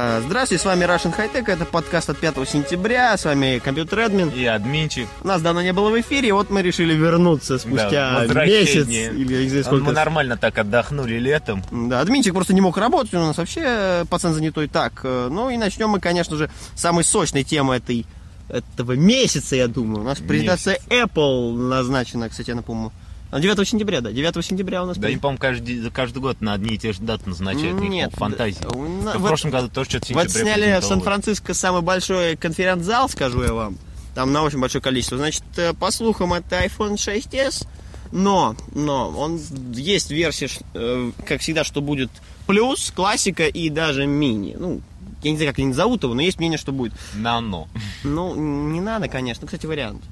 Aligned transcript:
А, 0.00 0.20
Здравствуйте, 0.24 0.62
с 0.62 0.64
вами 0.64 0.84
Russian 0.84 1.12
High 1.16 1.32
Tech, 1.32 1.50
это 1.52 1.64
подкаст 1.64 2.08
от 2.08 2.18
5 2.18 2.48
сентября, 2.48 3.16
с 3.16 3.24
вами 3.24 3.58
компьютер 3.58 3.98
админ. 3.98 4.28
И 4.28 4.44
админчик. 4.44 5.08
Нас 5.24 5.42
давно 5.42 5.60
не 5.60 5.72
было 5.72 5.90
в 5.90 6.00
эфире, 6.00 6.32
вот 6.32 6.50
мы 6.50 6.62
решили 6.62 6.94
вернуться 6.94 7.58
спустя 7.58 8.24
Да, 8.28 8.44
месяц 8.46 8.86
или 8.86 9.48
знаю 9.48 9.56
Мы 9.56 9.62
сколько. 9.64 9.90
нормально 9.90 10.36
так 10.36 10.56
отдохнули 10.56 11.18
летом. 11.18 11.64
Да, 11.72 12.00
админчик 12.00 12.32
просто 12.32 12.54
не 12.54 12.60
мог 12.60 12.78
работать, 12.78 13.12
у 13.14 13.18
нас 13.18 13.36
вообще 13.38 13.62
э, 13.64 14.04
пацан 14.08 14.34
занятой 14.34 14.68
так. 14.68 15.00
э, 15.02 15.28
Ну 15.32 15.50
и 15.50 15.56
начнем 15.56 15.88
мы, 15.88 15.98
конечно 15.98 16.36
же, 16.36 16.48
с 16.76 16.80
самой 16.80 17.02
сочной 17.02 17.42
темы 17.42 17.74
этой 17.74 18.06
этого 18.48 18.92
месяца, 18.92 19.56
я 19.56 19.66
думаю. 19.66 20.02
У 20.02 20.04
нас 20.04 20.18
презентация 20.18 20.78
Apple 20.90 21.56
назначена, 21.56 22.28
кстати, 22.28 22.50
я 22.50 22.54
напомню. 22.54 22.92
А, 23.30 23.40
9 23.40 23.68
сентября, 23.68 24.00
да, 24.00 24.10
9 24.10 24.44
сентября 24.44 24.82
у 24.82 24.86
нас. 24.86 24.96
Да, 24.96 25.08
они, 25.08 25.18
по-моему, 25.18 25.38
каждый, 25.38 25.90
каждый 25.90 26.20
год 26.20 26.40
на 26.40 26.54
одни 26.54 26.74
и 26.74 26.78
те 26.78 26.92
же 26.92 27.02
даты 27.02 27.28
назначают. 27.28 27.78
Нет, 27.80 28.12
фантазии. 28.14 28.58
да, 28.62 28.68
на- 28.70 29.18
в 29.18 29.20
вот- 29.20 29.28
прошлом 29.28 29.50
году 29.50 29.68
тоже 29.68 29.90
что-то 29.90 30.06
в 30.06 30.10
Вот 30.12 30.30
сняли 30.30 30.80
в. 30.80 30.84
Сан-Франциско 30.84 31.52
самый 31.52 31.82
большой 31.82 32.36
конференц-зал, 32.36 33.08
скажу 33.08 33.42
я 33.42 33.52
вам. 33.52 33.76
Там 34.14 34.32
на 34.32 34.42
очень 34.42 34.58
большое 34.58 34.82
количество. 34.82 35.18
Значит, 35.18 35.44
э, 35.56 35.74
по 35.74 35.90
слухам, 35.90 36.32
это 36.32 36.64
iPhone 36.64 36.94
6s. 36.94 37.66
Но, 38.10 38.56
но, 38.74 39.10
он 39.10 39.38
есть 39.74 40.10
версия, 40.10 40.48
э, 40.72 41.12
как 41.26 41.42
всегда, 41.42 41.62
что 41.64 41.82
будет 41.82 42.10
плюс, 42.46 42.90
классика 42.90 43.46
и 43.46 43.68
даже 43.68 44.06
мини. 44.06 44.56
Ну, 44.58 44.80
я 45.22 45.30
не 45.30 45.36
знаю, 45.36 45.52
как 45.52 45.58
они 45.58 45.72
зовут 45.72 46.02
его, 46.04 46.14
но 46.14 46.22
есть 46.22 46.38
мнение, 46.38 46.58
что 46.58 46.72
будет. 46.72 46.94
Нано. 47.14 47.68
Ну, 48.04 48.34
не 48.34 48.80
надо, 48.80 49.08
конечно. 49.08 49.46
Кстати, 49.46 49.66
вариант. 49.66 50.02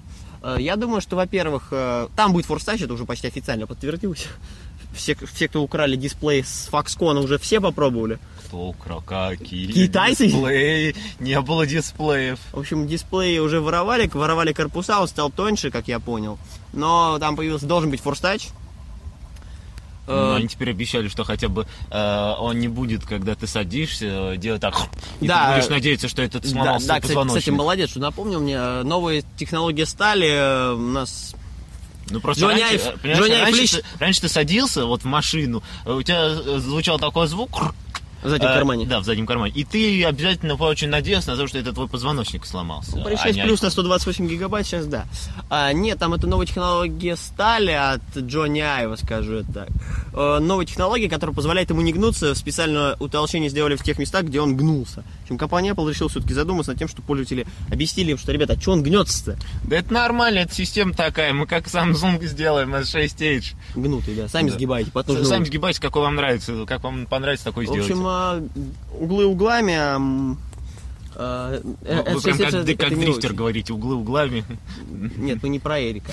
Э, 0.42 0.56
Я 0.58 0.76
думаю, 0.76 1.00
что, 1.00 1.16
во-первых, 1.16 1.68
э, 1.70 2.08
там 2.16 2.32
будет 2.32 2.46
Touch, 2.46 2.82
это 2.84 2.92
уже 2.92 3.04
почти 3.04 3.28
официально 3.28 3.66
подтвердилось. 3.66 4.26
Все, 4.94 5.14
все, 5.14 5.46
кто 5.46 5.62
украли 5.62 5.94
дисплей 5.96 6.42
с 6.42 6.70
Foxconn, 6.72 7.18
уже 7.22 7.38
все 7.38 7.60
попробовали. 7.60 8.18
Кто 8.46 8.68
украл? 8.68 9.02
Какие? 9.02 9.70
Китайцы? 9.70 10.28
Дисплеи. 10.28 10.94
Не 11.20 11.38
было 11.42 11.66
дисплеев. 11.66 12.38
В 12.52 12.60
общем, 12.60 12.86
дисплеи 12.86 13.36
уже 13.38 13.60
воровали, 13.60 14.08
воровали 14.14 14.54
корпуса, 14.54 14.98
он 15.00 15.08
стал 15.08 15.30
тоньше, 15.30 15.70
как 15.70 15.86
я 15.88 16.00
понял. 16.00 16.38
Но 16.72 17.18
там 17.18 17.36
появился, 17.36 17.66
должен 17.66 17.90
быть 17.90 18.00
Touch. 18.00 18.48
Но 20.06 20.34
Э, 20.34 20.36
они 20.36 20.48
теперь 20.48 20.70
обещали, 20.70 21.08
что 21.08 21.24
хотя 21.24 21.48
бы 21.48 21.66
э, 21.90 22.32
он 22.38 22.58
не 22.60 22.68
будет, 22.68 23.04
когда 23.04 23.34
ты 23.34 23.46
садишься, 23.46 24.06
э, 24.32 24.36
делать 24.36 24.60
так. 24.60 24.74
И 25.20 25.26
Да. 25.26 25.48
ты 25.50 25.56
будешь 25.56 25.70
надеяться, 25.70 26.08
что 26.08 26.22
это 26.22 26.40
да, 26.40 26.48
сломался 26.48 26.86
да, 26.86 26.94
кстати, 26.94 27.02
позвоночник. 27.06 27.40
кстати, 27.40 27.54
молодец, 27.54 27.90
что 27.90 28.00
напомнил 28.00 28.40
мне. 28.40 28.54
э, 28.56 28.82
Новые 28.84 29.24
технологии 29.36 29.84
стали 29.84 30.28
э, 30.28 30.72
у 30.74 30.78
нас... 30.78 31.34
Ну 32.08 32.20
просто 32.20 32.42
Джонни 32.44 32.60
раньше, 32.60 32.76
э, 32.76 32.96
понимаешь, 33.02 33.18
Джонни 33.24 33.40
раньше, 33.40 33.62
лич- 33.62 33.76
ты, 33.80 33.84
раньше 33.98 34.20
ты 34.20 34.28
садился 34.28 34.86
вот 34.86 35.02
в 35.02 35.06
машину, 35.06 35.62
э, 35.84 35.92
у 35.92 36.02
тебя 36.02 36.26
э, 36.26 36.58
звучал 36.60 37.00
такой 37.00 37.26
звук, 37.26 37.74
В 38.22 38.28
заднем 38.28 38.48
Э, 38.48 38.54
кармане. 38.54 38.86
Да, 38.86 39.00
в 39.00 39.04
заднем 39.04 39.26
кармане. 39.26 39.52
И 39.54 39.64
ты 39.64 40.04
обязательно 40.04 40.54
очень 40.54 40.88
надеялся 40.88 41.30
на 41.30 41.36
то, 41.36 41.46
что 41.46 41.58
это 41.58 41.72
твой 41.72 41.88
позвоночник 41.88 42.46
сломался. 42.46 42.92
При 43.02 43.14
а 43.14 43.18
6 43.18 43.36
не 43.36 43.42
плюс 43.42 43.62
на 43.62 43.66
iPhone. 43.66 43.70
128 43.70 44.28
гигабайт 44.28 44.66
сейчас 44.66 44.86
да. 44.86 45.06
А, 45.50 45.72
нет, 45.72 45.98
там 45.98 46.14
это 46.14 46.26
новая 46.26 46.46
технология 46.46 47.16
стали 47.16 47.72
от 47.72 48.02
Джонни 48.16 48.60
Айва, 48.60 48.96
скажу 48.96 49.34
это 49.34 49.52
так. 49.52 49.68
Э, 50.12 50.38
новая 50.40 50.66
технология, 50.66 51.08
которая 51.08 51.34
позволяет 51.34 51.70
ему 51.70 51.82
не 51.82 51.92
гнуться. 51.92 52.34
Специально 52.34 52.96
утолщение 52.98 53.50
сделали 53.50 53.76
в 53.76 53.82
тех 53.82 53.98
местах, 53.98 54.24
где 54.24 54.40
он 54.40 54.56
гнулся. 54.56 55.04
В 55.26 55.28
общем, 55.28 55.38
компания 55.38 55.70
Apple 55.70 55.90
решила 55.90 56.08
все-таки 56.08 56.34
задуматься 56.34 56.70
над 56.70 56.78
тем, 56.78 56.86
что 56.86 57.02
пользователи 57.02 57.48
объяснили 57.68 58.12
им, 58.12 58.18
что, 58.18 58.30
ребята, 58.30 58.52
а 58.56 58.60
что 58.60 58.70
он 58.70 58.84
гнется-то? 58.84 59.36
Да 59.64 59.76
это 59.76 59.92
нормально, 59.92 60.38
это 60.38 60.54
система 60.54 60.94
такая. 60.94 61.32
Мы 61.32 61.46
как 61.48 61.66
Samsung 61.66 62.24
сделаем 62.24 62.72
S6H. 62.72 63.54
Гнутый, 63.74 64.14
да. 64.14 64.28
Сами 64.28 64.50
Да. 64.50 64.54
сгибаете 64.54 64.92
под 64.92 65.08
нужный 65.08 65.24
Сами 65.24 65.44
сгибайте, 65.44 65.80
какой 65.80 66.02
вам 66.02 66.14
нравится. 66.14 66.64
Как 66.64 66.84
вам 66.84 67.06
понравится, 67.06 67.44
такой 67.46 67.64
В 67.66 67.70
сделайте. 67.70 67.92
общем, 67.94 68.06
а, 68.06 68.40
углы 69.00 69.26
углами... 69.26 70.36
а, 71.18 71.60
э, 71.82 72.02
Вы 72.12 72.18
э, 72.18 72.20
прям 72.22 72.38
как, 72.38 72.48
это- 72.54 72.76
как 72.76 72.98
дрифтер 72.98 73.32
говорите, 73.32 73.72
углы 73.72 73.94
углами. 73.96 74.44
Нет, 75.16 75.42
мы 75.42 75.48
не 75.48 75.58
про 75.58 75.80
Эрика. 75.80 76.12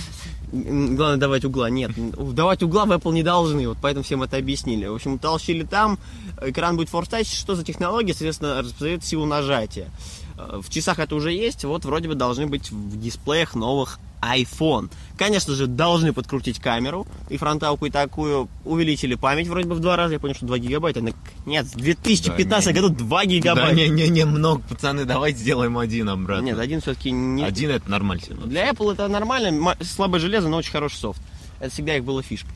Главное 0.52 1.18
давать 1.18 1.46
угла. 1.46 1.70
Нет, 1.70 1.92
давать 2.34 2.64
угла 2.64 2.86
в 2.86 2.92
Apple 2.92 3.12
не 3.12 3.24
должны, 3.24 3.68
вот 3.68 3.78
поэтому 3.82 4.04
всем 4.04 4.24
это 4.24 4.38
объяснили. 4.38 4.86
В 4.86 4.96
общем, 4.96 5.20
толщили 5.20 5.64
там, 5.64 5.98
экран 6.42 6.78
будет 6.78 6.90
Touch. 6.90 7.26
Что 7.36 7.56
за 7.56 7.64
технология? 7.64 8.14
Соответственно, 8.14 8.62
распознает 8.62 9.04
силу 9.04 9.26
нажатия. 9.26 9.90
Э, 10.38 10.60
В 10.64 10.70
часах 10.70 11.00
это 11.00 11.16
уже 11.16 11.32
есть, 11.32 11.64
вот 11.64 11.86
вроде 11.86 12.08
бы 12.08 12.16
должны 12.16 12.48
быть 12.48 12.72
в 12.72 13.00
дисплеях 13.00 13.56
новых 13.56 14.00
iPhone. 14.22 14.90
Конечно 15.18 15.54
же, 15.54 15.68
должны 15.68 16.14
подкрутить 16.14 16.60
камеру 16.60 17.06
и 17.30 17.36
фронталку 17.38 17.86
и 17.88 17.90
такую. 17.90 18.48
Увеличили 18.64 19.16
память 19.16 19.48
вроде 19.48 19.68
бы 19.68 19.76
в 19.76 19.80
два 19.82 19.98
раза. 19.98 20.14
Я 20.14 20.20
понял, 20.22 20.34
что 20.34 20.46
2 20.46 20.60
гигабайта. 20.60 21.02
Но 21.02 21.10
Нет, 21.46 21.66
в 21.66 21.76
2015 21.76 22.74
Да, 22.74 22.82
году 22.82 22.90
2 22.96 23.20
Да, 23.20 23.26
гигабайта. 23.26 23.76
не-не-не, 23.76 24.26
много, 24.26 24.62
пацаны, 24.62 25.04
давайте 25.04 25.40
сделаем 25.40 25.78
один 25.78 26.08
обратно. 26.10 26.46
Нет, 26.46 26.58
один 26.60 26.80
все-таки 26.80 27.12
не... 27.12 27.44
Один 27.44 27.72
это 27.72 27.92
нормально. 27.92 28.24
Для 28.46 28.70
Apple 28.70 28.94
это 28.94 29.10
нормально, 29.10 29.52
ма- 29.52 29.78
слабое 29.82 30.22
железо, 30.22 30.48
но 30.48 30.56
очень 30.56 30.72
хороший 30.72 30.96
софт. 31.00 31.22
Это 31.60 31.72
всегда 31.74 31.98
их 31.98 32.06
была 32.06 32.22
фишка. 32.22 32.48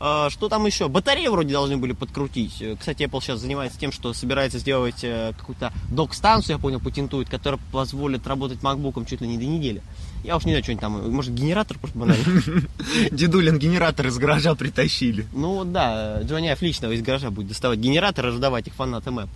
А, 0.00 0.30
Что 0.30 0.48
там 0.48 0.64
еще? 0.64 0.88
Батареи 0.88 1.28
вроде 1.28 1.52
должны 1.52 1.76
были 1.76 1.92
подкрутить. 1.92 2.60
Э, 2.62 2.74
Кстати, 2.78 3.02
Apple 3.02 3.20
сейчас 3.20 3.38
занимается 3.40 3.78
тем, 3.78 3.92
что 3.92 4.14
собирается 4.14 4.58
сделать 4.58 5.04
э, 5.04 5.34
какую-то 5.38 5.72
док-станцию, 5.90 6.56
я 6.56 6.58
понял, 6.58 6.80
патентует, 6.80 7.28
которая 7.28 7.60
позволит 7.70 8.26
работать 8.26 8.62
макбуком 8.62 9.04
чуть 9.04 9.20
ли 9.20 9.28
не 9.28 9.36
до 9.36 9.44
недели. 9.44 9.82
Я 10.24 10.36
уж 10.36 10.44
не 10.44 10.52
знаю, 10.52 10.62
что 10.64 10.72
они 10.72 10.80
там, 10.80 11.12
может, 11.12 11.34
генератор 11.34 11.78
просто 11.78 11.98
банально. 11.98 12.24
Дедулин 13.10 13.58
генератор 13.58 14.06
из 14.06 14.16
гаража 14.16 14.54
притащили. 14.54 15.26
Ну 15.32 15.64
да, 15.64 16.22
Джонни 16.22 16.48
Айв 16.48 16.62
лично 16.62 16.86
из 16.86 17.02
гаража 17.02 17.30
будет 17.30 17.48
доставать 17.48 17.78
генератор 17.78 18.26
и 18.26 18.28
раздавать 18.30 18.66
их 18.68 18.74
фанатам 18.74 19.18
Apple. 19.18 19.28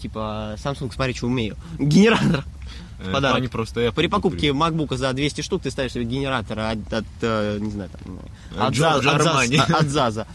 Типа, 0.00 0.56
Samsung, 0.62 0.92
смотри, 0.94 1.14
что 1.14 1.26
умею. 1.26 1.56
Генератор. 1.78 2.44
В 2.98 3.08
Э, 3.08 3.12
подарок. 3.12 3.38
Они 3.38 3.48
просто 3.48 3.80
Apple 3.86 3.92
При 3.92 4.06
покупке. 4.08 4.48
MacBook 4.48 4.94
за 4.96 5.12
200 5.14 5.40
штук 5.40 5.62
ты 5.62 5.70
ставишь 5.70 5.92
себе 5.92 6.04
генератор 6.04 6.58
от, 6.58 6.92
от, 6.92 7.04
э, 7.22 7.58
не 7.58 7.70
знаю, 7.70 7.88
там, 7.90 8.00
ну, 8.54 8.62
от, 8.62 8.74
Джордж 8.74 9.06
Заз- 9.06 9.14
от, 9.14 9.20
Армани. 9.26 9.56
Заз- 9.56 9.72
от 9.72 9.88
Заза. 9.88 10.26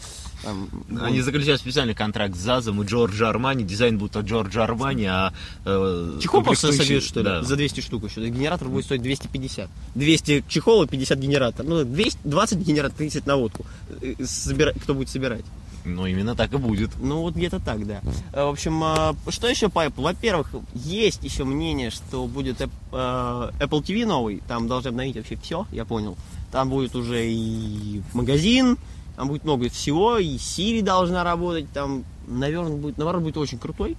Там, 0.42 0.68
Они 1.00 1.22
заключают 1.22 1.60
специальный 1.60 1.94
контракт 1.94 2.34
с 2.36 2.38
Зазом 2.38 2.82
и 2.82 2.86
Джорджа 2.86 3.28
Армани. 3.30 3.64
Дизайн 3.64 3.98
будет 3.98 4.16
от 4.16 4.26
Джорджа 4.26 4.64
Армани, 4.64 5.04
а... 5.06 5.32
э, 5.64 6.18
Чехол 6.20 6.42
просто 6.42 6.72
собьют, 6.72 7.04
что 7.04 7.20
ли, 7.20 7.24
Да. 7.24 7.42
за 7.42 7.56
200 7.56 7.80
штук 7.80 8.04
еще. 8.04 8.28
Генератор 8.28 8.68
будет 8.68 8.84
стоить 8.84 9.02
250. 9.02 9.70
200 9.94 10.44
чехол 10.48 10.82
и 10.82 10.86
50 10.88 11.18
генератор. 11.18 11.64
Ну, 11.64 11.84
200, 11.84 12.18
20 12.24 12.58
генератор, 12.58 12.96
30 12.98 13.26
на 13.26 13.36
водку. 13.36 13.64
Э, 14.02 14.14
собира- 14.24 14.78
Кто 14.78 14.94
будет 14.94 15.08
собирать? 15.08 15.44
Ну, 15.86 16.04
именно 16.04 16.34
так 16.34 16.52
и 16.52 16.56
будет. 16.56 16.90
Ну, 17.00 17.20
вот 17.20 17.34
где-то 17.34 17.60
так, 17.60 17.86
да. 17.86 18.00
Э, 18.32 18.44
В 18.44 18.48
общем, 18.48 18.82
э, 18.82 19.14
что 19.30 19.46
еще 19.46 19.68
по 19.68 19.86
Apple? 19.86 20.02
Во-первых, 20.02 20.50
есть 20.74 21.22
еще 21.22 21.44
мнение, 21.44 21.90
что 21.90 22.26
будет 22.26 22.60
э, 22.60 22.66
Apple 22.92 23.82
TV 23.82 24.04
новый. 24.04 24.42
Там 24.48 24.66
должны 24.66 24.88
обновить 24.88 25.14
вообще 25.16 25.36
все, 25.36 25.64
я 25.70 25.84
понял. 25.84 26.16
Там 26.50 26.70
будет 26.70 26.96
уже 26.96 27.24
и 27.24 28.02
магазин, 28.14 28.78
там 29.14 29.28
будет 29.28 29.44
много 29.44 29.68
всего, 29.68 30.18
и 30.18 30.36
Siri 30.36 30.82
должна 30.82 31.22
работать, 31.22 31.70
там, 31.72 32.04
наверное, 32.26 32.76
будет, 32.76 32.98
наоборот, 32.98 33.22
будет 33.22 33.36
очень 33.36 33.58
крутой. 33.58 33.96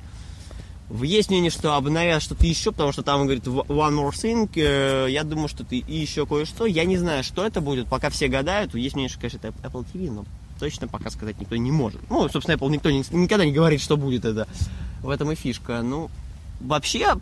Есть 1.02 1.30
мнение, 1.30 1.52
что 1.52 1.76
обновят 1.76 2.22
что-то 2.22 2.46
еще, 2.46 2.72
потому 2.72 2.92
что 2.92 3.04
там 3.04 3.24
говорит 3.24 3.46
«One 3.46 3.96
more 3.96 4.12
thing. 4.12 5.10
Я 5.10 5.24
думаю, 5.24 5.50
что 5.50 5.66
ты 5.66 5.84
еще 5.86 6.26
кое-что. 6.26 6.66
Я 6.66 6.86
не 6.86 6.98
знаю, 6.98 7.24
что 7.26 7.46
это 7.46 7.60
будет, 7.60 7.88
пока 7.88 8.10
все 8.10 8.30
гадают. 8.30 8.74
Есть 8.74 8.96
мнение, 8.96 9.10
что, 9.10 9.20
конечно, 9.20 9.38
это 9.38 9.54
Apple 9.68 9.86
TV, 9.94 10.10
но 10.12 10.24
точно 10.58 10.88
пока 10.88 11.10
сказать 11.10 11.40
никто 11.40 11.56
не 11.56 11.72
может. 11.72 12.02
Ну, 12.10 12.28
собственно, 12.30 12.56
Apple 12.58 12.70
никто 12.70 12.90
не- 12.92 13.04
никогда 13.12 13.46
не 13.46 13.52
говорит, 13.52 13.82
что 13.82 13.98
будет 13.98 14.26
это. 14.26 14.48
В 15.02 15.10
этом 15.10 15.32
и 15.32 15.36
фишка. 15.36 15.82
Ну, 15.82 16.10
вообще, 16.60 17.16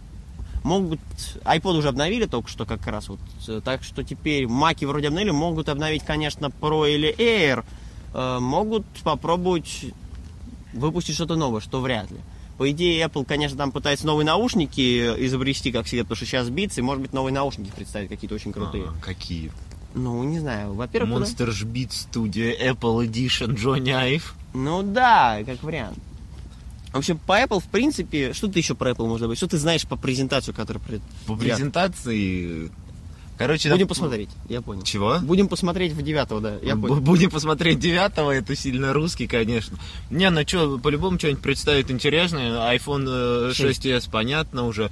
могут... 0.63 0.99
iPod 1.43 1.77
уже 1.77 1.89
обновили 1.89 2.25
только 2.25 2.49
что 2.49 2.65
как 2.65 2.85
раз 2.87 3.09
вот. 3.09 3.19
э, 3.47 3.61
Так 3.63 3.83
что 3.83 4.03
теперь 4.03 4.47
маки 4.47 4.85
вроде 4.85 5.07
обновили. 5.09 5.31
Могут 5.31 5.69
обновить, 5.69 6.03
конечно, 6.03 6.47
Pro 6.47 6.89
или 6.91 7.15
Air. 7.17 7.63
Э, 8.13 8.39
Могут 8.39 8.85
попробовать 9.03 9.85
выпустить 10.73 11.15
что-то 11.15 11.35
новое, 11.35 11.61
что 11.61 11.81
вряд 11.81 12.11
ли. 12.11 12.17
По 12.57 12.71
идее, 12.71 13.03
Apple, 13.05 13.25
конечно, 13.25 13.57
там 13.57 13.71
пытается 13.73 14.05
новые 14.07 14.25
наушники 14.25 14.79
изобрести, 15.25 15.73
как 15.73 15.85
всегда, 15.87 16.03
потому 16.03 16.15
что 16.15 16.25
сейчас 16.25 16.47
Beats, 16.47 16.81
может 16.81 17.01
быть, 17.01 17.11
новые 17.11 17.33
наушники 17.33 17.69
представить 17.75 18.07
какие-то 18.07 18.35
очень 18.35 18.53
крутые. 18.53 18.85
А, 18.85 18.93
какие? 19.03 19.51
Ну, 19.95 20.23
не 20.23 20.39
знаю. 20.39 20.73
Во-первых, 20.73 21.21
Monster 21.21 21.49
Beat 21.65 21.89
Studio, 21.89 22.53
Apple 22.59 23.07
Edition, 23.07 23.55
Johnny 23.55 23.91
Ive. 23.91 24.23
Ну 24.53 24.83
да, 24.83 25.41
как 25.45 25.63
вариант. 25.63 25.97
В 26.91 26.97
общем, 26.97 27.17
по 27.17 27.41
Apple, 27.41 27.59
в 27.59 27.65
принципе, 27.65 28.33
что 28.33 28.47
ты 28.47 28.59
еще 28.59 28.75
про 28.75 28.91
Apple 28.91 29.07
может 29.07 29.27
быть? 29.27 29.37
Что 29.37 29.47
ты 29.47 29.57
знаешь 29.57 29.85
по 29.85 29.97
презентацию, 29.97 30.53
которая 30.55 30.83
пред... 30.83 31.01
По 31.27 31.35
презентации 31.35 32.71
Короче, 33.37 33.69
Будем 33.69 33.85
да- 33.85 33.89
посмотреть, 33.89 34.29
я 34.47 34.61
понял. 34.61 34.83
Чего? 34.83 35.19
Будем 35.19 35.49
посмотреть 35.49 35.91
в 35.91 36.01
девятого, 36.01 36.39
да, 36.39 36.55
я 36.61 36.77
понял. 36.77 37.01
Будем 37.01 37.29
посмотреть 37.29 37.79
девятого, 37.79 38.31
это 38.31 38.55
сильно 38.55 38.93
русский, 38.93 39.27
конечно. 39.27 39.77
Не, 40.09 40.29
ну 40.29 40.41
что, 40.47 40.77
по-любому 40.77 41.19
что-нибудь 41.19 41.41
представит 41.41 41.91
интересное. 41.91 42.51
iPhone 42.73 43.05
э, 43.07 43.51
6s, 43.51 44.09
понятно 44.09 44.65
уже. 44.65 44.89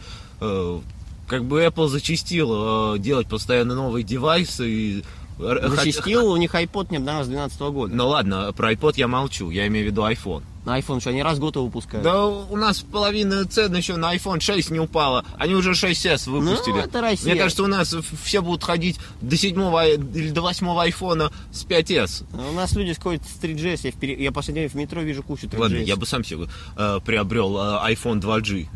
Как 1.28 1.46
бы 1.46 1.64
Apple 1.64 1.88
зачастил 1.88 2.96
э, 2.96 3.00
делать 3.00 3.28
постоянно 3.28 3.76
новые 3.76 4.04
девайсы. 4.04 4.70
И... 4.70 5.04
Зачастил, 5.40 6.32
у 6.32 6.38
них 6.38 6.54
iPod 6.54 6.88
не 6.92 6.98
обновлялся 6.98 7.26
с 7.26 7.30
2012 7.30 7.60
года. 7.74 7.96
Ну 7.96 8.08
ладно, 8.08 8.54
про 8.54 8.74
iPod 8.74 8.94
я 8.98 9.08
молчу, 9.08 9.50
я 9.50 9.68
имею 9.68 9.88
в 9.88 9.92
виду 9.92 10.04
iPhone. 10.04 10.44
На 10.66 10.80
iPhone 10.80 11.02
что, 11.02 11.10
они 11.10 11.22
раз 11.22 11.38
в 11.38 11.42
год 11.42 11.56
его 11.56 11.66
выпускают? 11.66 12.04
Да 12.04 12.26
у 12.26 12.56
нас 12.56 12.80
половина 12.80 13.46
цен 13.46 13.76
еще 13.76 13.98
на 13.98 14.16
iPhone 14.16 14.40
6 14.40 14.72
не 14.72 14.80
упала. 14.80 15.26
Они 15.38 15.56
уже 15.56 15.72
6s 15.72 16.30
выпустили. 16.30 16.76
Ну, 16.76 16.80
это 16.80 17.02
Россия. 17.02 17.34
Мне 17.34 17.42
кажется, 17.42 17.64
у 17.64 17.68
нас 17.68 17.94
все 18.24 18.42
будут 18.42 18.64
ходить 18.64 18.98
до 19.22 19.36
седьмого 19.36 19.86
или 19.88 20.30
до 20.30 20.42
восьмого 20.42 20.84
айфона 20.84 21.32
с 21.52 21.66
5s. 21.66 22.26
У 22.52 22.54
нас 22.54 22.74
люди 22.74 22.94
сходят 22.94 23.24
с 23.24 23.44
3GS, 23.44 23.80
я, 23.84 23.92
в 23.92 24.20
я 24.22 24.32
последний 24.32 24.62
день 24.62 24.70
в 24.70 24.76
метро 24.76 25.02
вижу 25.02 25.22
кучу 25.22 25.48
3GS. 25.48 25.60
Ладно, 25.60 25.78
я 25.78 25.96
бы 25.98 26.06
сам 26.06 26.24
себе 26.24 26.48
э, 26.78 27.00
приобрел 27.04 27.58
э, 27.58 27.94
iPhone 27.94 28.22
2G. 28.22 28.68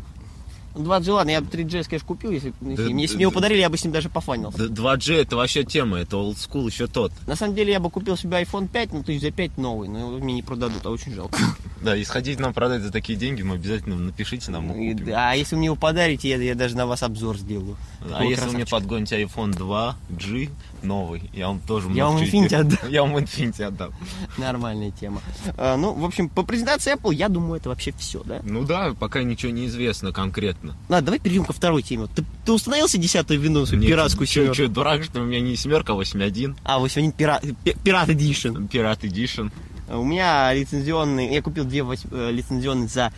20 0.74 1.08
ладно, 1.08 1.30
я 1.30 1.40
бы 1.40 1.46
3GS, 1.48 1.84
конечно, 1.88 2.06
купил, 2.06 2.30
если, 2.30 2.50
бы- 2.50 2.76
Да, 2.76 2.82
если 2.82 2.92
мне 2.92 3.06
да, 3.08 3.14
бы 3.14 3.20
его 3.22 3.30
да. 3.30 3.34
подарили, 3.34 3.60
я 3.60 3.68
бы 3.70 3.76
с 3.78 3.84
ним 3.84 3.92
даже 3.92 4.08
пофанился. 4.08 4.68
Д- 4.68 4.74
2G 4.82 5.14
это 5.22 5.36
вообще 5.36 5.64
тема, 5.64 5.98
это 5.98 6.16
old 6.16 6.34
school 6.36 6.66
еще 6.66 6.86
тот. 6.86 7.12
На 7.26 7.36
самом 7.36 7.54
деле, 7.54 7.72
я 7.72 7.80
бы 7.80 7.90
купил 7.90 8.16
себе 8.16 8.40
iPhone 8.42 8.68
5, 8.68 8.92
ну, 8.92 9.02
тысяч 9.02 9.22
за 9.22 9.30
5 9.30 9.58
новый, 9.58 9.88
но 9.88 9.98
его 9.98 10.10
мне 10.18 10.34
не 10.34 10.42
продадут, 10.42 10.84
а 10.86 10.90
очень 10.90 11.14
жалко. 11.14 11.38
Да, 11.80 11.96
и 11.96 12.02
сходить 12.02 12.40
нам 12.40 12.52
продать 12.52 12.82
за 12.82 12.90
такие 12.90 13.16
деньги, 13.16 13.42
мы 13.42 13.54
обязательно 13.54 13.94
напишите 13.94 14.50
нам, 14.50 14.64
мы 14.66 14.84
И- 14.90 14.92
купим. 14.94 15.12
А 15.14 15.34
если 15.36 15.54
вы 15.54 15.58
мне 15.60 15.66
его 15.66 15.76
подарите, 15.76 16.28
я, 16.28 16.36
я 16.36 16.56
даже 16.56 16.76
на 16.76 16.86
вас 16.86 17.04
обзор 17.04 17.38
сделаю. 17.38 17.76
А 18.00 18.08
Такого 18.08 18.22
если 18.30 18.44
вы 18.46 18.52
мне 18.54 18.64
красавчика. 18.66 18.76
подгоните 18.76 19.22
iPhone 19.22 19.52
2G 19.56 20.50
новый, 20.82 21.30
я 21.32 21.48
вам 21.48 21.60
тоже 21.60 21.88
Я 21.88 22.06
много 22.06 22.18
вам 22.18 22.26
чего 22.26 22.44
Infinity 22.44 22.54
отдам. 22.54 22.78
Я 22.90 23.02
вам 23.02 23.16
Infinity 23.16 23.62
отдам. 23.62 23.92
Нормальная 24.36 24.90
тема. 24.90 25.20
А, 25.56 25.76
ну, 25.76 25.92
в 25.92 26.04
общем, 26.04 26.28
по 26.28 26.42
презентации 26.42 26.94
Apple, 26.94 27.14
я 27.14 27.28
думаю, 27.28 27.54
это 27.60 27.68
вообще 27.68 27.92
все, 27.98 28.22
да? 28.24 28.40
Ну 28.44 28.64
да, 28.64 28.94
пока 28.98 29.22
ничего 29.22 29.52
не 29.52 29.66
известно 29.66 30.12
конкретно. 30.12 30.76
Ладно, 30.88 31.06
давай 31.06 31.18
перейдем 31.20 31.44
ко 31.44 31.52
второй 31.52 31.82
теме. 31.82 32.06
Ты, 32.14 32.24
ты 32.44 32.52
установился 32.52 32.98
десятую 32.98 33.40
вину, 33.40 33.66
свою 33.66 33.80
Нет, 33.82 33.90
пиратскую 33.90 34.26
семерку? 34.26 34.54
чё, 34.54 34.68
дурак, 34.68 35.04
что 35.04 35.20
у 35.20 35.24
меня 35.24 35.40
не 35.40 35.56
семерка, 35.56 35.92
а 35.92 35.96
8.1. 35.96 36.56
А, 36.64 36.78
81 36.78 37.12
пират, 37.12 37.42
пи- 37.64 37.76
пират 37.82 38.08
Edition. 38.08 38.68
Пират 38.68 39.04
Edition. 39.04 39.50
У 39.90 40.04
меня 40.04 40.52
лицензионный, 40.52 41.32
я 41.32 41.40
купил 41.40 41.64
две 41.64 41.80
э, 42.10 42.30
лицензионные 42.30 42.88
за 42.88 43.10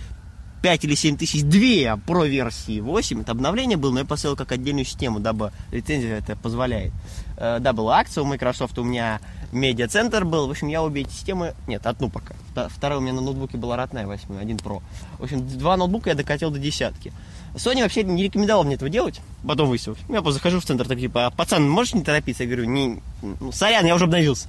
5 0.63 0.85
или 0.85 0.95
7 0.95 1.17
тысяч, 1.17 1.43
две 1.43 1.97
про 2.07 2.27
версии 2.27 2.81
8. 2.81 3.23
Это 3.23 3.33
обновление 3.33 3.77
было, 3.79 3.93
но 3.93 3.99
я 4.01 4.05
поставил 4.05 4.37
как 4.37 4.53
отдельную 4.53 4.85
систему, 4.85 5.19
дабы 5.19 5.53
лицензия 5.73 6.19
это 6.19 6.37
позволяет. 6.37 6.93
Э, 7.41 7.59
Да, 7.59 7.73
была 7.73 7.99
акция 7.99 8.23
у 8.23 8.27
Microsoft, 8.27 8.79
у 8.79 8.85
меня 8.85 9.21
медиа-центр 9.51 10.25
был. 10.25 10.47
В 10.47 10.51
общем, 10.51 10.69
я 10.69 10.83
обе 10.83 11.01
эти 11.03 11.11
системы... 11.11 11.55
Нет, 11.67 11.87
одну 11.87 12.09
пока. 12.09 12.35
Вторая 12.69 12.99
у 12.99 13.01
меня 13.01 13.15
на 13.15 13.23
ноутбуке 13.23 13.57
была 13.57 13.77
родная 13.77 14.07
8, 14.07 14.39
один 14.39 14.59
Pro. 14.59 14.83
В 15.19 15.25
общем, 15.25 15.49
два 15.59 15.77
ноутбука 15.77 16.11
я 16.11 16.15
докатил 16.15 16.51
до 16.51 16.59
десятки. 16.59 17.13
Sony 17.55 17.83
вообще 17.83 18.05
не 18.05 18.23
рекомендовал 18.25 18.63
мне 18.63 18.75
этого 18.75 18.91
делать. 18.91 19.21
Потом 19.47 19.69
выяснилось. 19.71 19.99
Я 20.09 20.23
просто 20.23 20.35
захожу 20.35 20.61
в 20.61 20.65
центр, 20.65 20.87
так 20.87 20.99
типа, 20.99 21.27
«А, 21.27 21.31
пацан, 21.31 21.69
можешь 21.69 21.95
не 21.95 22.05
торопиться? 22.05 22.45
Я 22.45 22.49
говорю, 22.51 22.67
не, 22.67 23.03
ну, 23.23 23.51
сорян, 23.51 23.85
я 23.87 23.95
уже 23.95 24.05
обновился. 24.05 24.47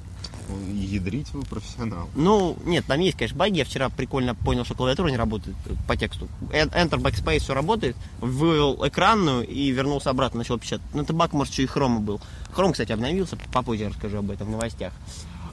Ядрить 0.74 1.32
вы 1.34 1.44
профессионал. 1.44 2.10
Ну, 2.16 2.58
нет, 2.66 2.86
там 2.86 3.00
есть, 3.00 3.18
конечно, 3.18 3.38
баги. 3.38 3.60
Я 3.60 3.66
вчера 3.66 3.90
прикольно 3.90 4.36
понял, 4.36 4.66
что 4.66 4.76
клавиатура 4.76 5.10
не 5.10 5.18
работает 5.18 5.56
по 5.88 5.96
тексту. 5.96 6.28
Enter, 6.52 7.00
Backspace, 7.02 7.40
все 7.40 7.54
работает. 7.54 7.96
Вывел 8.20 8.86
экранную 8.86 9.48
и 9.48 9.72
вернулся 9.72 10.10
обратно, 10.10 10.40
начал 10.40 10.60
печатать. 10.60 10.86
Ну, 10.94 11.04
это 11.04 11.14
баг, 11.14 11.34
может, 11.34 11.54
еще 11.54 11.64
и 11.64 11.68
хрома 11.68 12.00
был. 12.00 12.20
Хром, 12.52 12.74
кстати, 12.74 12.92
обновился. 12.92 13.38
Попозже 13.54 13.90
расскажу 13.90 14.18
об 14.18 14.32
этом 14.32 14.48
в 14.48 14.52
новостях. 14.52 14.94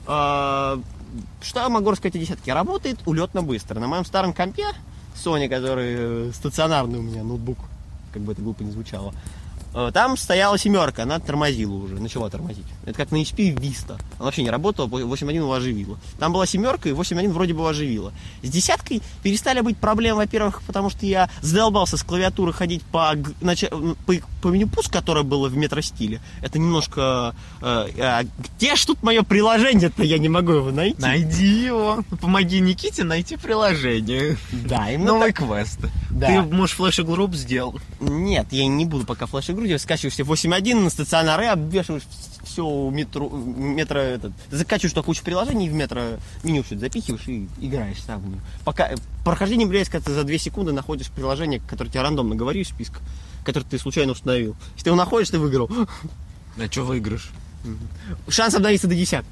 А, 0.05 0.79
Что 1.41 1.61
я 1.61 1.69
могу 1.69 1.91
рассказать 1.91 2.15
о 2.15 2.19
десятке? 2.19 2.53
Работает 2.53 2.99
улетно 3.05 3.41
быстро. 3.41 3.79
На 3.79 3.87
моем 3.87 4.05
старом 4.05 4.33
компе 4.33 4.65
Sony, 5.15 5.47
который 5.47 5.95
э, 5.97 6.31
стационарный 6.33 6.99
у 6.99 7.03
меня 7.03 7.23
ноутбук, 7.23 7.57
как 8.11 8.21
бы 8.21 8.33
это 8.33 8.41
глупо 8.41 8.63
не 8.63 8.71
звучало, 8.71 9.13
там 9.93 10.17
стояла 10.17 10.57
семерка, 10.57 11.03
она 11.03 11.19
тормозила 11.19 11.73
уже, 11.73 11.95
начала 11.95 12.29
тормозить. 12.29 12.65
Это 12.83 12.93
как 12.93 13.11
на 13.11 13.17
HP 13.17 13.55
Vista. 13.55 13.99
Она 14.17 14.25
вообще 14.25 14.43
не 14.43 14.49
работала, 14.49 14.87
8.1 14.87 15.35
его 15.35 15.53
оживила. 15.53 15.97
Там 16.17 16.33
была 16.33 16.45
семерка, 16.45 16.89
и 16.89 16.91
8.1 16.91 17.31
вроде 17.31 17.53
бы 17.53 17.69
оживила. 17.69 18.13
С 18.41 18.49
десяткой 18.49 19.01
перестали 19.23 19.61
быть 19.61 19.77
проблемы, 19.77 20.17
во-первых, 20.17 20.61
потому 20.63 20.89
что 20.89 21.05
я 21.05 21.29
задолбался 21.41 21.97
с 21.97 22.03
клавиатуры 22.03 22.53
ходить 22.53 22.81
по, 22.83 23.15
по, 24.05 24.13
по 24.41 24.47
меню 24.47 24.67
пуск, 24.67 24.91
которое 24.91 25.23
было 25.23 25.49
в 25.49 25.57
метростиле. 25.57 26.21
Это 26.41 26.59
немножко... 26.59 27.35
э, 27.61 27.89
э, 27.95 28.23
где 28.57 28.75
ж 28.75 28.85
тут 28.85 29.03
мое 29.03 29.23
приложение-то? 29.23 30.03
Я 30.03 30.17
не 30.17 30.29
могу 30.29 30.53
его 30.53 30.71
найти. 30.71 31.01
Найди 31.01 31.63
его. 31.65 32.03
Помоги 32.21 32.59
Никите 32.59 33.03
найти 33.03 33.37
приложение. 33.37 34.37
Да, 34.51 34.91
именно 34.91 35.13
Новый 35.13 35.31
так. 35.31 35.47
квест. 35.47 35.79
Да. 36.09 36.27
Ты, 36.27 36.41
может, 36.41 36.75
флеш-игру 36.75 37.31
сделал? 37.33 37.79
Нет, 37.99 38.47
я 38.51 38.67
не 38.67 38.85
буду 38.85 39.05
пока 39.05 39.25
флеш-игру 39.25 39.58
делать. 39.67 39.81
Скачиваешь 39.81 40.15
себе 40.15 40.27
8.1 40.27 40.75
на 40.75 40.89
стационары, 40.89 41.47
обвешиваешь 41.47 42.03
все 42.43 42.65
у 42.65 42.89
метро, 42.89 43.29
метро 43.29 43.99
этот. 43.99 44.33
Закачиваешь 44.49 44.93
туда 44.93 45.05
кучу 45.05 45.23
приложений 45.23 45.69
в 45.69 45.73
метро 45.73 46.01
меню 46.43 46.63
все 46.63 46.77
запихиваешь 46.77 47.27
и 47.27 47.47
играешь 47.59 48.01
сам. 48.03 48.41
Пока 48.63 48.89
прохождение 49.23 49.65
является, 49.65 49.91
когда 49.91 50.05
ты 50.05 50.13
за 50.13 50.23
2 50.23 50.37
секунды 50.37 50.71
находишь 50.71 51.09
приложение, 51.09 51.61
которое 51.67 51.89
тебе 51.89 52.01
рандомно 52.01 52.35
говорю 52.35 52.61
из 52.61 52.69
списка, 52.69 52.99
которое 53.43 53.65
ты 53.65 53.77
случайно 53.77 54.13
установил. 54.13 54.55
Если 54.73 54.85
ты 54.85 54.89
его 54.89 54.97
находишь, 54.97 55.29
ты 55.29 55.39
выиграл. 55.39 55.69
А 56.57 56.65
что 56.71 56.83
выиграешь? 56.83 57.29
Шанс 58.27 58.55
обновиться 58.55 58.87
до 58.87 58.95
десятки. 58.95 59.29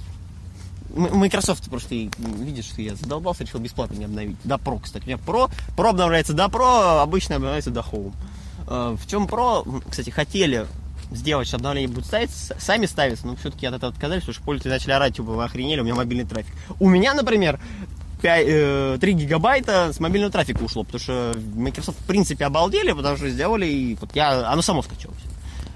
Microsoft 0.96 1.70
просто, 1.70 1.96
видишь, 1.96 2.66
что 2.66 2.82
я 2.82 2.96
задолбался, 2.96 3.44
решил 3.44 3.60
бесплатно 3.60 3.96
не 3.96 4.06
обновить. 4.06 4.38
До 4.44 4.56
Pro, 4.56 4.82
кстати. 4.82 5.04
У 5.04 5.08
меня 5.08 5.18
Pro, 5.18 5.52
Pro 5.76 5.90
обновляется 5.90 6.34
до 6.34 6.46
Pro, 6.46 7.02
обычно 7.02 7.36
обновляется 7.36 7.72
до 7.72 7.82
Home. 7.82 8.14
Э, 8.68 8.96
В 9.00 9.08
чем 9.08 9.28
м, 9.66 9.82
кстати, 9.90 10.10
хотели 10.10 10.66
сделать, 11.12 11.48
что 11.48 11.58
обновление 11.58 11.88
будут 11.88 12.06
ставить, 12.06 12.32
с- 12.32 12.54
сами 12.60 12.86
ставятся, 12.86 13.28
но 13.28 13.36
все-таки 13.38 13.66
от 13.66 13.76
этого 13.76 13.92
отказались, 13.94 14.22
потому 14.24 14.34
что 14.36 14.44
пользователи 14.44 14.72
начали 14.74 14.92
орать, 14.92 15.16
типа, 15.16 15.32
вы 15.32 15.44
охренели, 15.44 15.80
у 15.80 15.84
меня 15.84 15.96
мобильный 15.96 16.26
трафик. 16.26 16.54
У 16.80 16.90
меня, 16.90 17.14
например, 17.14 17.60
3 18.22 18.98
гигабайта 19.14 19.94
с 19.94 20.00
мобильного 20.00 20.32
трафика 20.32 20.64
ушло, 20.64 20.84
потому 20.84 21.00
что 21.00 21.36
Microsoft 21.56 22.00
в 22.00 22.06
принципе 22.06 22.46
обалдели, 22.46 22.92
потому 22.92 23.16
что 23.16 23.30
сделали, 23.30 23.68
и 23.68 23.96
вот 24.02 24.16
я, 24.16 24.52
оно 24.52 24.62
само 24.62 24.82
скачалось 24.82 25.18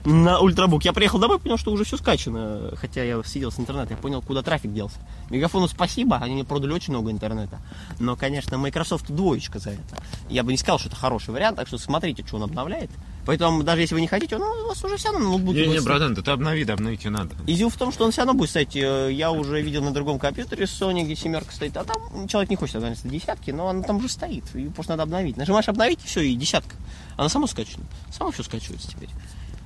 на 0.06 0.40
ультрабук. 0.40 0.84
Я 0.84 0.94
приехал 0.94 1.20
домой, 1.20 1.40
понял, 1.40 1.58
что 1.58 1.72
уже 1.72 1.84
все 1.84 1.98
скачано. 1.98 2.72
Хотя 2.76 3.04
я 3.04 3.22
сидел 3.24 3.52
с 3.52 3.60
интернета, 3.60 3.92
я 3.94 3.98
понял, 3.98 4.22
куда 4.22 4.42
трафик 4.42 4.74
делся. 4.74 4.98
Мегафону 5.30 5.68
спасибо, 5.68 6.18
они 6.18 6.34
мне 6.36 6.44
продали 6.44 6.72
очень 6.74 6.94
много 6.94 7.12
интернета. 7.12 7.60
Но, 8.00 8.16
конечно, 8.16 8.58
Microsoft 8.58 9.08
двоечка 9.12 9.60
за 9.60 9.72
это. 9.72 9.98
Я 10.30 10.44
бы 10.44 10.52
не 10.52 10.58
сказал, 10.58 10.80
что 10.80 10.88
это 10.90 10.98
хороший 10.98 11.30
вариант, 11.32 11.58
так 11.58 11.68
что 11.68 11.78
смотрите, 11.78 12.24
что 12.26 12.38
он 12.38 12.44
обновляет. 12.44 12.90
Поэтому, 13.26 13.62
даже 13.62 13.82
если 13.82 13.94
вы 13.94 14.02
не 14.02 14.08
хотите, 14.08 14.38
ну, 14.40 14.46
у 14.46 14.68
вас 14.70 14.84
уже 14.84 14.98
все 14.98 15.10
равно 15.12 15.26
на 15.26 15.30
ноутбуке 15.32 15.68
Не, 15.68 15.74
не, 15.74 15.80
братан, 15.80 16.16
ты 16.16 16.32
обнови, 16.32 16.64
да 16.66 16.74
обновить 16.74 17.04
не 17.04 17.12
надо. 17.12 17.36
Изюм 17.46 17.70
в 17.70 17.78
том, 17.78 17.92
что 17.92 18.04
он 18.06 18.12
все 18.12 18.22
равно 18.22 18.34
будет 18.34 18.50
стоять. 18.50 18.76
э, 18.76 19.10
Я 19.14 19.32
уже 19.32 19.62
видел 19.62 19.84
на 19.84 19.94
другом 19.94 20.18
компьютере 20.18 20.66
Sony, 20.66 21.04
где 21.04 21.16
семерка 21.16 21.52
стоит, 21.52 21.78
а 21.78 21.84
там 21.84 22.28
человек 22.28 22.50
не 22.50 22.56
хочет 22.56 22.78
обновиться 22.78 23.04
до 23.04 23.10
десятки, 23.14 23.52
но 23.52 23.68
она 23.68 23.84
там 23.84 23.98
уже 23.98 24.10
стоит. 24.10 24.44
И 24.56 24.70
просто 24.70 24.94
надо 24.94 25.04
обновить. 25.04 25.38
Нажимаешь 25.38 25.70
обновить, 25.70 26.00
и 26.04 26.08
все, 26.08 26.22
и 26.22 26.34
десятка. 26.36 26.76
Она 27.16 27.30
сама 27.30 27.46
скачана. 27.46 27.84
Само 28.12 28.32
все 28.32 28.42
скачивается 28.42 28.88
теперь. 28.88 29.10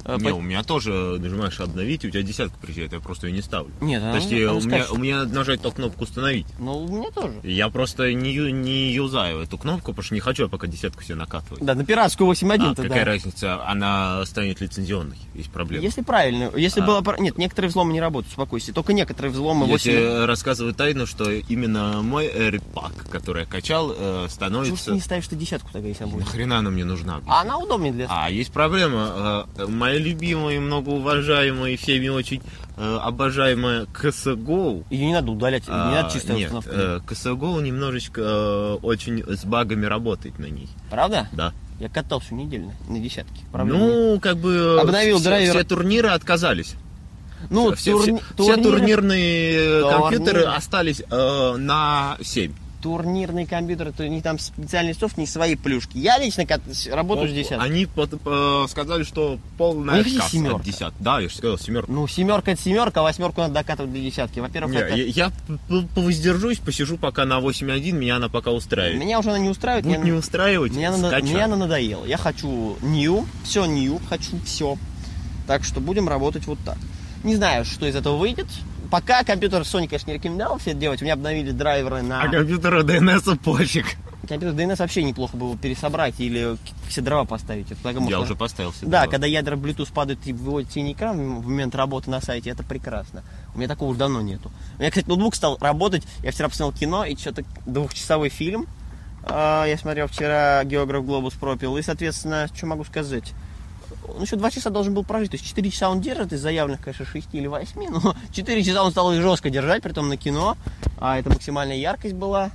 Э, 0.05 0.17
Не, 0.19 0.29
по- 0.29 0.35
у 0.35 0.41
меня 0.41 0.61
тоже 0.63 0.91
нажимаешь 1.19 1.59
обновить, 1.59 2.05
у 2.05 2.09
тебя 2.11 2.21
десятка 2.21 2.55
приезжает, 2.59 2.93
я 2.93 2.99
просто 2.99 3.25
ее 3.27 3.33
не 3.33 3.41
ставлю. 3.41 3.71
Нет, 3.81 4.03
она- 4.03 4.13
Почти 4.13 4.43
она 4.43 4.53
у 4.53 4.59
меня, 4.61 4.69
скачет. 4.77 4.91
у 4.91 4.97
меня 4.97 5.17
надо 5.19 5.33
нажать 5.33 5.61
только 5.61 5.77
кнопку 5.77 6.03
установить. 6.03 6.45
Ну, 6.59 6.77
у 6.83 6.87
меня 6.87 7.09
тоже. 7.09 7.33
Я 7.43 7.69
просто 7.69 8.13
не, 8.13 8.35
не 8.51 8.93
юзаю 8.93 9.39
эту 9.41 9.57
кнопку, 9.57 9.91
потому 9.91 10.03
что 10.03 10.13
не 10.13 10.19
хочу 10.21 10.43
я 10.43 10.49
пока 10.49 10.67
десятку 10.67 11.01
себе 11.03 11.15
накатывать. 11.15 11.63
Да, 11.63 11.73
на 11.73 11.83
пиратскую 11.83 12.29
8.1 12.31 12.71
А, 12.71 12.75
то 12.75 12.83
какая 12.83 13.03
разница, 13.03 13.65
она 13.67 14.23
станет 14.25 14.61
лицензионной, 14.61 15.17
есть 15.33 15.49
проблема. 15.51 15.83
Если 15.83 16.01
правильно, 16.01 16.51
если 16.55 16.81
А. 16.81 16.85
было... 16.85 17.03
Нет, 17.19 17.37
некоторые 17.39 17.69
взломы 17.69 17.93
не 17.93 17.99
работают, 18.01 18.29
успокойся. 18.31 18.73
Только 18.73 18.93
некоторые 18.93 19.31
взломы 19.31 19.65
Я 19.65 19.71
8... 19.73 19.91
тебе 19.91 20.25
рассказываю 20.25 20.75
тайну, 20.75 21.07
что 21.07 21.31
именно 21.31 22.01
мой 22.03 22.27
AirPack, 22.27 23.09
который 23.09 23.41
я 23.43 23.45
качал, 23.47 23.91
э, 23.91 23.95
Чего 23.95 24.25
ж 24.25 24.27
ты 24.27 24.33
становится... 24.33 24.91
не 24.91 25.01
ставишь 25.01 25.27
ты 25.27 25.35
десятку 25.35 25.71
тогда, 25.73 25.87
если 25.87 26.03
она 26.03 26.11
будет? 26.13 26.25
Нахрена 26.25 26.59
она 26.59 26.69
мне 26.69 26.85
нужна? 26.85 27.21
А 27.27 27.41
она 27.41 27.57
удобнее 27.57 27.91
для... 27.91 28.05
А, 28.09 28.29
есть 28.29 28.51
проблема. 28.51 29.47
Э, 29.57 29.65
Моя 29.67 29.94
любимая, 29.97 30.59
многоуважаемая 30.59 31.71
и 31.71 31.75
всеми 31.77 32.07
очень 32.07 32.41
э, 32.77 32.97
обожаемая 33.01 33.85
CSGO. 33.85 34.85
Ее 34.89 35.05
не 35.07 35.13
надо 35.13 35.31
удалять, 35.31 35.67
не 35.67 35.73
а, 35.73 35.91
надо 35.91 36.13
чистая 36.13 36.37
нет, 36.37 36.51
установка. 36.51 36.71
э, 36.73 36.99
CSGO 37.13 37.61
немножечко 37.61 38.21
э, 38.21 38.73
очень 38.81 39.23
с 39.27 39.45
багами 39.45 39.85
работает 39.85 40.39
на 40.39 40.45
ней. 40.45 40.69
Правда? 40.89 41.27
Да. 41.33 41.53
Я 41.79 41.89
катал 41.89 42.19
всю 42.21 42.35
неделю 42.35 42.71
на- 42.87 42.99
десятке. 42.99 43.41
Проблем 43.51 43.77
нет. 43.79 43.87
Ну, 43.89 44.19
как 44.21 44.37
бы... 44.37 44.79
Обновил 44.81 45.17
все, 45.17 45.25
драйвер. 45.25 45.51
все 45.53 45.63
турниры 45.65 46.09
отказались. 46.09 46.75
ну, 47.49 47.73
все, 47.75 47.91
турни- 47.91 48.17
все- 48.35 48.43
все 48.43 48.53
турниры- 48.55 48.63
турнирные 48.63 49.81
Турниры. 49.81 49.99
компьютеры 50.01 50.43
остались 50.43 51.01
э, 51.09 51.55
на 51.57 52.17
7. 52.21 52.53
Турнирный 52.85 53.47
компьютер, 53.47 53.91
то 53.91 54.07
не 54.07 54.21
там 54.21 54.37
специальный 54.37 54.93
софт, 54.93 55.17
не 55.17 55.25
свои 55.25 55.55
плюшки. 55.55 55.97
Я 55.97 56.19
лично 56.19 56.45
работаю 56.91 57.27
с 57.27 57.33
десяткой. 57.33 57.65
Они 57.65 57.87
э, 57.87 58.65
сказали, 58.69 59.01
что 59.01 59.39
полная 59.57 59.95
У 59.95 60.05
них 60.05 60.17
отказ 60.17 60.31
семерка. 60.31 60.57
от 60.57 60.63
десят. 60.63 60.93
Да, 60.99 61.19
я 61.19 61.27
же 61.27 61.35
сказал, 61.35 61.57
семерка. 61.57 61.91
Ну, 61.91 62.07
семерка 62.07 62.51
это 62.51 62.61
семерка, 62.61 62.99
а 62.99 63.03
восьмерку 63.03 63.41
надо 63.41 63.55
докатывать 63.55 63.91
до 63.91 63.97
десятки. 63.97 64.39
Во-первых, 64.39 64.75
Не, 64.75 64.81
это... 64.81 64.95
я, 64.97 65.03
я 65.05 65.31
повоздержусь, 65.95 66.59
посижу 66.59 66.99
пока 66.99 67.25
на 67.25 67.39
8.1, 67.39 67.91
меня 67.93 68.17
она 68.17 68.29
пока 68.29 68.51
устраивает. 68.51 69.01
Меня 69.01 69.17
уже 69.17 69.29
она 69.29 69.39
не 69.39 69.49
устраивает. 69.49 69.85
Будет 69.85 69.97
я- 69.97 70.03
не 70.03 70.11
устраивать, 70.11 70.71
Меня 70.73 70.89
она, 70.93 71.07
скачай. 71.07 71.29
меня 71.33 71.45
она 71.45 71.55
надоела. 71.55 72.05
Я 72.05 72.17
хочу 72.17 72.77
new, 72.83 73.25
все 73.43 73.65
new, 73.65 73.99
хочу 74.09 74.39
все. 74.45 74.77
Так 75.47 75.63
что 75.63 75.79
будем 75.79 76.07
работать 76.07 76.45
вот 76.45 76.59
так. 76.63 76.77
Не 77.23 77.35
знаю, 77.35 77.65
что 77.65 77.87
из 77.87 77.95
этого 77.95 78.15
выйдет. 78.15 78.45
Пока 78.91 79.23
компьютер 79.23 79.61
Sony, 79.61 79.87
конечно, 79.87 80.09
не 80.11 80.17
рекомендовал 80.17 80.57
все 80.57 80.71
это 80.71 80.79
делать. 80.79 81.01
У 81.01 81.05
меня 81.05 81.13
обновили 81.15 81.51
драйверы 81.51 82.01
на... 82.01 82.21
А 82.23 82.29
компьютеру 82.29 82.83
DNS 82.83 83.37
пофиг. 83.39 83.85
Компьютер 84.27 84.59
DNS 84.59 84.77
вообще 84.77 85.03
неплохо 85.03 85.37
было 85.37 85.55
пересобрать 85.57 86.15
или 86.19 86.57
все 86.87 87.01
дрова 87.01 87.25
поставить. 87.25 87.71
Это 87.71 87.81
потому 87.81 88.09
Я 88.09 88.15
что- 88.17 88.23
уже 88.25 88.35
поставил 88.35 88.73
себе. 88.73 88.87
Да, 88.87 88.99
дрова. 89.01 89.11
когда 89.11 89.27
ядра 89.27 89.55
Bluetooth 89.55 89.93
падают 89.93 90.19
и 90.25 90.33
выводят 90.33 90.71
синий 90.71 90.93
экран 90.93 91.17
в 91.41 91.47
момент 91.47 91.75
работы 91.75 92.09
на 92.09 92.21
сайте, 92.21 92.49
это 92.49 92.63
прекрасно. 92.63 93.23
У 93.53 93.57
меня 93.59 93.67
такого 93.67 93.89
уже 93.89 93.99
давно 93.99 94.21
нету. 94.21 94.51
У 94.77 94.79
меня, 94.81 94.89
кстати, 94.89 95.07
ноутбук 95.07 95.35
стал 95.35 95.57
работать. 95.61 96.03
Я 96.23 96.31
вчера 96.31 96.49
посмотрел 96.49 96.79
кино, 96.79 97.05
и 97.05 97.15
что-то 97.15 97.43
двухчасовой 97.65 98.29
фильм. 98.29 98.65
А, 99.23 99.65
Я 99.65 99.77
смотрел 99.77 100.07
вчера 100.07 100.63
«Географ 100.63 101.03
Глобус 101.05 101.33
пропил». 101.33 101.77
И, 101.77 101.81
соответственно, 101.81 102.47
что 102.53 102.65
могу 102.67 102.83
сказать? 102.83 103.33
Он 104.15 104.21
еще 104.21 104.35
два 104.35 104.51
часа 104.51 104.69
должен 104.69 104.93
был 104.93 105.03
прожить. 105.03 105.31
То 105.31 105.35
есть 105.35 105.47
4 105.47 105.69
часа 105.69 105.89
он 105.89 106.01
держит, 106.01 106.33
из 106.33 106.41
заявленных, 106.41 106.81
конечно, 106.81 107.05
6 107.05 107.27
или 107.33 107.47
8. 107.47 107.89
Но 107.89 108.15
4 108.31 108.63
часа 108.63 108.83
он 108.83 108.91
стал 108.91 109.13
и 109.13 109.19
жестко 109.19 109.49
держать, 109.49 109.83
при 109.83 109.91
том 109.91 110.09
на 110.09 110.17
кино. 110.17 110.57
А 110.97 111.17
это 111.19 111.29
максимальная 111.29 111.77
яркость 111.77 112.15
была. 112.15 112.51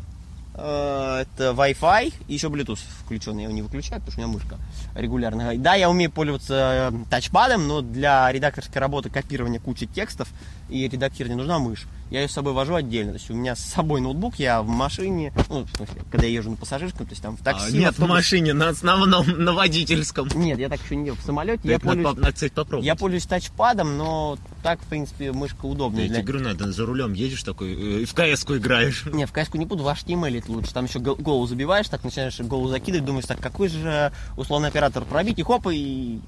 Э, 0.54 1.22
Это 1.22 1.50
Wi-Fi 1.52 2.12
и 2.28 2.34
еще 2.34 2.48
Bluetooth 2.48 2.80
включен. 3.04 3.36
Я 3.38 3.44
его 3.44 3.52
не 3.52 3.62
выключаю, 3.62 4.00
потому 4.00 4.12
что 4.12 4.20
у 4.20 4.24
меня 4.24 4.32
мышка 4.32 4.56
регулярно. 4.94 5.56
Да, 5.56 5.74
я 5.74 5.88
умею 5.90 6.10
пользоваться 6.10 6.90
э, 6.92 7.10
тачпадом, 7.10 7.66
но 7.66 7.80
для 7.80 8.30
редакторской 8.30 8.80
работы 8.80 9.10
копирования 9.10 9.60
кучи 9.60 9.86
текстов 9.86 10.28
и 10.68 10.88
редактирования 10.88 11.36
нужна 11.36 11.58
мышь. 11.58 11.86
Я 12.10 12.22
ее 12.22 12.28
с 12.28 12.32
собой 12.32 12.52
вожу 12.52 12.74
отдельно. 12.74 13.12
То 13.12 13.18
есть 13.18 13.30
у 13.30 13.34
меня 13.34 13.54
с 13.54 13.60
собой 13.60 14.00
ноутбук, 14.00 14.36
я 14.38 14.62
в 14.62 14.68
машине, 14.68 15.32
ну, 15.48 15.64
в 15.64 15.76
смысле, 15.76 16.02
когда 16.10 16.26
я 16.26 16.32
езжу 16.32 16.50
на 16.50 16.56
пассажирском, 16.56 17.06
то 17.06 17.10
есть 17.12 17.22
там 17.22 17.36
в 17.36 17.40
А, 17.42 17.44
такси. 17.44 17.70
в 17.70 17.74
нет, 17.74 17.84
в 17.84 17.88
автобусе. 17.90 18.12
машине, 18.14 18.52
на 18.52 18.68
основном, 18.70 19.26
на 19.44 19.52
водительском. 19.52 20.28
Нет, 20.34 20.58
я 20.58 20.68
так 20.68 20.80
еще 20.82 20.96
не 20.96 21.04
делал. 21.04 21.18
В 21.18 21.22
самолете 21.24 21.60
я 21.68 21.78
пользуюсь, 21.78 22.16
надо, 22.16 22.32
кстати, 22.32 22.52
попробовать. 22.52 22.86
я 22.86 22.96
пользуюсь 22.96 23.26
тачпадом, 23.26 23.96
но 23.96 24.38
так, 24.62 24.80
в 24.80 24.86
принципе, 24.86 25.30
мышка 25.32 25.66
удобная. 25.66 26.02
Я 26.02 26.08
для- 26.08 26.16
тебе 26.22 26.26
говорю, 26.32 26.44
надо 26.48 26.72
за 26.72 26.84
рулем 26.84 27.12
едешь 27.12 27.42
такой, 27.44 27.72
э, 27.74 28.00
и 28.02 28.04
в 28.04 28.12
КС-ку 28.14 28.56
играешь. 28.56 29.04
Не, 29.06 29.26
в 29.26 29.32
каску 29.32 29.56
не 29.56 29.64
буду, 29.66 29.84
в 29.84 29.86
HTML 29.88 30.36
это 30.38 30.50
лучше. 30.50 30.72
Там 30.74 30.86
еще 30.86 30.98
гол- 30.98 31.16
голову 31.16 31.46
забиваешь, 31.46 31.88
так 31.88 32.02
начинаешь 32.02 32.38
голову 32.40 32.68
закидывать, 32.68 33.04
думаешь, 33.06 33.26
так, 33.26 33.38
какой 33.40 33.68
же 33.68 34.12
условный 34.36 34.68
оператор 34.68 35.04
пробить, 35.04 35.38
и 35.38 35.42
хоп, 35.44 35.68
и, 35.68 36.20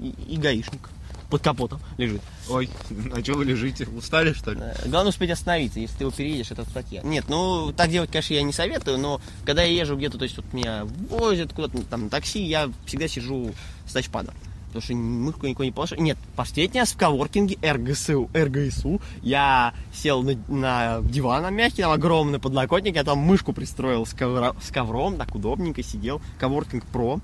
и, 0.00 0.14
и 0.28 0.36
гаишник 0.36 0.90
под 1.30 1.42
капотом 1.42 1.80
лежит. 1.96 2.20
Ой, 2.48 2.68
а 3.14 3.22
что 3.22 3.34
вы 3.34 3.44
лежите? 3.44 3.86
Устали, 3.86 4.32
что 4.32 4.52
ли? 4.52 4.60
Э, 4.60 4.88
Главное 4.88 5.10
успеть 5.10 5.30
остановиться, 5.30 5.80
если 5.80 5.96
ты 5.96 6.04
его 6.04 6.10
переедешь, 6.10 6.50
это 6.50 6.64
статья. 6.64 7.02
Нет, 7.02 7.26
ну, 7.28 7.72
так 7.72 7.90
делать, 7.90 8.10
конечно, 8.10 8.34
я 8.34 8.42
не 8.42 8.52
советую, 8.52 8.98
но 8.98 9.20
когда 9.44 9.62
я 9.62 9.80
езжу 9.80 9.96
где-то, 9.96 10.18
то 10.18 10.24
есть 10.24 10.36
вот 10.36 10.52
меня 10.52 10.84
возят 11.08 11.52
куда-то 11.52 11.76
ну, 11.78 11.82
там 11.88 12.04
на 12.04 12.10
такси, 12.10 12.42
я 12.42 12.70
всегда 12.84 13.08
сижу 13.08 13.52
с 13.86 13.92
тачпадом. 13.92 14.34
Потому 14.66 14.82
что 14.84 14.94
мышку 14.94 15.46
никого 15.48 15.64
не 15.64 15.72
положил. 15.72 15.98
Нет, 15.98 16.16
последний 16.36 16.78
раз 16.78 16.92
в 16.92 16.96
коворкинге 16.96 17.56
РГСУ, 17.60 18.30
РГСУ 18.32 19.00
я 19.20 19.74
сел 19.92 20.22
на, 20.22 20.36
на 20.46 21.00
диван 21.02 21.42
на 21.42 21.50
мягкий, 21.50 21.82
там 21.82 21.90
огромный 21.90 22.38
подлокотник, 22.38 22.94
я 22.94 23.02
там 23.02 23.18
мышку 23.18 23.52
пристроил 23.52 24.06
с, 24.06 24.14
ковра- 24.14 24.54
с 24.62 24.70
ковром, 24.70 25.16
так 25.16 25.34
удобненько 25.34 25.82
сидел. 25.82 26.20
Коворкинг 26.38 26.84
Про. 26.86 27.18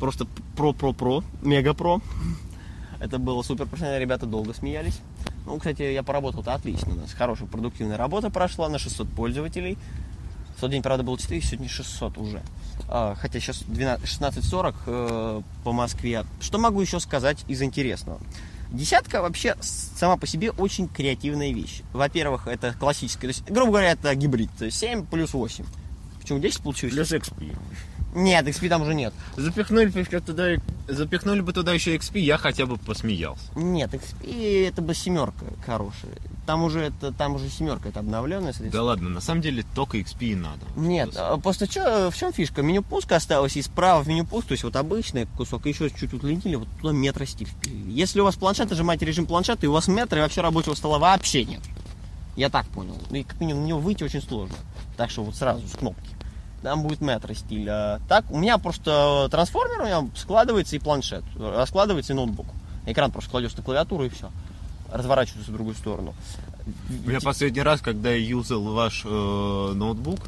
Просто 0.00 0.26
про-про-про, 0.56 1.22
мега-про. 1.42 2.00
Это 3.02 3.18
было 3.18 3.42
супер 3.42 3.66
профессионально, 3.66 4.00
ребята 4.00 4.26
долго 4.26 4.54
смеялись. 4.54 5.00
Ну, 5.44 5.58
кстати, 5.58 5.82
я 5.82 6.04
поработал-то 6.04 6.54
отлично. 6.54 6.92
У 6.92 6.94
нас 6.94 7.12
хорошая 7.12 7.48
продуктивная 7.48 7.96
работа 7.96 8.30
прошла 8.30 8.68
на 8.68 8.78
600 8.78 9.08
пользователей. 9.08 9.76
В 10.56 10.60
тот 10.60 10.70
день, 10.70 10.82
правда, 10.82 11.02
было 11.02 11.18
4, 11.18 11.40
сегодня 11.40 11.68
600 11.68 12.16
уже. 12.18 12.42
А, 12.88 13.16
хотя 13.16 13.40
сейчас 13.40 13.64
12 13.64 14.04
16.40 14.06 14.74
э, 14.86 15.42
по 15.64 15.72
Москве. 15.72 16.24
Что 16.40 16.58
могу 16.58 16.80
еще 16.80 17.00
сказать 17.00 17.44
из 17.48 17.60
интересного? 17.60 18.20
Десятка 18.70 19.20
вообще 19.20 19.56
сама 19.60 20.16
по 20.16 20.28
себе 20.28 20.52
очень 20.52 20.86
креативная 20.86 21.52
вещь. 21.52 21.82
Во-первых, 21.92 22.46
это 22.46 22.72
классическая, 22.78 23.22
то 23.22 23.26
есть, 23.28 23.44
грубо 23.50 23.72
говоря, 23.72 23.90
это 23.90 24.14
гибрид, 24.14 24.50
то 24.56 24.64
есть 24.64 24.78
7 24.78 25.06
плюс 25.06 25.34
8. 25.34 25.64
Почему 26.20 26.38
10 26.38 26.62
получилось? 26.62 26.94
Плюс 26.94 27.12
XP. 27.12 27.56
Нет, 28.14 28.46
XP 28.46 28.68
там 28.68 28.82
уже 28.82 28.94
нет. 28.94 29.14
Запихнули, 29.36 29.86
бы 29.86 30.04
туда, 30.04 30.48
запихнули 30.86 31.40
бы 31.40 31.52
туда 31.52 31.72
еще 31.72 31.96
XP, 31.96 32.18
я 32.18 32.36
хотя 32.36 32.66
бы 32.66 32.76
посмеялся. 32.76 33.42
Нет, 33.56 33.94
XP 33.94 34.68
это 34.68 34.82
бы 34.82 34.94
семерка 34.94 35.46
хорошая. 35.64 36.12
Там 36.46 36.64
уже 36.64 36.80
это, 36.80 37.12
там 37.12 37.36
уже 37.36 37.48
семерка, 37.48 37.88
это 37.88 38.00
обновленная, 38.00 38.52
Да 38.58 38.82
ладно, 38.82 39.08
на 39.08 39.20
самом 39.20 39.40
деле 39.40 39.64
только 39.74 39.98
XP 39.98 40.16
и 40.20 40.34
надо. 40.34 40.60
Нет, 40.76 41.14
а 41.16 41.38
просто 41.38 41.66
чё, 41.66 42.10
в 42.10 42.16
чем 42.16 42.32
фишка? 42.32 42.62
Меню 42.62 42.82
пуска 42.82 43.16
осталось, 43.16 43.56
и 43.56 43.62
справа 43.62 44.02
в 44.02 44.08
меню 44.08 44.26
пуск, 44.26 44.48
то 44.48 44.52
есть 44.52 44.64
вот 44.64 44.76
обычный 44.76 45.26
кусок, 45.36 45.66
еще 45.66 45.88
чуть 45.88 46.12
удлинили, 46.12 46.56
вот 46.56 46.68
туда 46.80 46.92
метро 46.92 47.24
стиль 47.24 47.46
впилили. 47.46 47.92
Если 47.92 48.20
у 48.20 48.24
вас 48.24 48.34
планшет, 48.34 48.68
нажимаете 48.68 49.06
режим 49.06 49.26
планшета, 49.26 49.64
и 49.64 49.68
у 49.68 49.72
вас 49.72 49.88
метра, 49.88 50.18
и 50.18 50.22
вообще 50.22 50.40
рабочего 50.40 50.74
стола 50.74 50.98
вообще 50.98 51.44
нет. 51.44 51.60
Я 52.36 52.50
так 52.50 52.66
понял. 52.68 52.96
И 53.10 53.22
как 53.22 53.40
минимум 53.40 53.62
на 53.62 53.66
него 53.68 53.78
выйти 53.78 54.04
очень 54.04 54.22
сложно. 54.22 54.56
Так 54.96 55.10
что 55.10 55.22
вот 55.22 55.36
сразу 55.36 55.66
с 55.68 55.72
кнопки. 55.72 56.08
Там 56.62 56.82
будет 56.82 57.00
метро 57.00 57.34
стиль. 57.34 57.68
А 57.68 58.00
так, 58.08 58.24
у 58.30 58.38
меня 58.38 58.58
просто 58.58 59.28
трансформер, 59.30 59.80
у 59.80 59.84
меня 59.84 60.08
складывается 60.16 60.76
и 60.76 60.78
планшет. 60.78 61.24
Раскладывается 61.36 62.12
и 62.12 62.16
ноутбук. 62.16 62.46
Экран 62.86 63.10
просто 63.10 63.30
кладешь 63.30 63.56
на 63.56 63.62
клавиатуру 63.62 64.04
и 64.04 64.08
все. 64.08 64.30
Разворачивается 64.92 65.50
в 65.50 65.54
другую 65.54 65.74
сторону. 65.74 66.14
Я 67.06 67.20
последний 67.20 67.62
раз, 67.62 67.80
когда 67.80 68.10
я 68.10 68.16
юзал 68.16 68.62
ваш 68.62 69.02
э, 69.04 69.72
ноутбук, 69.74 70.20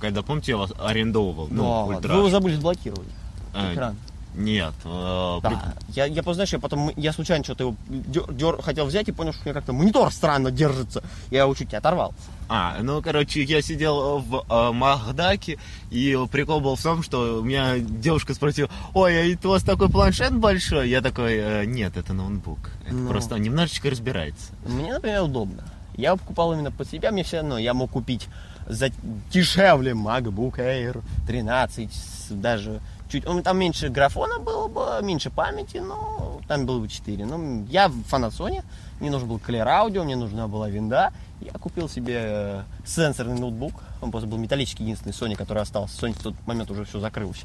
когда, 0.00 0.22
помните, 0.22 0.52
я 0.52 0.58
вас 0.58 0.72
арендовал, 0.78 1.48
ну, 1.50 1.86
вы 1.86 1.96
ультра. 1.96 2.14
его 2.14 2.28
забыли 2.28 2.54
заблокировать. 2.56 3.08
А, 3.54 3.72
Экран. 3.72 3.96
Нет, 4.34 4.74
э, 4.84 5.38
при- 5.42 5.50
Да. 5.54 5.74
Я, 5.88 6.04
я 6.06 6.22
просто, 6.22 6.34
знаешь, 6.34 6.52
я 6.52 6.58
потом, 6.60 6.90
я 6.96 7.12
случайно 7.12 7.42
что-то 7.44 7.64
его 7.64 7.76
дер- 7.88 8.32
дер- 8.32 8.62
хотел 8.62 8.86
взять 8.86 9.08
и 9.08 9.12
понял, 9.12 9.32
что 9.32 9.42
у 9.42 9.44
меня 9.46 9.54
как-то 9.54 9.72
монитор 9.72 10.12
странно 10.12 10.50
держится. 10.50 11.02
Я 11.30 11.40
его 11.42 11.54
чуть 11.54 11.72
не 11.72 11.78
оторвал. 11.78 12.14
А, 12.48 12.78
ну, 12.80 13.02
короче, 13.02 13.42
я 13.42 13.60
сидел 13.62 14.18
в 14.18 14.44
э, 14.48 14.72
Махдаке, 14.72 15.58
и 15.90 16.16
прикол 16.30 16.60
был 16.60 16.76
в 16.76 16.82
том, 16.82 17.02
что 17.02 17.40
у 17.40 17.44
меня 17.44 17.78
девушка 17.78 18.34
спросила, 18.34 18.68
ой, 18.94 19.34
а 19.34 19.36
у 19.46 19.48
вас 19.50 19.62
такой 19.64 19.88
планшет 19.88 20.34
большой? 20.36 20.88
Я 20.88 21.00
такой, 21.00 21.34
«Э, 21.36 21.64
нет, 21.64 21.96
это 21.96 22.12
ноутбук. 22.12 22.70
Это 22.86 22.94
Ну. 22.94 23.08
просто 23.08 23.34
он 23.34 23.42
немножечко 23.42 23.90
разбирается. 23.90 24.52
Мне, 24.66 24.92
например, 24.94 25.22
удобно. 25.22 25.64
Я 25.96 26.14
покупал 26.16 26.52
именно 26.52 26.70
под 26.70 26.88
себя, 26.88 27.10
мне 27.10 27.24
все 27.24 27.38
равно, 27.38 27.58
я 27.58 27.74
мог 27.74 27.90
купить 27.90 28.28
за 28.68 28.90
дешевле 29.32 29.92
MacBook 29.92 30.56
Air 30.58 31.02
13, 31.26 31.92
с- 31.92 32.28
даже 32.30 32.80
чуть, 33.10 33.26
он, 33.26 33.42
там 33.42 33.58
меньше 33.58 33.88
графона 33.88 34.38
было 34.38 34.68
бы, 34.68 35.04
меньше 35.04 35.30
памяти, 35.30 35.78
но 35.78 36.40
там 36.48 36.66
было 36.66 36.78
бы 36.80 36.88
4. 36.88 37.26
Ну, 37.26 37.66
я 37.66 37.90
фанат 38.06 38.32
Sony, 38.32 38.62
мне 39.00 39.10
нужен 39.10 39.28
был 39.28 39.38
Clear 39.38 39.66
Audio, 39.66 40.04
мне 40.04 40.16
нужна 40.16 40.48
была 40.48 40.70
винда, 40.70 41.12
я 41.40 41.52
купил 41.52 41.88
себе 41.88 42.20
э, 42.22 42.62
сенсорный 42.84 43.38
ноутбук, 43.38 43.74
он 44.00 44.10
просто 44.10 44.28
был 44.28 44.38
металлический, 44.38 44.84
единственный 44.84 45.12
Sony, 45.12 45.36
который 45.36 45.62
остался. 45.62 46.06
Sony 46.06 46.12
в 46.12 46.22
тот 46.22 46.34
момент 46.46 46.70
уже 46.70 46.84
все 46.84 47.00
закрылось. 47.00 47.44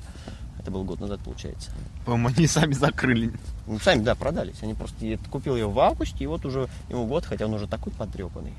Это 0.59 0.71
был 0.71 0.83
год 0.83 0.99
назад, 0.99 1.19
получается. 1.19 1.69
По-моему, 2.05 2.29
они 2.35 2.47
сами 2.47 2.73
закрыли. 2.73 3.33
Ну, 3.67 3.79
сами, 3.79 4.01
да, 4.01 4.15
продались. 4.15 4.63
Они 4.63 4.73
просто 4.73 5.05
я 5.05 5.17
купил 5.29 5.55
его 5.55 5.71
в 5.71 5.79
августе, 5.79 6.23
и 6.23 6.27
вот 6.27 6.45
уже 6.45 6.69
ему 6.89 7.05
год, 7.05 7.25
хотя 7.25 7.45
он 7.45 7.53
уже 7.53 7.67
такой 7.67 7.93
потрепанный. 7.93 8.53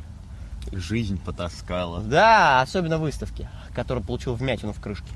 Жизнь 0.70 1.18
потаскала. 1.24 2.00
Да, 2.00 2.60
особенно 2.60 2.98
выставки, 2.98 3.48
которую 3.74 4.04
получил 4.04 4.34
вмятину 4.34 4.72
в 4.72 4.80
крышке 4.80 5.10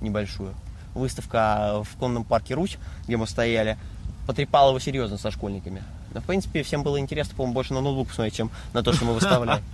небольшую. 0.00 0.54
Выставка 0.94 1.82
в 1.84 1.96
конном 1.98 2.24
парке 2.24 2.54
Русь, 2.54 2.78
где 3.06 3.16
мы 3.16 3.26
стояли, 3.26 3.78
потрепала 4.26 4.70
его 4.70 4.78
серьезно 4.78 5.18
со 5.18 5.30
школьниками. 5.30 5.82
Но, 6.14 6.20
в 6.20 6.24
принципе, 6.24 6.62
всем 6.62 6.82
было 6.82 6.98
интересно, 7.00 7.34
по-моему, 7.34 7.54
больше 7.54 7.72
на 7.74 7.80
ноутбук 7.80 8.08
посмотреть, 8.08 8.36
чем 8.36 8.50
на 8.74 8.82
то, 8.82 8.92
что 8.92 9.04
мы 9.04 9.14
выставляем. 9.14 9.62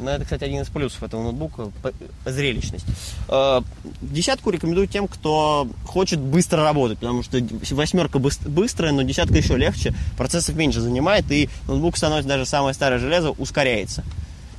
Но 0.00 0.10
это, 0.10 0.24
кстати, 0.24 0.42
один 0.44 0.62
из 0.62 0.68
плюсов 0.68 1.02
этого 1.02 1.22
ноутбука– 1.22 1.70
п- 1.82 1.92
зрелищность. 2.24 2.86
Э, 3.28 3.60
Десятку 4.00 4.48
рекомендую 4.50 4.86
тем, 4.86 5.06
кто 5.06 5.68
хочет 5.86 6.18
быстро 6.18 6.62
работать, 6.62 6.98
потому 6.98 7.22
что 7.22 7.38
восьмерка 7.72 8.18
быс- 8.18 8.48
быстрая, 8.48 8.92
но 8.92 9.02
десятка 9.02 9.34
еще 9.36 9.56
легче, 9.56 9.92
процессов 10.16 10.54
меньше 10.56 10.80
занимает, 10.80 11.30
и 11.30 11.50
ноутбук 11.68 11.98
становится 11.98 12.28
даже 12.28 12.46
самое 12.46 12.72
старое 12.72 12.98
железо, 12.98 13.32
ускоряется. 13.32 14.02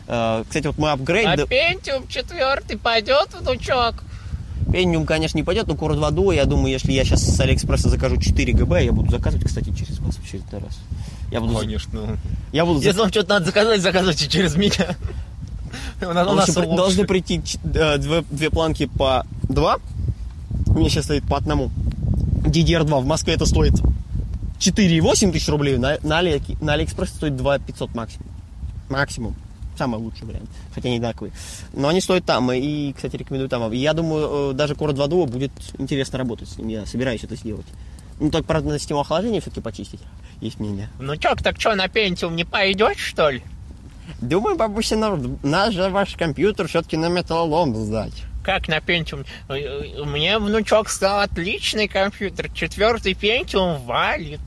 Э, 0.07 0.43
Кстати, 0.47 0.67
вот 0.67 0.77
мой 0.77 0.91
апгрейд... 0.91 1.27
А 1.27 1.47
Пентиум 1.47 2.07
четвертый 2.07 2.77
пойдет, 2.77 3.29
внучок? 3.33 4.03
Pentium, 4.71 5.05
конечно, 5.05 5.37
не 5.37 5.43
пойдет, 5.43 5.67
но 5.67 5.75
Core 5.75 5.95
2 5.95 6.09
Duo, 6.09 6.35
я 6.35 6.45
думаю, 6.45 6.71
если 6.71 6.91
я 6.91 7.03
сейчас 7.03 7.23
с 7.23 7.39
Алиэкспресса 7.39 7.89
закажу 7.89 8.17
4 8.17 8.53
ГБ, 8.53 8.83
я 8.85 8.91
буду 8.91 9.11
заказывать, 9.11 9.45
кстати, 9.45 9.73
через 9.73 9.99
вас 9.99 10.15
в 10.15 10.23
очередной 10.23 10.61
раз. 10.61 10.79
Я 11.31 11.41
буду, 11.41 11.57
Конечно. 11.57 12.17
я 12.51 12.65
буду, 12.65 12.81
Если 12.81 12.99
вам 12.99 13.09
что-то 13.09 13.29
надо 13.29 13.45
заказать, 13.45 13.81
заказывайте 13.81 14.27
через 14.27 14.55
меня. 14.55 14.95
У 16.01 16.13
нас- 16.13 16.53
должны 16.53 17.05
прийти 17.05 17.41
э, 17.63 17.97
две, 17.97 18.49
планки 18.49 18.85
по 18.85 19.25
два. 19.43 19.77
У 20.67 20.73
меня 20.73 20.89
сейчас 20.89 21.05
стоит 21.05 21.23
по 21.27 21.37
одному. 21.37 21.71
DDR2 22.45 23.01
в 23.01 23.05
Москве 23.05 23.33
это 23.33 23.45
стоит 23.45 23.73
4,8 24.59 25.31
тысяч 25.31 25.49
рублей. 25.49 25.77
На, 25.77 25.97
на, 26.03 26.19
Али, 26.19 26.41
на 26.61 26.73
Алиэкспрессе 26.73 27.13
стоит 27.13 27.35
2 27.35 27.59
500 27.59 27.95
максимум. 27.95 28.27
Максимум. 28.89 29.35
Самый 29.77 29.99
лучший 29.99 30.25
вариант. 30.25 30.49
Хотя 30.73 30.87
они 30.89 30.97
одинаковые. 30.97 31.33
Но 31.73 31.87
они 31.89 32.01
стоят 32.01 32.25
там. 32.25 32.51
И, 32.51 32.93
кстати, 32.93 33.15
рекомендую 33.15 33.49
там. 33.49 33.71
И 33.71 33.77
я 33.77 33.93
думаю, 33.93 34.51
э, 34.51 34.53
даже 34.53 34.73
Core 34.73 34.93
2 34.93 35.05
Duo 35.07 35.27
будет 35.27 35.51
интересно 35.77 36.17
работать 36.17 36.49
с 36.49 36.57
ним. 36.57 36.67
Я 36.69 36.85
собираюсь 36.85 37.23
это 37.23 37.35
сделать. 37.35 37.65
Ну, 38.19 38.31
только, 38.31 38.47
правда, 38.47 38.69
надо 38.69 38.79
систему 38.79 39.01
охлаждения 39.01 39.39
все-таки 39.41 39.61
почистить. 39.61 39.99
Есть 40.41 40.59
мнение. 40.59 40.89
Внучок, 40.97 41.43
так 41.43 41.59
что, 41.59 41.75
на 41.75 41.87
пентиум 41.87 42.35
не 42.35 42.43
пойдет, 42.43 42.97
что 42.97 43.29
ли? 43.29 43.43
Думаю, 44.21 44.55
бабуся, 44.57 44.95
на- 44.95 45.19
наш 45.43 45.73
же 45.75 45.89
ваш 45.89 46.15
компьютер 46.15 46.67
все-таки 46.67 46.97
на 46.97 47.09
металлолом 47.09 47.75
сдать. 47.75 48.13
Как 48.43 48.67
на 48.69 48.79
пентиум? 48.79 49.25
Э, 49.49 49.55
э, 49.57 50.03
Мне 50.05 50.39
внучок 50.39 50.89
сказал 50.89 51.19
отличный 51.19 51.87
компьютер. 51.87 52.49
Четвертый 52.51 53.13
пентиум 53.13 53.81
валит. 53.83 54.39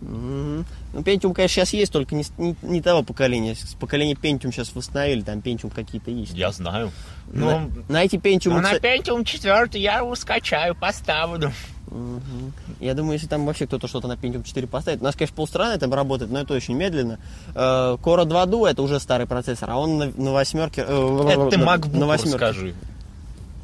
Мгм. 0.00 0.64
Ну, 0.92 1.00
Pentium, 1.00 1.32
конечно, 1.32 1.54
сейчас 1.54 1.72
есть, 1.72 1.90
только 1.92 2.14
не, 2.14 2.24
не, 2.36 2.54
не 2.62 2.82
того 2.82 3.02
поколения. 3.02 3.54
С 3.54 3.74
поколения 3.74 4.14
Pentium 4.14 4.52
сейчас 4.52 4.74
восстановили, 4.74 5.22
там 5.22 5.38
Pentium 5.38 5.72
какие-то 5.74 6.10
есть. 6.10 6.34
Я 6.34 6.52
знаю. 6.52 6.92
на, 7.32 7.60
Ну, 7.60 7.70
на 7.88 8.04
эти 8.04 8.16
Pentium, 8.16 8.50
Ну, 8.50 8.60
на 8.60 8.78
пентиум 8.78 9.24
четвертый 9.24 9.80
я 9.80 9.98
его 9.98 10.14
скачаю, 10.14 10.74
поставлю. 10.74 11.52
Мгм. 11.86 12.54
я 12.80 12.94
думаю, 12.94 13.14
если 13.14 13.26
там 13.26 13.44
вообще 13.44 13.66
кто-то 13.66 13.86
что-то 13.86 14.08
на 14.08 14.14
Pentium 14.14 14.42
4 14.44 14.66
поставит, 14.66 15.02
у 15.02 15.04
нас, 15.04 15.14
конечно, 15.14 15.36
полстраны 15.36 15.78
там 15.78 15.92
работает, 15.92 16.30
но 16.30 16.40
это 16.40 16.54
очень 16.54 16.74
медленно. 16.74 17.18
Э, 17.54 17.96
Core 18.02 18.24
2 18.24 18.44
Duo 18.46 18.66
это 18.66 18.82
уже 18.82 18.98
старый 18.98 19.26
процессор, 19.26 19.70
а 19.70 19.76
он 19.76 19.98
на, 19.98 20.06
на 20.16 20.32
восьмерке... 20.32 20.84
э, 20.88 21.28
это 21.30 21.50
ты 21.50 21.58
на- 21.58 21.64
MacBook 21.76 21.98
на 21.98 22.06
восьмерке. 22.06 22.74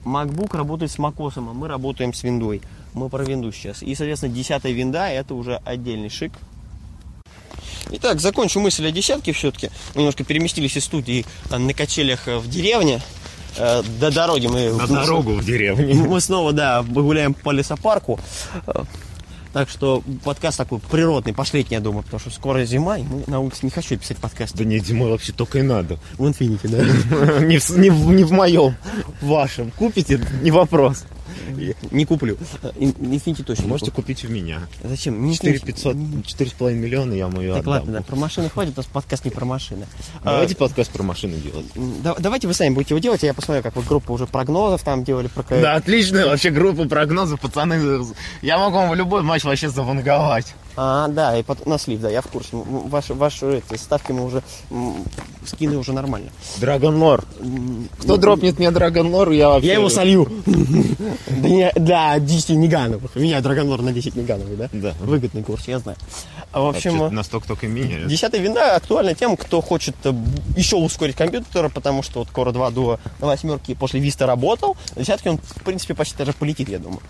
MacBook 0.04 0.56
работает 0.56 0.90
с 0.90 0.98
macOS, 0.98 1.34
а 1.36 1.40
мы 1.40 1.68
работаем 1.68 2.12
с 2.12 2.22
виндой. 2.22 2.60
Мы 2.94 3.08
про 3.08 3.22
винду 3.22 3.52
сейчас. 3.52 3.82
И, 3.82 3.94
соответственно, 3.94 4.34
десятая 4.34 4.72
винда 4.72 5.08
это 5.08 5.34
уже 5.34 5.56
отдельный 5.64 6.08
шик. 6.08 6.32
Итак, 7.90 8.20
закончу 8.20 8.60
мысль 8.60 8.86
о 8.86 8.90
десятке 8.90 9.32
все-таки. 9.32 9.70
Немножко 9.94 10.24
переместились 10.24 10.76
из 10.76 10.84
студии 10.84 11.24
э, 11.50 11.56
на 11.56 11.72
качелях 11.72 12.28
э, 12.28 12.38
в 12.38 12.48
деревне. 12.48 13.00
Э, 13.56 13.82
До 14.00 14.10
дороги 14.10 14.46
мы... 14.46 14.72
На 14.72 14.86
дорогу 14.86 15.32
в 15.32 15.44
деревне. 15.44 15.94
Мы 16.08 16.20
снова, 16.20 16.52
да, 16.52 16.82
гуляем 16.82 17.34
по 17.34 17.50
лесопарку. 17.50 18.20
Так 19.52 19.70
что 19.70 20.02
подкаст 20.24 20.58
такой 20.58 20.78
природный, 20.78 21.32
пошлетний, 21.32 21.76
я 21.76 21.80
думаю, 21.80 22.02
потому 22.02 22.20
что 22.20 22.30
скоро 22.30 22.64
зима, 22.64 22.98
и 22.98 23.02
мы 23.02 23.24
на 23.26 23.40
улице 23.40 23.60
не 23.62 23.70
хочу 23.70 23.96
писать 23.96 24.18
подкаст. 24.18 24.54
Да 24.54 24.64
не, 24.64 24.78
зимой 24.78 25.10
вообще 25.10 25.32
только 25.32 25.58
и 25.58 25.62
надо. 25.62 25.98
В 26.18 26.26
Infinity, 26.26 26.68
да. 26.68 27.40
Не 27.44 28.24
в, 28.24 28.32
моем, 28.32 28.76
в 29.22 29.26
вашем. 29.26 29.70
Купите, 29.70 30.20
не 30.42 30.50
вопрос. 30.50 31.04
Не 31.90 32.04
куплю. 32.04 32.36
Э, 32.62 32.70
Infinity 32.76 33.42
точно 33.44 33.62
не 33.62 33.68
Можете 33.68 33.90
купить 33.90 34.24
у 34.24 34.28
меня. 34.28 34.60
Зачем? 34.82 35.24
Не 35.24 35.34
4 35.34 35.56
Infinity. 35.58 35.64
500, 35.66 35.96
4,5 35.96 36.74
миллиона 36.74 37.12
я 37.14 37.28
мою 37.28 37.52
Так 37.54 37.62
отдам. 37.62 37.72
ладно, 37.74 37.92
да, 37.94 38.02
про 38.02 38.16
машины 38.16 38.48
хватит, 38.48 38.74
у 38.76 38.80
нас 38.80 38.86
подкаст 38.86 39.24
не 39.24 39.30
про 39.30 39.44
машины. 39.44 39.86
Давайте 40.24 40.56
подкаст 40.56 40.90
про 40.90 41.02
машины 41.02 41.36
делать. 41.36 41.66
А, 41.76 41.80
да- 42.02 42.16
давайте 42.18 42.46
вы 42.46 42.54
сами 42.54 42.74
будете 42.74 42.94
его 42.94 43.00
делать, 43.00 43.22
а 43.24 43.26
я 43.26 43.34
посмотрю, 43.34 43.62
как 43.62 43.76
вы 43.76 43.82
группу 43.82 44.12
уже 44.12 44.26
прогнозов 44.26 44.82
там 44.82 45.04
делали 45.04 45.28
про. 45.28 45.42
Да, 45.48 45.74
отличная 45.74 46.26
вообще 46.26 46.50
группа 46.50 46.88
прогнозов, 46.88 47.40
пацаны. 47.40 48.04
Я 48.42 48.58
могу 48.58 48.76
вам 48.76 48.90
в 48.90 48.94
любой 48.94 49.22
матч 49.22 49.44
вообще 49.44 49.68
заванговать. 49.68 50.54
А, 50.80 51.08
да, 51.08 51.36
и 51.36 51.42
потом 51.42 51.70
на 51.70 51.78
слив, 51.78 52.00
да, 52.00 52.08
я 52.08 52.22
в 52.22 52.28
курсе. 52.28 52.50
Ваши, 52.52 53.12
ваши 53.12 53.58
эти, 53.68 53.76
ставки 53.76 54.12
мы 54.12 54.24
уже 54.24 54.44
скины 55.44 55.76
уже 55.76 55.92
нормально. 55.92 56.30
Драгон 56.58 57.02
Лор. 57.02 57.24
Кто 57.98 58.16
дропнет 58.16 58.60
мне 58.60 58.70
Драгон 58.70 59.12
Лор, 59.12 59.32
я 59.32 59.48
вообще... 59.48 59.66
Я 59.66 59.74
его 59.74 59.88
солью. 59.88 60.30
Да, 61.74 62.20
10 62.20 62.50
Ниганов. 62.50 63.16
Меня 63.16 63.40
Драгонлор 63.40 63.82
на 63.82 63.92
10 63.92 64.14
Ниганов, 64.14 64.56
да? 64.56 64.68
Да. 64.72 64.94
Выгодный 65.00 65.42
курс, 65.42 65.66
я 65.66 65.80
знаю. 65.80 65.98
А, 66.52 66.60
В 66.60 66.64
Вообще, 66.66 66.90
общем, 66.90 67.12
настолько 67.12 67.48
только 67.48 67.66
меняют. 67.66 68.06
Десятая 68.08 68.40
винда 68.40 68.76
актуальна 68.76 69.14
тем, 69.14 69.36
кто 69.36 69.60
хочет 69.60 69.96
э, 70.04 70.12
еще 70.56 70.76
ускорить 70.76 71.16
компьютер, 71.16 71.70
потому 71.70 72.04
что 72.04 72.20
вот 72.20 72.28
Core 72.28 72.52
2 72.52 72.68
Duo 72.70 73.00
на 73.20 73.26
восьмерке 73.26 73.74
после 73.74 74.00
Vista 74.00 74.26
работал. 74.26 74.76
На 74.94 75.02
десятке 75.02 75.30
он, 75.30 75.38
в 75.38 75.62
принципе, 75.64 75.94
почти 75.94 76.18
даже 76.18 76.32
полетит, 76.34 76.68
я 76.68 76.78
думаю. 76.78 77.00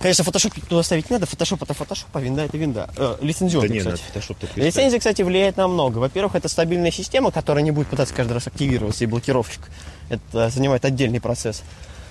Конечно, 0.00 0.22
фотошоп 0.22 0.54
туда 0.68 0.82
ставить 0.82 1.10
не 1.10 1.14
надо, 1.14 1.26
фотошоп 1.26 1.62
это 1.62 1.74
фотошоп, 1.74 2.08
а 2.12 2.20
винда 2.20 2.42
это 2.44 2.56
винда. 2.56 2.88
Э, 2.96 3.16
Да 3.18 3.26
лицензионный, 3.26 3.68
не, 3.68 3.82
на 3.82 3.92
кстати. 3.92 4.02
фотошоп 4.12 4.36
Лицензия, 4.54 4.98
кстати, 4.98 5.22
влияет 5.22 5.56
на 5.56 5.66
много. 5.66 5.98
Во-первых, 5.98 6.36
это 6.36 6.48
стабильная 6.48 6.92
система, 6.92 7.32
которая 7.32 7.64
не 7.64 7.72
будет 7.72 7.88
пытаться 7.88 8.14
каждый 8.14 8.34
раз 8.34 8.46
активироваться, 8.46 9.02
и 9.02 9.06
блокировщик. 9.08 9.62
Это 10.08 10.50
занимает 10.50 10.84
отдельный 10.84 11.20
процесс. 11.20 11.62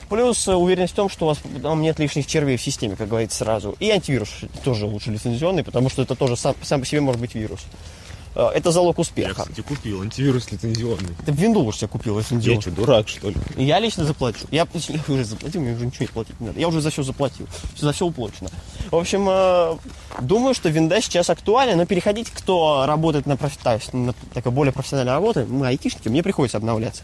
Плюс 0.10 0.48
э, 0.48 0.54
уверенность 0.54 0.94
в 0.94 0.96
том, 0.96 1.10
что 1.10 1.26
у 1.26 1.28
вас 1.30 1.40
там 1.62 1.82
нет 1.82 2.00
лишних 2.00 2.28
червей 2.28 2.58
в 2.58 2.62
системе, 2.62 2.96
как 2.96 3.08
говорится 3.08 3.40
сразу. 3.40 3.76
И 3.80 3.90
антивирус 3.90 4.30
тоже 4.64 4.86
лучше 4.86 5.12
лицензионный, 5.12 5.64
потому 5.64 5.90
что 5.90 6.02
это 6.02 6.16
тоже 6.16 6.36
сам, 6.36 6.56
сам 6.64 6.82
по 6.82 6.86
себе 6.86 7.02
может 7.02 7.20
быть 7.22 7.36
вирус. 7.36 7.62
Э, 8.40 8.50
Это 8.54 8.72
залог 8.72 8.98
Я, 8.98 9.02
успеха. 9.02 9.42
кстати, 9.42 9.62
купил 9.62 10.02
антивирус 10.04 10.52
лицензионный. 10.52 11.16
Ты 11.26 11.32
винду 11.32 11.62
уж 11.64 11.78
себе 11.78 11.88
купил 11.88 12.14
Я 12.16 12.20
лицензионный. 12.22 12.62
что, 12.62 12.72
дурак, 12.72 13.08
что 13.10 13.30
ли? 13.32 13.36
Я 13.56 13.80
лично 13.80 14.06
заплачу. 14.06 14.46
Я, 14.52 14.68
я 14.74 15.02
уже 15.08 15.24
заплатил, 15.26 15.62
мне 15.62 15.74
уже 15.74 15.88
ничего 15.88 16.04
не 16.04 16.08
платить 16.08 16.40
не 16.40 16.48
надо. 16.48 16.60
Я 16.60 16.68
уже 16.68 16.82
за 16.82 16.92
все 16.92 17.02
заплатил. 17.02 17.48
За 17.76 17.92
все 17.92 18.06
уплочено. 18.06 18.50
В 18.92 18.96
общем, 18.96 19.28
э, 19.28 19.78
думаю, 20.22 20.54
что 20.54 20.70
винда 20.70 21.02
сейчас 21.02 21.32
актуальна, 21.32 21.76
но 21.76 21.86
переходить, 21.88 22.30
кто 22.30 22.86
работает 22.86 23.26
на, 23.26 23.38
профи- 23.38 23.96
на 23.96 24.14
такой 24.36 24.52
более 24.52 24.72
профессиональной 24.72 25.14
работе, 25.14 25.46
мы 25.50 25.66
айтишники, 25.68 26.08
мне 26.08 26.22
приходится 26.22 26.58
обновляться. 26.58 27.02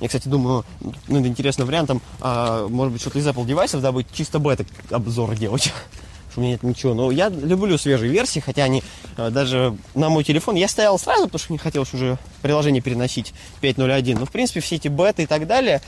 Я, 0.00 0.06
кстати, 0.06 0.28
думаю, 0.28 0.64
ну, 1.08 1.18
это 1.18 1.26
интересным 1.26 1.66
вариантом, 1.66 2.00
а, 2.20 2.68
может 2.68 2.92
быть, 2.92 3.00
что-то 3.00 3.18
из 3.18 3.26
Apple 3.26 3.44
девайсов 3.44 3.80
добыть, 3.82 4.06
чисто 4.12 4.38
бета 4.38 4.64
обзор 4.90 5.34
делать. 5.34 5.72
У 6.38 6.40
меня 6.40 6.52
нет 6.52 6.62
ничего. 6.62 6.94
Но 6.94 7.10
я 7.10 7.30
люблю 7.30 7.76
свежие 7.76 8.12
версии, 8.12 8.38
хотя 8.38 8.62
они 8.62 8.84
э, 9.16 9.30
даже 9.30 9.76
на 9.96 10.08
мой 10.08 10.22
телефон 10.22 10.54
я 10.54 10.68
стоял 10.68 10.96
сразу, 10.96 11.24
потому 11.24 11.40
что 11.40 11.52
не 11.52 11.58
хотелось 11.58 11.92
уже 11.92 12.16
приложение 12.42 12.80
переносить 12.80 13.34
5.0.1. 13.60 14.20
Но, 14.20 14.24
в 14.24 14.30
принципе, 14.30 14.60
все 14.60 14.76
эти 14.76 14.86
беты 14.86 15.24
и 15.24 15.26
так 15.26 15.48
далее, 15.48 15.82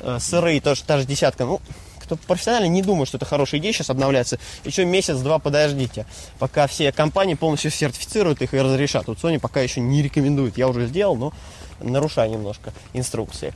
э, 0.00 0.18
сырые, 0.20 0.60
тоже 0.60 0.82
та 0.84 0.98
же 0.98 1.06
десятка, 1.06 1.46
ну, 1.46 1.62
кто 1.98 2.16
профессионально 2.16 2.66
не 2.66 2.82
думает, 2.82 3.08
что 3.08 3.16
это 3.16 3.24
хорошая 3.24 3.58
идея 3.58 3.72
сейчас 3.72 3.88
обновляться, 3.88 4.38
еще 4.64 4.84
месяц-два 4.84 5.38
подождите, 5.38 6.04
пока 6.38 6.66
все 6.66 6.92
компании 6.92 7.32
полностью 7.32 7.70
сертифицируют 7.70 8.42
их 8.42 8.52
и 8.52 8.60
разрешат. 8.60 9.06
Вот 9.06 9.16
Sony 9.16 9.40
пока 9.40 9.62
еще 9.62 9.80
не 9.80 10.02
рекомендует, 10.02 10.58
я 10.58 10.68
уже 10.68 10.86
сделал, 10.88 11.16
но 11.16 11.32
нарушаю 11.80 12.30
немножко 12.30 12.74
инструкции. 12.92 13.54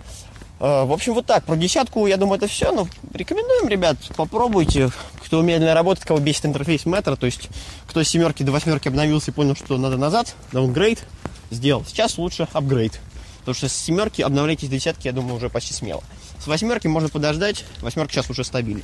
Э, 0.60 0.84
В 0.84 0.92
общем, 0.92 1.14
вот 1.14 1.26
так. 1.26 1.44
Про 1.44 1.56
десятку, 1.56 2.06
я 2.06 2.16
думаю, 2.16 2.36
это 2.36 2.46
все. 2.46 2.70
Но 2.70 2.86
рекомендуем, 3.12 3.68
ребят, 3.68 3.96
попробуйте. 4.16 4.90
Кто 5.24 5.42
медленно 5.42 5.74
работает, 5.74 6.06
кого 6.06 6.18
бесит 6.20 6.46
интерфейс 6.46 6.86
метра, 6.86 7.14
то 7.16 7.26
есть 7.26 7.48
кто 7.86 8.02
с 8.02 8.08
семерки 8.08 8.42
до 8.42 8.52
восьмерки 8.52 8.88
обновился 8.88 9.30
и 9.30 9.34
понял, 9.34 9.54
что 9.54 9.78
надо 9.78 9.96
назад, 9.96 10.34
даунгрейд 10.52 11.04
сделал. 11.50 11.84
Сейчас 11.86 12.18
лучше 12.18 12.48
апгрейд. 12.52 13.00
Потому 13.40 13.54
что 13.54 13.68
с 13.68 13.72
семерки 13.72 14.22
обновляйтесь 14.22 14.68
до 14.68 14.76
десятки, 14.76 15.06
я 15.06 15.12
думаю, 15.12 15.36
уже 15.36 15.48
почти 15.48 15.72
смело. 15.72 16.02
С 16.38 16.46
восьмерки 16.46 16.88
можно 16.88 17.08
подождать. 17.08 17.64
Восьмерка 17.80 18.12
сейчас 18.12 18.28
уже 18.28 18.44
стабильна. 18.44 18.82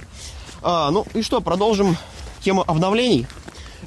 А, 0.63 0.91
ну 0.91 1.05
и 1.15 1.23
что, 1.23 1.41
продолжим 1.41 1.97
тему 2.41 2.65
обновлений. 2.67 3.27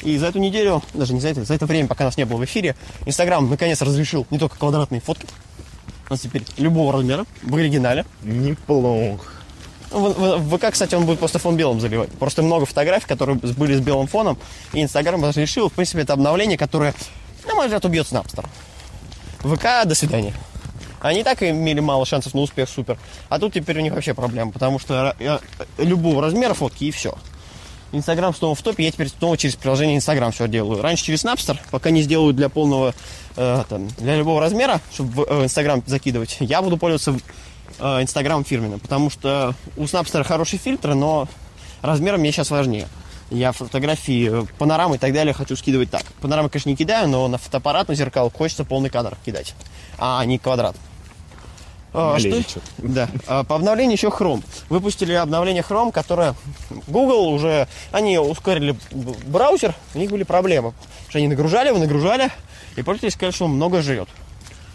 И 0.04 0.17
за 0.17 0.28
эту 0.28 0.39
неделю, 0.39 0.84
даже 0.93 1.13
не 1.13 1.19
за 1.19 1.30
это, 1.30 1.43
за 1.43 1.54
это 1.54 1.65
время, 1.65 1.88
пока 1.88 2.04
нас 2.06 2.17
не 2.17 2.25
было 2.25 2.38
в 2.38 2.45
эфире, 2.45 2.75
Инстаграм 3.06 3.49
наконец 3.49 3.82
разрешил 3.82 4.28
не 4.30 4.38
только 4.38 4.58
квадратные 4.58 5.02
фотки, 5.02 5.25
у 6.10 6.13
нас 6.13 6.22
теперь 6.22 6.43
любого 6.58 6.91
размера, 6.93 7.26
в 7.43 7.56
оригинале. 7.56 8.06
Неплохо. 8.24 9.24
В, 9.91 9.98
в- 10.13 10.38
в 10.38 10.58
ВК, 10.58 10.72
кстати, 10.72 10.95
он 10.95 11.06
будет 11.06 11.19
просто 11.19 11.39
фон 11.39 11.56
белым 11.58 11.80
заливать. 11.80 12.10
Просто 12.12 12.41
много 12.43 12.65
фотографий, 12.65 13.08
которые 13.08 13.38
были 13.38 13.76
с 13.76 13.80
белым 13.80 14.08
фоном. 14.08 14.38
И 14.74 14.82
Инстаграм 14.84 15.24
разрешил. 15.24 15.69
В 15.69 15.74
принципе, 15.74 16.02
это 16.02 16.13
обновление, 16.13 16.58
которое, 16.58 16.93
на 17.48 17.56
мой 17.56 17.65
взгляд, 17.65 17.84
убьет 17.86 18.08
Снапстер. 18.08 18.48
ВК, 19.39 19.86
до 19.86 19.95
свидания. 19.95 20.34
Они 21.02 21.22
и 21.22 21.24
так 21.24 21.41
имели 21.41 21.80
мало 21.80 22.06
шансов 22.06 22.34
на 22.34 22.41
успех, 22.41 22.69
супер. 22.69 22.98
А 23.30 23.39
тут 23.39 23.54
теперь 23.54 23.78
у 23.78 23.82
них 23.82 23.93
вообще 23.93 24.13
проблема, 24.13 24.52
потому 24.52 24.80
что 24.80 25.15
э, 25.17 25.39
э, 25.78 25.84
любого 25.84 26.22
размера 26.22 26.54
фотки 26.54 26.84
и 26.84 26.91
все. 26.91 27.15
Инстаграм 27.91 28.34
снова 28.34 28.56
в 28.56 28.62
топе, 28.62 28.84
я 28.84 28.91
теперь 28.91 29.10
снова 29.10 29.38
через 29.38 29.56
приложение 29.56 29.97
Инстаграм 29.97 30.32
все 30.32 30.47
делаю. 30.47 30.82
Раньше 30.82 31.06
через 31.06 31.25
Snapster, 31.25 31.58
пока 31.71 31.89
не 31.89 32.02
сделаю 32.02 32.34
для 32.34 32.49
полного, 32.49 32.93
э, 33.36 33.63
там, 33.67 33.88
для 33.97 34.15
любого 34.15 34.39
размера, 34.39 34.80
чтобы 34.93 35.23
в 35.23 35.28
э, 35.28 35.43
Инстаграм 35.45 35.82
закидывать, 35.86 36.38
я 36.39 36.62
буду 36.62 36.78
пользоваться 36.78 37.19
э, 37.80 38.02
Инстаграм 38.02 38.43
фирменным, 38.43 38.80
потому 38.80 39.10
что 39.10 39.56
у 39.75 39.84
Snapster 39.84 40.23
хороший 40.23 40.60
фильтр, 40.60 40.93
но 40.93 41.28
размером 41.82 42.19
мне 42.19 42.32
сейчас 42.32 42.52
важнее. 42.52 42.88
Я 43.32 43.52
фотографии, 43.52 44.43
э, 44.43 44.45
панорамы 44.58 44.95
и 44.95 44.99
так 44.99 45.13
далее 45.13 45.34
хочу 45.34 45.56
скидывать 45.56 45.89
так. 45.89 46.04
Панорамы, 46.21 46.49
конечно, 46.49 46.69
не 46.69 46.75
кидаю, 46.75 47.08
но 47.08 47.28
на 47.28 47.38
фотоаппарат, 47.38 47.88
на 47.88 47.95
зеркал 47.95 48.32
хочется 48.32 48.65
полный 48.65 48.89
кадр 48.89 49.17
кидать, 49.25 49.56
а 49.97 50.23
не 50.25 50.38
квадрат. 50.38 50.75
А, 51.93 52.13
Малевичу. 52.13 52.62
Да. 52.78 53.10
А, 53.28 53.43
По 53.43 53.56
обновлению 53.56 53.93
еще 53.95 54.08
Chrome. 54.08 54.43
Выпустили 54.69 55.13
обновление 55.13 55.63
Chrome, 55.67 55.91
которое 55.91 56.36
Google 56.88 57.30
уже... 57.30 57.67
Они 57.91 58.17
ускорили 58.19 58.75
браузер, 58.91 59.73
у 59.95 59.97
них 59.99 60.12
были 60.12 60.23
проблемы. 60.23 60.73
Что 61.10 61.17
они 61.19 61.28
нагружали, 61.28 61.71
вы 61.71 61.80
нагружали, 61.80 62.30
и 62.75 62.84
пользователи 62.84 63.10
сказали, 63.10 63.34
что 63.34 63.45
он 63.45 63.52
много 63.52 63.82
жрет. 63.82 64.08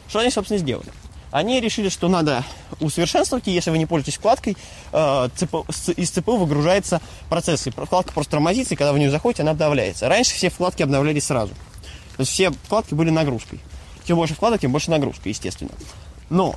Что 0.08 0.18
они, 0.18 0.30
собственно, 0.30 0.58
сделали? 0.58 0.88
Они 1.30 1.60
решили, 1.60 1.88
что 1.88 2.08
надо 2.08 2.44
усовершенствовать, 2.78 3.48
и 3.48 3.50
если 3.50 3.70
вы 3.70 3.78
не 3.78 3.86
пользуетесь 3.86 4.18
вкладкой, 4.18 4.56
э, 4.92 5.28
с- 5.68 5.88
из 5.92 6.10
ЦПУ 6.10 6.36
выгружается 6.36 7.00
процесс, 7.28 7.66
и 7.66 7.70
вкладка 7.70 8.12
просто 8.12 8.32
тормозится, 8.32 8.74
и 8.74 8.76
когда 8.76 8.92
вы 8.92 8.98
в 8.98 9.00
нее 9.00 9.10
заходите, 9.10 9.42
она 9.42 9.50
обновляется. 9.52 10.08
Раньше 10.08 10.34
все 10.34 10.48
вкладки 10.50 10.82
обновлялись 10.84 11.24
сразу. 11.24 11.52
То 12.16 12.20
есть 12.20 12.30
все 12.30 12.50
вкладки 12.50 12.94
были 12.94 13.10
нагрузкой. 13.10 13.58
Чем 14.06 14.16
больше 14.18 14.34
вкладок, 14.34 14.60
тем 14.60 14.70
больше 14.70 14.90
нагрузка, 14.92 15.28
естественно. 15.28 15.70
Но 16.30 16.54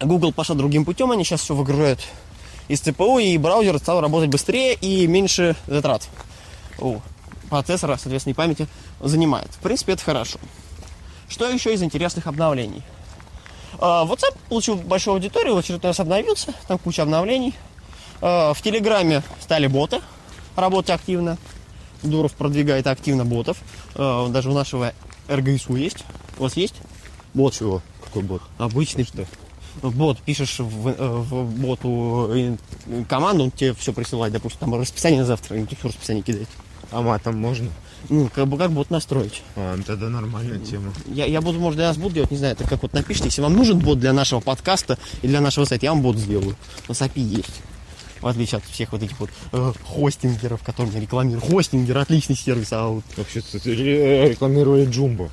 Google 0.00 0.32
пошел 0.32 0.54
другим 0.54 0.84
путем, 0.84 1.10
они 1.10 1.24
сейчас 1.24 1.40
все 1.40 1.54
выгружают 1.54 2.00
из 2.68 2.80
ЦПУ, 2.80 3.18
и 3.18 3.36
браузер 3.38 3.78
стал 3.78 4.00
работать 4.00 4.30
быстрее 4.30 4.74
и 4.74 5.06
меньше 5.06 5.56
затрат 5.66 6.08
у 6.78 6.98
процессора, 7.50 7.96
соответственно, 7.96 8.32
и 8.32 8.36
памяти 8.36 8.68
занимает. 9.00 9.48
В 9.52 9.58
принципе, 9.58 9.92
это 9.92 10.04
хорошо. 10.04 10.38
Что 11.28 11.48
еще 11.48 11.74
из 11.74 11.82
интересных 11.82 12.26
обновлений? 12.26 12.82
А, 13.80 14.04
WhatsApp 14.04 14.36
получил 14.48 14.76
большую 14.76 15.14
аудиторию, 15.14 15.54
в 15.54 15.58
очередной 15.58 15.90
раз 15.90 16.00
обновился, 16.00 16.52
там 16.66 16.78
куча 16.78 17.02
обновлений. 17.02 17.54
А, 18.20 18.54
В 18.54 18.62
Телеграме 18.62 19.22
стали 19.40 19.66
боты 19.66 20.00
работать 20.56 20.90
активно. 20.90 21.38
Дуров 22.02 22.32
продвигает 22.32 22.86
активно 22.86 23.24
ботов. 23.24 23.58
А, 23.94 24.28
Даже 24.28 24.50
у 24.50 24.54
нашего 24.54 24.92
РГСУ 25.28 25.76
есть. 25.76 26.04
У 26.38 26.42
вас 26.42 26.56
есть? 26.56 26.74
Бот. 27.34 27.54
Чего? 27.54 27.82
Какой 28.04 28.22
бот? 28.22 28.42
Обычный. 28.58 29.04
Что? 29.04 29.24
Бот, 29.82 30.18
пишешь 30.20 30.58
в, 30.58 30.88
э, 30.88 30.94
в 30.98 31.44
боту 31.60 32.30
э, 32.34 32.56
команду, 33.08 33.44
он 33.44 33.50
тебе 33.50 33.74
все 33.74 33.92
присылает, 33.92 34.32
допустим, 34.32 34.60
там 34.60 34.74
расписание 34.74 35.20
на 35.20 35.26
завтра, 35.26 35.56
и 35.56 35.64
всё 35.66 35.88
расписание 35.88 36.22
кидает. 36.22 36.48
А 36.90 37.02
матом 37.02 37.36
можно? 37.38 37.68
Ну, 38.08 38.30
как 38.34 38.46
бы 38.46 38.56
как 38.56 38.70
бот 38.70 38.90
настроить. 38.90 39.42
А, 39.56 39.76
ну 39.76 39.82
тогда 39.82 40.08
нормальная 40.08 40.58
тема. 40.58 40.92
Я, 41.06 41.26
я 41.26 41.40
буду, 41.40 41.58
может, 41.58 41.76
для 41.76 41.88
нас 41.88 41.96
бот 41.96 42.12
делать, 42.12 42.30
не 42.30 42.36
знаю, 42.38 42.54
это 42.54 42.64
как 42.66 42.82
вот 42.82 42.92
напишите, 42.92 43.26
если 43.26 43.42
вам 43.42 43.54
нужен 43.54 43.78
бот 43.78 43.98
для 43.98 44.12
нашего 44.12 44.40
подкаста 44.40 44.98
и 45.20 45.26
для 45.28 45.40
нашего 45.40 45.64
сайта, 45.64 45.86
я 45.86 45.92
вам 45.92 46.02
бот 46.02 46.16
сделаю. 46.16 46.56
У 46.86 46.90
нас 46.92 47.00
API 47.02 47.20
есть. 47.20 47.60
В 48.20 48.26
отличие 48.26 48.58
от 48.58 48.64
всех 48.64 48.92
вот 48.92 49.02
этих 49.02 49.18
вот 49.20 49.30
э, 49.52 49.72
хостингеров, 49.84 50.62
которые 50.62 51.00
рекламируют. 51.00 51.44
Хостингер 51.44 51.98
отличный 51.98 52.36
сервис, 52.36 52.68
а 52.72 52.88
вот 52.88 53.04
Вообще-то 53.16 53.58
ре- 53.68 54.30
рекламировали 54.30 54.86
Джумбо. 54.86 55.30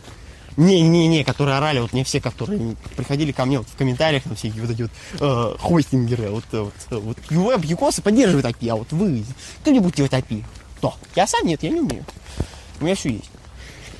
Не-не-не, 0.58 1.24
которые 1.24 1.58
орали, 1.58 1.80
вот 1.80 1.92
мне 1.94 2.04
все, 2.04 2.22
которые 2.22 2.76
приходили 2.96 3.32
ко 3.32 3.46
мне 3.46 3.60
вот 3.60 3.68
в 3.68 3.76
комментариях, 3.76 4.24
там 4.24 4.36
всякие 4.36 4.62
вот 4.62 4.72
эти 4.72 4.82
вот 4.84 4.92
э, 5.20 5.56
хостингеры, 5.60 6.30
вот, 6.30 6.46
э, 6.52 6.60
вот, 6.62 6.74
э, 6.92 6.96
вот 6.96 7.18
веб 7.30 7.66
Юкосы 7.66 8.02
поддерживает 8.02 8.46
API, 8.46 8.70
а 8.70 8.76
вот 8.76 8.92
вы, 8.92 9.26
кто-нибудь 9.62 9.96
делает 9.96 10.14
API? 10.14 10.44
Кто? 10.78 10.96
Я 11.16 11.28
сам 11.28 11.46
нет, 11.46 11.62
я 11.64 11.70
не 11.70 11.82
умею. 11.82 12.06
У 12.80 12.86
меня 12.86 12.96
все 12.96 13.10
есть. 13.10 13.30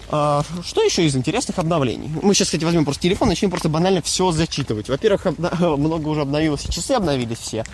А, 0.10 0.44
что 0.64 0.82
еще 0.84 1.06
из 1.06 1.16
интересных 1.16 1.60
обновлений? 1.60 2.10
Мы 2.22 2.34
сейчас, 2.34 2.48
кстати, 2.48 2.64
возьмем 2.64 2.86
просто 2.86 3.02
телефон, 3.04 3.28
начнем 3.30 3.50
просто 3.50 3.70
банально 3.70 4.02
все 4.02 4.32
зачитывать. 4.32 4.88
Во-первых, 4.90 5.26
обна- 5.26 5.78
много 5.78 6.08
уже 6.08 6.22
обновилось, 6.22 6.64
часы 6.70 6.92
обновились 6.92 7.40
все. 7.40 7.66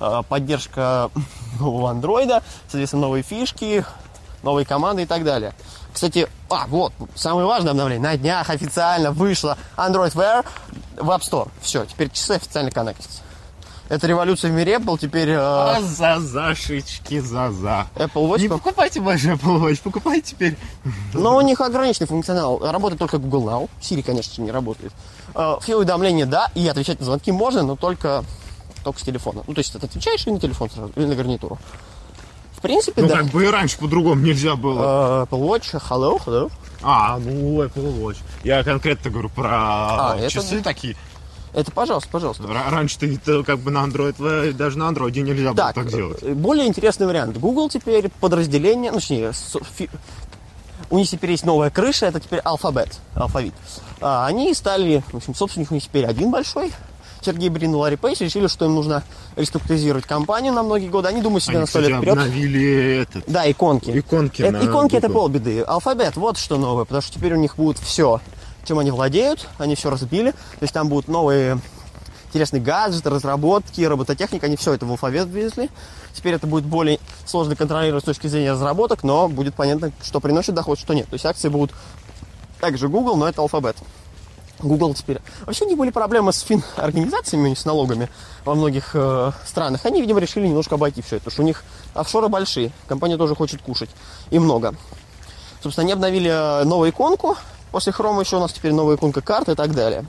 А, 0.00 0.22
поддержка 0.22 1.10
нового 1.58 1.90
андроида, 1.90 2.42
соответственно, 2.68 3.02
новые 3.02 3.22
фишки, 3.22 3.84
новые 4.42 4.64
команды 4.66 5.02
и 5.02 5.06
так 5.06 5.24
далее. 5.24 5.54
Кстати, 5.98 6.28
а, 6.48 6.68
вот, 6.68 6.92
самое 7.16 7.44
важное 7.44 7.72
обновление. 7.72 8.00
На 8.00 8.16
днях 8.16 8.48
официально 8.50 9.10
вышло 9.10 9.58
Android 9.76 10.14
Wear 10.14 10.46
в 10.96 11.10
App 11.10 11.22
Store. 11.22 11.48
Все, 11.60 11.86
теперь 11.86 12.08
часы 12.12 12.34
официально 12.36 12.70
коннектятся. 12.70 13.22
Это 13.88 14.06
революция 14.06 14.52
в 14.52 14.54
мире 14.54 14.74
Apple. 14.76 14.96
Теперь 14.96 15.30
э, 15.30 15.36
А 15.40 15.80
за 15.82 16.20
зашечки 16.20 17.18
за 17.18 17.50
за. 17.50 17.88
Apple 17.96 18.30
Watch 18.30 18.42
Не 18.42 18.48
покупайте 18.48 19.00
больше 19.00 19.30
Apple 19.30 19.60
Watch, 19.60 19.82
покупайте 19.82 20.22
теперь. 20.22 20.56
Но 21.14 21.34
у 21.34 21.40
них 21.40 21.60
ограниченный 21.60 22.06
функционал. 22.06 22.60
Работает 22.60 23.00
только 23.00 23.18
Google 23.18 23.48
Now. 23.48 23.68
Siri, 23.80 24.04
конечно, 24.04 24.40
не 24.40 24.52
работает. 24.52 24.92
Э, 25.34 25.56
Все 25.60 25.74
уведомления, 25.74 26.26
да, 26.26 26.48
и 26.54 26.68
отвечать 26.68 27.00
на 27.00 27.06
звонки 27.06 27.32
можно, 27.32 27.64
но 27.64 27.74
только, 27.74 28.22
только 28.84 29.00
с 29.00 29.02
телефона. 29.02 29.42
Ну, 29.48 29.52
то 29.52 29.58
есть 29.58 29.72
ты 29.72 29.84
отвечаешь 29.84 30.24
и 30.28 30.30
на 30.30 30.38
телефон 30.38 30.70
сразу, 30.70 30.92
или 30.94 31.06
на 31.06 31.16
гарнитуру. 31.16 31.58
В 32.58 32.60
принципе, 32.60 33.02
Ну 33.02 33.08
да. 33.08 33.18
как 33.18 33.26
бы 33.26 33.44
и 33.44 33.48
раньше 33.48 33.78
по-другому 33.78 34.20
нельзя 34.20 34.56
было. 34.56 35.22
Э, 35.22 35.26
Apple 35.30 35.40
Watch, 35.48 35.80
hello, 35.88 36.20
hello. 36.26 36.50
А, 36.82 37.18
ну 37.18 37.62
Apple 37.62 38.00
Watch. 38.02 38.16
Я 38.42 38.64
конкретно 38.64 39.10
говорю 39.10 39.28
про 39.28 39.48
А, 39.52 40.16
это 40.18 40.28
часы 40.30 40.56
да. 40.58 40.64
такие. 40.64 40.96
Это, 41.54 41.70
пожалуйста, 41.72 42.08
пожалуйста. 42.10 42.42
Ра- 42.42 42.68
Раньше 42.70 42.98
ты 42.98 43.14
это 43.14 43.42
как 43.42 43.60
бы 43.60 43.70
на 43.70 43.78
Android, 43.84 44.16
э, 44.20 44.52
даже 44.52 44.76
на 44.76 44.90
Android 44.90 45.12
нельзя 45.20 45.52
было 45.52 45.56
Так, 45.56 45.74
так 45.76 45.88
делать. 45.88 46.18
э, 46.22 46.34
более 46.34 46.66
интересный 46.66 47.06
вариант. 47.06 47.38
Google 47.38 47.70
теперь 47.70 48.10
подразделение, 48.20 48.90
ну, 48.92 48.98
точнее, 48.98 49.32
у 50.90 50.98
них 50.98 51.08
теперь 51.08 51.30
есть 51.32 51.44
новая 51.44 51.70
крыша, 51.70 52.06
это 52.06 52.18
теперь 52.20 52.40
алфабет, 52.40 52.98
алфавит. 53.14 53.54
А, 54.00 54.26
они 54.26 54.52
стали, 54.54 55.02
в 55.12 55.16
общем, 55.16 55.34
собственник 55.34 55.70
у 55.70 55.74
них 55.74 55.82
теперь 55.84 56.06
один 56.06 56.30
большой. 56.30 56.72
Сергей 57.20 57.48
Брин 57.48 57.72
и 57.72 57.74
Ларри 57.74 57.96
Пейдж 57.96 58.20
решили, 58.22 58.46
что 58.46 58.64
им 58.66 58.74
нужно 58.74 59.02
реструктуризировать 59.36 60.04
компанию 60.06 60.52
на 60.52 60.62
многие 60.62 60.88
годы. 60.88 61.08
Они 61.08 61.20
думают 61.20 61.42
себе 61.44 61.54
Они, 61.56 61.60
на 61.62 61.66
сто 61.66 61.80
лет 61.80 61.96
вперед. 61.98 62.12
обновили 62.18 63.02
этот. 63.02 63.24
Да, 63.26 63.50
иконки. 63.50 63.90
Иконки 63.98 64.42
Это- 64.42 64.58
на 64.58 64.64
иконки 64.68 64.94
это 64.96 65.08
полбеды. 65.10 65.62
Алфабет, 65.62 66.16
вот 66.16 66.38
что 66.38 66.56
новое, 66.58 66.84
потому 66.84 67.02
что 67.02 67.12
теперь 67.14 67.34
у 67.34 67.36
них 67.38 67.56
будет 67.56 67.78
все, 67.78 68.20
чем 68.64 68.78
они 68.78 68.90
владеют, 68.90 69.48
они 69.58 69.74
все 69.74 69.90
разбили. 69.90 70.30
То 70.32 70.36
есть 70.62 70.72
там 70.74 70.88
будут 70.88 71.08
новые 71.08 71.60
интересные 72.28 72.60
гаджеты, 72.62 73.08
разработки, 73.10 73.80
робототехника, 73.80 74.46
они 74.46 74.56
все 74.56 74.74
это 74.74 74.84
в 74.86 74.90
алфавит 74.90 75.28
ввезли. 75.28 75.70
Теперь 76.12 76.34
это 76.34 76.46
будет 76.46 76.64
более 76.64 76.98
сложно 77.26 77.56
контролировать 77.56 78.04
с 78.04 78.06
точки 78.06 78.26
зрения 78.26 78.52
разработок, 78.52 79.02
но 79.02 79.28
будет 79.28 79.54
понятно, 79.54 79.92
что 80.02 80.20
приносит 80.20 80.54
доход, 80.54 80.78
что 80.78 80.92
нет. 80.94 81.06
То 81.08 81.14
есть 81.14 81.24
акции 81.24 81.48
будут 81.48 81.72
также 82.60 82.88
Google, 82.88 83.16
но 83.16 83.28
это 83.28 83.40
алфабет. 83.40 83.76
Google 84.60 84.94
теперь. 84.94 85.18
Вообще 85.46 85.64
у 85.64 85.68
них 85.68 85.78
были 85.78 85.90
проблемы 85.90 86.32
с 86.32 86.40
фин-организациями, 86.40 87.54
с 87.54 87.64
налогами 87.64 88.08
во 88.44 88.54
многих 88.54 88.90
э, 88.94 89.32
странах. 89.46 89.84
Они, 89.86 90.00
видимо, 90.00 90.20
решили 90.20 90.46
немножко 90.48 90.74
обойти 90.74 91.00
все 91.02 91.16
это, 91.16 91.26
потому 91.26 91.32
что 91.34 91.42
у 91.42 91.46
них 91.46 91.64
офшоры 91.94 92.28
большие. 92.28 92.72
Компания 92.88 93.16
тоже 93.16 93.34
хочет 93.34 93.62
кушать. 93.62 93.90
И 94.30 94.38
много. 94.38 94.74
Собственно, 95.62 95.84
они 95.84 95.92
обновили 95.92 96.30
э, 96.30 96.64
новую 96.64 96.90
иконку. 96.90 97.36
После 97.70 97.92
хрома 97.92 98.22
еще 98.22 98.36
у 98.36 98.40
нас 98.40 98.52
теперь 98.52 98.72
новая 98.72 98.96
иконка 98.96 99.20
карты 99.20 99.52
и 99.52 99.54
так 99.54 99.74
далее. 99.74 100.04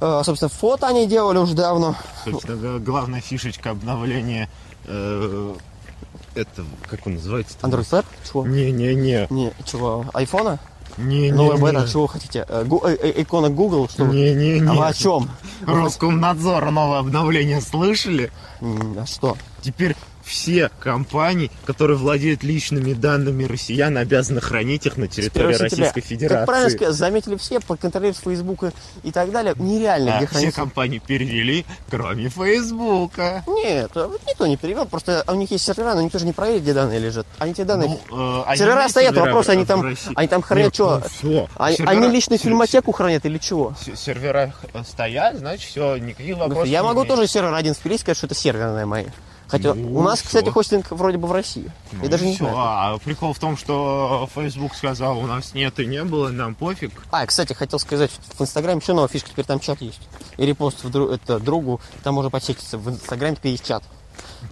Э, 0.00 0.22
собственно, 0.24 0.48
фото 0.48 0.86
они 0.88 1.06
делали 1.06 1.38
уже 1.38 1.54
давно. 1.54 1.94
Собственно, 2.24 2.56
г- 2.56 2.78
главная 2.80 3.20
фишечка 3.20 3.70
обновления 3.70 4.48
э, 4.86 5.54
этого, 6.34 6.66
как 6.88 7.06
он 7.06 7.14
называется? 7.14 7.56
Android 7.62 7.88
Flap? 7.88 8.04
Чего? 8.28 8.46
Не-не-не. 8.46 9.26
Не, 9.30 9.52
чего? 9.64 10.04
Айфона? 10.12 10.58
Не, 10.98 11.30
не, 11.30 11.32
Новая 11.32 11.56
не. 11.56 11.62
бета? 11.62 11.88
Чего 11.88 12.06
хотите? 12.06 12.44
Э, 12.48 12.64
гу- 12.64 12.82
э, 12.84 12.96
э, 13.00 13.22
икона 13.22 13.48
Google? 13.48 13.88
Что? 13.88 14.04
Не, 14.06 14.34
не, 14.34 14.52
А 14.52 14.58
не. 14.72 14.78
вы 14.78 14.86
о 14.86 14.92
чем? 14.92 15.30
Роскомнадзора 15.66 16.70
новое 16.70 16.98
обновление 16.98 17.60
слышали? 17.60 18.30
А 18.60 19.06
что? 19.06 19.36
Теперь 19.62 19.96
все 20.24 20.70
компании, 20.80 21.50
которые 21.64 21.96
владеют 21.96 22.42
личными 22.42 22.92
данными 22.92 23.44
россиян, 23.44 23.96
обязаны 23.96 24.40
хранить 24.40 24.86
их 24.86 24.96
на 24.96 25.08
территории 25.08 25.54
1 25.54 25.58
сентября. 25.68 25.84
Российской 25.86 26.00
Федерации. 26.00 26.36
Как 26.36 26.46
правильно 26.46 26.70
сказать, 26.70 26.94
заметили 26.94 27.36
все, 27.36 27.60
контролировать 27.60 28.18
Facebook 28.22 28.72
и 29.02 29.10
так 29.10 29.30
далее. 29.30 29.54
Нереально, 29.58 30.14
А 30.14 30.18
где 30.18 30.26
все 30.26 30.34
хранится. 30.36 30.60
компании 30.60 30.98
перевели, 31.04 31.64
кроме 31.90 32.28
Фейсбука. 32.28 33.42
Нет, 33.46 33.90
а 33.94 34.10
никто 34.28 34.46
не 34.46 34.56
перевел, 34.56 34.86
просто 34.86 35.24
у 35.26 35.34
них 35.34 35.50
есть 35.50 35.64
сервера, 35.64 35.94
но 35.94 36.02
никто 36.02 36.18
же 36.18 36.26
не 36.26 36.32
проверит, 36.32 36.62
где 36.62 36.74
данные 36.74 36.98
лежат. 36.98 37.26
Они 37.38 37.54
те 37.54 37.64
данные... 37.64 37.98
Ну, 38.10 38.40
э, 38.40 38.44
они 38.46 38.58
сервера 38.58 38.88
стоят, 38.88 39.10
сервера 39.14 39.26
вопрос, 39.26 39.48
они 39.48 39.64
там, 39.64 39.82
России? 39.82 40.12
они 40.14 40.28
там 40.28 40.42
хранят 40.42 40.66
Нет, 40.66 40.74
что? 40.74 40.98
ну 40.98 41.08
всё. 41.08 41.48
Они, 41.56 41.76
Сервера- 41.76 41.90
они 41.90 42.08
личную 42.08 42.38
фильмотеку 42.38 42.92
хранят 42.92 43.24
или 43.26 43.38
чего? 43.38 43.74
сер- 43.84 43.96
Сервера 43.96 44.54
стоят, 44.86 45.38
значит, 45.38 45.68
все, 45.68 45.96
никаких 45.96 46.36
вопросов 46.36 46.66
Я 46.68 46.82
могу 46.82 47.04
тоже 47.04 47.26
сервер 47.26 47.54
один 47.54 47.74
впилить, 47.74 48.00
сказать, 48.00 48.16
что 48.18 48.26
это 48.26 48.34
серверная 48.34 48.86
моя. 48.86 49.06
Хотя 49.52 49.74
Ну, 49.74 49.98
у 49.98 50.02
нас, 50.02 50.18
всё. 50.20 50.26
кстати, 50.28 50.48
хостинг 50.48 50.90
вроде 50.92 51.18
бы 51.18 51.28
в 51.28 51.32
России. 51.32 51.70
Ну 51.92 52.02
Я 52.04 52.08
даже 52.08 52.24
и 52.24 52.28
не 52.28 52.34
всё. 52.34 52.44
знаю. 52.44 52.56
А 52.58 52.98
прикол 53.04 53.34
в 53.34 53.38
том, 53.38 53.56
что 53.58 54.28
Facebook 54.34 54.74
сказал, 54.74 55.18
у 55.18 55.26
нас 55.26 55.52
нет 55.52 55.78
и 55.78 55.84
не 55.86 56.02
было, 56.04 56.28
нам 56.30 56.54
пофиг. 56.54 56.90
А, 57.10 57.26
кстати, 57.26 57.52
хотел 57.52 57.78
сказать, 57.78 58.10
в 58.38 58.40
Инстаграме 58.40 58.80
еще 58.82 58.94
новая 58.94 59.08
фишка, 59.08 59.28
теперь 59.28 59.44
там 59.44 59.60
чат 59.60 59.82
есть. 59.82 60.00
И 60.38 60.46
репост 60.46 60.82
в 60.82 60.88
дру- 60.88 61.12
это, 61.14 61.38
другу, 61.38 61.80
там 62.02 62.14
можно 62.14 62.30
подсечиться. 62.30 62.78
В 62.78 62.88
Инстаграме 62.88 63.36
теперь 63.36 63.52
есть 63.52 63.66
чат. 63.66 63.82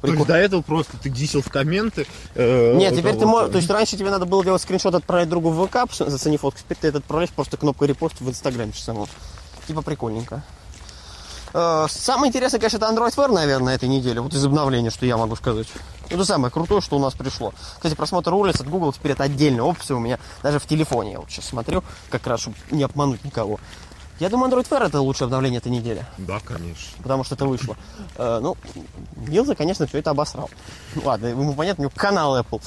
То 0.02 0.08
есть 0.08 0.26
до 0.26 0.34
этого 0.36 0.60
просто 0.60 0.96
ты 0.98 1.08
дисел 1.08 1.40
в 1.40 1.48
комменты. 1.50 2.06
э, 2.34 2.74
Нет, 2.76 2.94
теперь 2.94 3.16
ты 3.16 3.24
можешь, 3.24 3.50
то 3.52 3.56
есть 3.56 3.70
раньше 3.70 3.96
тебе 3.96 4.10
надо 4.10 4.26
было 4.26 4.44
делать 4.44 4.60
скриншот, 4.60 4.94
отправить 4.94 5.30
другу 5.30 5.50
в 5.50 5.66
ВК, 5.66 5.90
заценив 5.92 6.42
фотку, 6.42 6.60
теперь 6.60 6.76
ты 6.78 6.88
это 6.88 6.98
отправляешь 6.98 7.30
просто 7.30 7.56
кнопкой 7.56 7.88
репост 7.88 8.20
в 8.20 8.28
Инстаграме 8.28 8.72
самому. 8.74 9.08
Типа 9.66 9.80
прикольненько. 9.82 10.42
Э, 11.52 11.86
Самое 11.88 12.28
интересное, 12.28 12.58
конечно, 12.60 12.76
это 12.78 12.86
Android 12.86 13.14
Wear, 13.16 13.32
наверное, 13.32 13.74
этой 13.74 13.88
неделе, 13.88 14.20
вот 14.20 14.34
из 14.34 14.44
обновления, 14.44 14.90
что 14.90 15.06
я 15.06 15.16
могу 15.16 15.36
сказать. 15.36 15.66
Это 16.08 16.24
самое 16.24 16.50
крутое, 16.52 16.80
что 16.80 16.96
у 16.96 16.98
нас 17.00 17.14
пришло. 17.14 17.52
Кстати, 17.76 17.94
просмотр 17.94 18.32
улиц 18.34 18.60
от 18.60 18.68
Google 18.68 18.92
теперь 18.92 19.12
это 19.12 19.24
отдельная 19.24 19.62
опция 19.62 19.96
у 19.96 20.00
меня, 20.00 20.18
даже 20.42 20.58
в 20.58 20.66
телефоне. 20.66 21.12
Я 21.12 21.20
вот 21.20 21.30
сейчас 21.30 21.46
смотрю, 21.46 21.82
как 22.10 22.26
раз, 22.26 22.40
чтобы 22.40 22.56
не 22.70 22.82
обмануть 22.82 23.24
никого. 23.24 23.58
Я 24.18 24.28
думаю, 24.28 24.50
Android 24.52 24.68
Wear 24.68 24.86
это 24.86 25.00
лучшее 25.00 25.26
обновление 25.26 25.58
этой 25.58 25.72
недели 25.72 26.04
Да, 26.18 26.40
конечно. 26.40 27.02
потому 27.02 27.24
что 27.24 27.36
это 27.36 27.46
вышло. 27.46 27.76
Э, 28.16 28.38
ну, 28.42 28.56
Гилза, 29.16 29.54
конечно, 29.54 29.86
все 29.86 29.98
это 29.98 30.10
обосрал. 30.10 30.50
Ладно, 31.04 31.28
ему 31.28 31.54
понятно, 31.54 31.82
у 31.82 31.84
него 31.86 31.92
канал 31.96 32.38
Apple. 32.38 32.60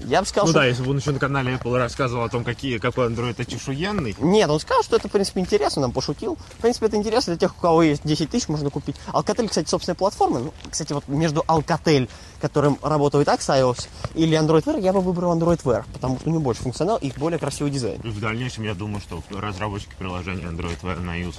Я 0.00 0.20
бы 0.20 0.26
сказал, 0.26 0.46
Ну 0.46 0.52
что... 0.52 0.60
да, 0.60 0.66
если 0.66 0.82
бы 0.82 0.90
он 0.90 0.98
еще 0.98 1.10
на 1.10 1.18
канале 1.18 1.54
Apple 1.54 1.76
рассказывал 1.76 2.24
о 2.24 2.28
том, 2.28 2.44
какие, 2.44 2.78
какой 2.78 3.08
Android 3.08 3.40
очешуенный. 3.40 4.14
Нет, 4.18 4.50
он 4.50 4.60
сказал, 4.60 4.82
что 4.82 4.96
это, 4.96 5.08
в 5.08 5.12
принципе, 5.12 5.40
интересно, 5.40 5.82
нам 5.82 5.92
пошутил. 5.92 6.36
В 6.58 6.60
принципе, 6.60 6.86
это 6.86 6.96
интересно 6.96 7.34
для 7.34 7.40
тех, 7.40 7.56
у 7.56 7.60
кого 7.60 7.82
есть 7.82 8.02
10 8.04 8.30
тысяч, 8.30 8.48
можно 8.48 8.70
купить. 8.70 8.96
Alcatel, 9.12 9.48
кстати, 9.48 9.68
собственная 9.68 9.96
платформа. 9.96 10.40
Ну, 10.40 10.54
кстати, 10.70 10.92
вот 10.92 11.08
между 11.08 11.40
Alcatel, 11.48 12.08
которым 12.40 12.78
работает 12.82 13.28
iOS, 13.28 13.88
или 14.14 14.38
Android 14.38 14.64
Wear, 14.64 14.80
я 14.80 14.92
бы 14.92 15.00
выбрал 15.00 15.36
Android 15.36 15.62
Wear, 15.62 15.84
потому 15.92 16.18
что 16.18 16.28
у 16.28 16.32
него 16.32 16.42
больше 16.42 16.62
функционал 16.62 16.98
и 16.98 17.12
более 17.16 17.38
красивый 17.38 17.70
дизайн. 17.70 18.00
И 18.02 18.08
в 18.08 18.20
дальнейшем 18.20 18.64
я 18.64 18.74
думаю, 18.74 19.00
что 19.00 19.22
разработчики 19.30 19.94
приложения 19.98 20.44
Android 20.44 20.80
Wear 20.82 21.00
на 21.00 21.18
iOS 21.20 21.36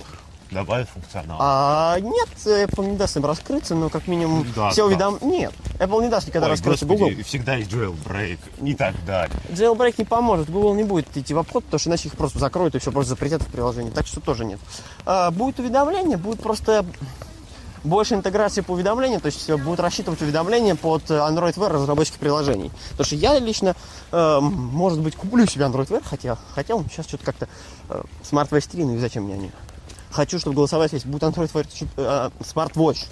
добавят 0.52 0.90
функционал. 0.90 1.38
А 1.40 2.00
нет, 2.00 2.30
Apple 2.46 2.88
не 2.88 2.98
даст 2.98 3.18
им 3.18 3.26
раскрыться, 3.26 3.76
но 3.76 3.90
как 3.90 4.08
минимум 4.08 4.46
Да, 4.56 4.70
все 4.70 4.84
да. 4.84 4.88
уведом... 4.88 5.20
Нет, 5.22 5.54
Apple 5.80 6.02
не 6.04 6.10
даст 6.10 6.28
никогда 6.28 6.48
Ой, 6.48 6.52
раскрыться 6.54 6.86
господи, 6.86 7.12
Google. 7.12 7.24
всегда 7.24 7.56
есть 7.56 7.72
jailbreak 7.72 8.40
и 8.62 8.76
так 8.76 8.96
далее. 9.06 9.36
Jailbreak 9.50 9.96
не 9.98 10.06
поможет, 10.06 10.50
Google 10.50 10.74
не 10.76 10.84
будет 10.84 11.16
идти 11.16 11.34
в 11.34 11.38
обход, 11.40 11.64
потому 11.66 11.80
что 11.80 11.90
иначе 11.90 12.08
их 12.08 12.16
просто 12.16 12.40
закроют 12.40 12.76
и 12.76 12.80
все, 12.80 12.92
просто 12.92 13.10
запретят 13.12 13.42
в 13.42 13.48
приложении. 13.48 13.92
Так 13.92 14.08
что 14.08 14.20
тоже 14.20 14.46
нет. 14.46 14.60
А, 15.06 15.32
будет 15.32 15.60
уведомление, 15.60 16.18
будет 16.18 16.42
просто 16.42 16.86
больше 17.84 18.16
интеграции 18.16 18.62
по 18.62 18.72
уведомлениям, 18.72 19.22
то 19.22 19.28
есть 19.28 19.50
будут 19.52 19.80
рассчитывать 19.80 20.22
уведомления 20.22 20.76
под 20.76 21.04
Android 21.10 21.54
Wear 21.56 21.70
разработчиков 21.70 22.20
приложений. 22.20 22.72
Потому 22.92 23.06
что 23.06 23.16
я 23.16 23.40
лично, 23.40 23.76
э, 24.12 24.40
может 24.42 25.00
быть, 25.00 25.16
куплю 25.16 25.46
себе 25.46 25.66
Android 25.66 25.88
Wear, 25.88 26.04
хотя 26.04 26.38
хотел, 26.54 26.84
сейчас 26.92 27.08
что-то 27.08 27.26
как-то 27.26 27.48
э, 27.90 28.02
SmartWatch 28.30 28.70
3, 28.72 28.84
ну 28.84 28.96
и 28.96 29.00
зачем 29.00 29.24
мне 29.24 29.36
они? 29.36 29.52
Хочу, 30.12 30.39
чтобы 30.39 30.56
голосовая 30.56 30.88
связь 30.89 31.04
будет 31.06 31.24
Android 31.24 31.52
Wear 31.52 31.88
э, 31.98 32.30
SmartWatch 32.39 33.06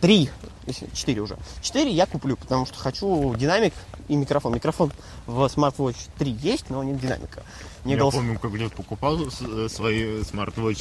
3, 0.00 0.30
если 0.66 0.88
4 0.92 1.20
уже. 1.20 1.36
4 1.62 1.90
я 1.90 2.06
куплю, 2.06 2.36
потому 2.36 2.66
что 2.66 2.78
хочу 2.78 3.34
динамик 3.36 3.72
и 4.08 4.16
микрофон. 4.16 4.54
Микрофон 4.54 4.92
в 5.26 5.40
SmartWatch 5.44 5.96
3 6.18 6.30
есть, 6.30 6.70
но 6.70 6.82
нет 6.82 7.00
динамика. 7.00 7.42
Не 7.84 7.92
Я 7.94 7.98
голос- 8.00 8.14
помню, 8.14 8.38
как 8.38 8.52
я 8.54 8.68
покупал 8.70 9.18
э, 9.26 9.68
свои 9.68 10.22
смарт-вотч 10.24 10.78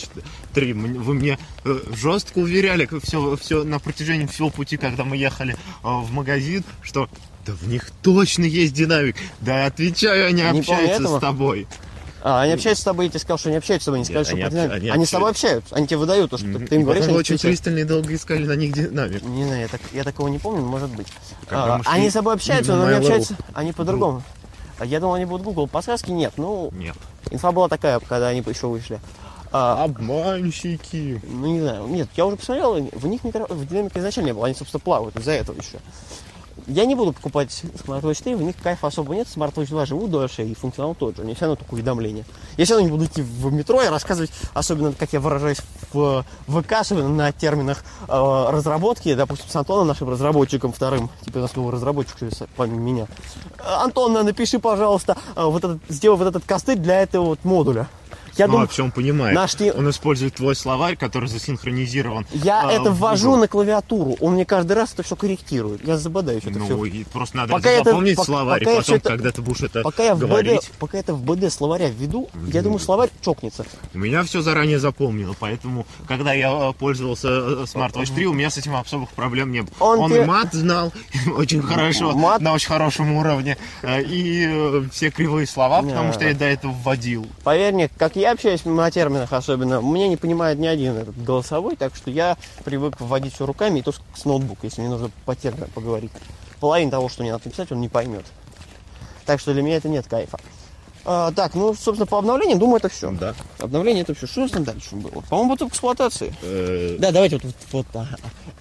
3. 0.53 0.71
М- 0.71 1.03
Вы 1.03 1.13
мне 1.13 1.38
э, 1.65 1.79
жестко 1.93 2.39
уверяли 2.39 2.88
все, 3.03 3.36
все 3.38 3.63
на 3.63 3.79
протяжении 3.79 4.25
всего 4.25 4.49
пути, 4.49 4.77
когда 4.77 5.03
мы 5.03 5.17
ехали 5.17 5.53
э, 5.53 5.58
в 5.84 6.12
магазин, 6.12 6.63
что 6.82 7.10
да 7.45 7.51
в 7.53 7.67
них 7.67 7.91
точно 8.01 8.45
есть 8.45 8.73
динамик. 8.73 9.17
Да, 9.41 9.65
отвечаю, 9.65 10.27
они 10.27 10.41
помню 10.43 10.60
общаются 10.62 11.17
с 11.17 11.19
тобой. 11.19 11.67
А, 12.25 12.41
они 12.41 12.53
общаются 12.53 12.81
с 12.83 12.86
тобой, 12.86 13.05
я 13.05 13.09
тебе 13.12 13.19
сказал, 13.19 13.38
что 13.38 13.49
они 13.49 13.57
общаются 13.57 13.83
с 13.83 13.86
тобой, 13.88 13.99
не 13.99 14.05
сказали, 14.05 14.23
что 14.23 14.33
они 14.36 14.49
динамике. 14.49 14.75
они 14.75 14.89
Они, 14.91 15.05
с 15.05 15.09
тобой 15.09 15.31
общаются. 15.31 15.75
они 15.75 15.88
тебе 15.88 15.97
выдают 15.97 16.31
то, 16.31 16.38
что 16.38 16.47
Мгм. 16.47 16.67
ты 16.67 16.75
им 16.75 16.81
И 16.81 16.83
говоришь, 16.86 17.01
потом 17.03 17.15
они 17.15 17.19
очень 17.19 17.38
пристально 17.38 17.79
и 17.79 17.83
долго 17.83 18.15
искали 18.15 18.45
на 18.45 18.53
них 18.55 18.71
динамик. 18.73 19.21
Не 19.23 19.43
знаю, 19.43 19.62
я, 19.62 19.67
так, 19.67 19.81
я 19.91 20.03
такого 20.05 20.29
не 20.29 20.39
помню, 20.39 20.62
может 20.62 20.89
быть. 20.91 21.07
А, 21.51 21.81
они 21.86 22.09
с 22.09 22.13
тобой 22.13 22.36
общаются, 22.36 22.75
но 22.77 22.86
не 22.86 22.91
Mail.ru. 22.95 22.99
общаются, 22.99 23.36
они 23.53 23.73
по-другому. 23.73 24.23
А 24.79 24.86
Я 24.86 24.99
думал, 25.01 25.15
они 25.15 25.25
будут 25.25 25.43
Google 25.45 25.67
подсказки, 25.67 26.12
нет. 26.12 26.33
Ну, 26.38 26.69
Нет. 26.73 26.95
инфа 27.29 27.51
была 27.51 27.67
такая, 27.67 27.99
когда 27.99 28.29
они 28.29 28.39
еще 28.39 28.67
вышли. 28.67 28.99
А, 29.51 29.83
Обманщики. 29.83 31.21
ну, 31.27 31.45
не 31.47 31.59
знаю. 31.59 31.86
Нет, 31.88 32.07
я 32.15 32.25
уже 32.25 32.38
посмотрел, 32.38 32.73
в 32.91 33.05
них 33.05 33.23
микро... 33.23 33.45
в 33.49 33.67
динамике 33.67 33.99
изначально 33.99 34.27
не 34.27 34.33
было. 34.33 34.45
Они, 34.47 34.55
собственно, 34.55 34.79
плавают 34.79 35.15
из-за 35.17 35.31
этого 35.33 35.55
еще. 35.57 35.77
Я 36.68 36.86
не 36.86 36.96
буду 36.96 37.13
покупать 37.13 37.50
SmartWatch 37.86 38.24
3, 38.24 38.36
в 38.36 38.42
них 38.42 38.56
кайфа 38.62 38.88
особо 38.88 39.16
нет. 39.16 39.28
SmartWatch 39.28 39.68
2 39.68 39.86
живут 39.86 40.12
дольше, 40.12 40.44
и 40.44 40.54
функционал 40.54 40.96
тот 40.96 41.18
же. 41.18 41.24
У 41.24 41.26
них 41.26 41.36
все 41.36 41.46
равно 41.46 41.56
только 41.58 41.74
уведомления. 41.74 42.26
Я 42.58 42.66
все 42.66 42.76
равно 42.76 42.88
не 42.88 42.92
буду 42.92 43.06
идти 43.06 43.22
в 43.22 43.52
метро 43.52 43.82
и 43.82 43.88
рассказывать, 43.88 44.32
особенно, 44.54 44.94
как 44.94 45.13
я 45.13 45.20
выражаюсь 45.20 45.60
в 45.92 46.26
ВК, 46.48 46.74
особенно 46.74 47.10
на 47.10 47.32
терминах 47.32 47.84
э, 48.08 48.46
разработки, 48.50 49.13
допустим, 49.13 49.50
с 49.50 49.56
Антоном, 49.56 49.88
нашим 49.88 50.10
разработчиком 50.10 50.72
вторым, 50.72 51.10
типа 51.26 51.39
у 51.39 51.42
нас 51.42 51.56
новый 51.56 51.74
разработчик, 51.74 52.18
помимо 52.56 52.80
меня. 52.80 53.08
Антон, 53.60 54.13
напиши, 54.13 54.60
пожалуйста, 54.60 55.18
э, 55.36 55.44
вот 55.44 55.63
этот, 55.63 55.82
сделай 55.89 56.18
вот 56.18 56.28
этот 56.28 56.46
костыль 56.46 56.78
для 56.78 57.02
этого 57.02 57.26
вот 57.26 57.44
модуля. 57.44 57.88
Я 58.38 58.48
ну, 58.48 58.54
думаю, 58.54 58.67
вообще 58.67 58.84
он 58.84 58.91
понимает. 58.91 59.36
наш 59.36 59.56
Он 59.76 59.89
использует 59.89 60.36
твой 60.36 60.56
словарь, 60.56 60.96
который 60.96 61.30
засинхронизирован. 61.30 62.26
я 62.34 62.62
а, 62.67 62.72
это 62.72 62.91
в 62.91 63.00
ввожу 63.00 63.36
на 63.36 63.48
клавиатуру, 63.48 64.17
он 64.22 64.34
мне 64.34 64.46
каждый 64.46 64.74
раз 64.74 64.93
это 64.93 65.04
все 65.04 65.15
корректирует. 65.15 65.86
Я 65.86 65.98
забодаюсь 65.98 66.43
это 66.43 66.60
все. 66.60 66.76
Ну, 66.76 66.86
и 66.86 67.04
просто 67.04 67.38
надо 67.38 67.54
Пока 67.54 67.69
это- 67.69 67.86
запомнить 67.91 68.15
пока- 68.15 68.26
словарь, 68.26 68.60
пока 68.63 68.72
и 68.72 68.78
потом, 68.78 68.96
это- 68.96 69.10
когда 69.10 69.32
ты 69.32 69.41
будешь 69.41 69.62
это 69.62 69.82
Пока 69.82 70.04
я, 70.04 70.15
в 70.15 70.19
говорить, 70.19 70.62
БД, 70.62 70.72
пока 70.80 70.98
это 70.98 71.13
в 71.13 71.24
БД 71.24 71.52
словаря 71.52 71.89
введу, 71.89 72.30
я 72.48 72.62
думаю, 72.62 72.80
словарь 72.80 73.10
чокнется. 73.22 73.65
У 73.93 73.98
меня 73.98 74.24
все 74.24 74.41
заранее 74.41 74.80
запомнило, 74.80 75.36
поэтому, 75.39 75.86
когда 76.08 76.34
я 76.34 76.69
э, 76.69 76.74
пользовался 76.74 77.28
э, 77.28 77.65
SmartWatch 77.65 78.13
3, 78.13 78.26
у 78.28 78.34
меня 78.34 78.50
с 78.50 78.58
этим 78.58 78.76
особых 78.76 79.10
проблем 79.12 79.52
не 79.52 79.62
было. 79.62 79.72
Он 79.80 80.00
Он, 80.00 80.15
и 80.15 80.26
мат 80.26 80.54
знал 80.54 80.91
очень 81.38 81.62
хорошо, 81.62 82.13
Мат- 82.13 82.41
на 82.41 82.54
очень 82.54 82.67
хорошем 82.69 83.13
уровне, 83.13 83.58
э, 83.82 84.02
и 84.02 84.88
все 84.91 85.12
кривые 85.12 85.46
слова, 85.46 85.82
потому 85.82 86.13
что 86.13 86.26
я 86.26 86.34
до 86.34 86.46
этого 86.46 86.72
вводил. 86.72 87.28
Поверь 87.43 87.74
мне, 87.74 87.89
как 87.98 88.15
я 88.15 88.22
общаюсь 88.31 88.65
на 88.65 88.89
терминах 88.91 89.33
особенно, 89.33 89.81
меня 89.81 90.07
не 90.07 90.17
понимает 90.17 90.57
ни 90.59 90.67
один 90.67 90.95
этот 90.95 91.21
голосовой, 91.23 91.75
так 91.75 91.95
что 91.95 92.09
я 92.12 92.38
привык 92.63 92.99
вводить 92.99 93.33
все 93.33 93.45
руками, 93.45 93.79
и 93.79 93.81
то 93.81 93.91
с- 93.91 94.25
ноутбука, 94.25 94.62
если 94.67 94.81
мне 94.81 94.89
нужно 94.89 95.12
по 95.25 95.36
терминам 95.36 95.69
поговорить. 95.73 96.12
Половину 96.59 96.91
того, 96.91 97.09
что 97.09 97.23
мне 97.23 97.31
надо 97.31 97.45
написать, 97.45 97.71
он 97.71 97.81
не 97.81 97.89
поймет. 97.89 98.25
Так 99.25 99.39
что 99.39 99.53
для 99.53 99.62
меня 99.62 99.77
это 99.77 99.89
нет 99.89 100.07
кайфа. 100.07 100.39
А, 101.06 101.32
так, 101.32 101.54
ну, 101.54 101.74
собственно, 101.74 102.06
по 102.06 102.20
обновлениям, 102.20 102.60
думаю, 102.60 102.78
это 102.78 102.89
все. 102.89 103.12
Да. 103.12 103.36
Обновление 103.60 104.04
это 104.04 104.13
все. 104.13 104.26
Что 104.26 104.42
у 104.42 104.44
нас 104.44 104.52
там 104.52 104.63
дальше 104.63 104.96
было? 104.96 105.22
По-моему, 105.30 105.52
потом 105.52 105.70
эксплуатации. 105.70 106.34
Э, 106.42 106.96
Да, 107.00 107.12
давайте 107.12 107.38
вот, 107.38 107.46
вот, 107.46 107.56
вот 107.72 107.86
а, 107.96 108.08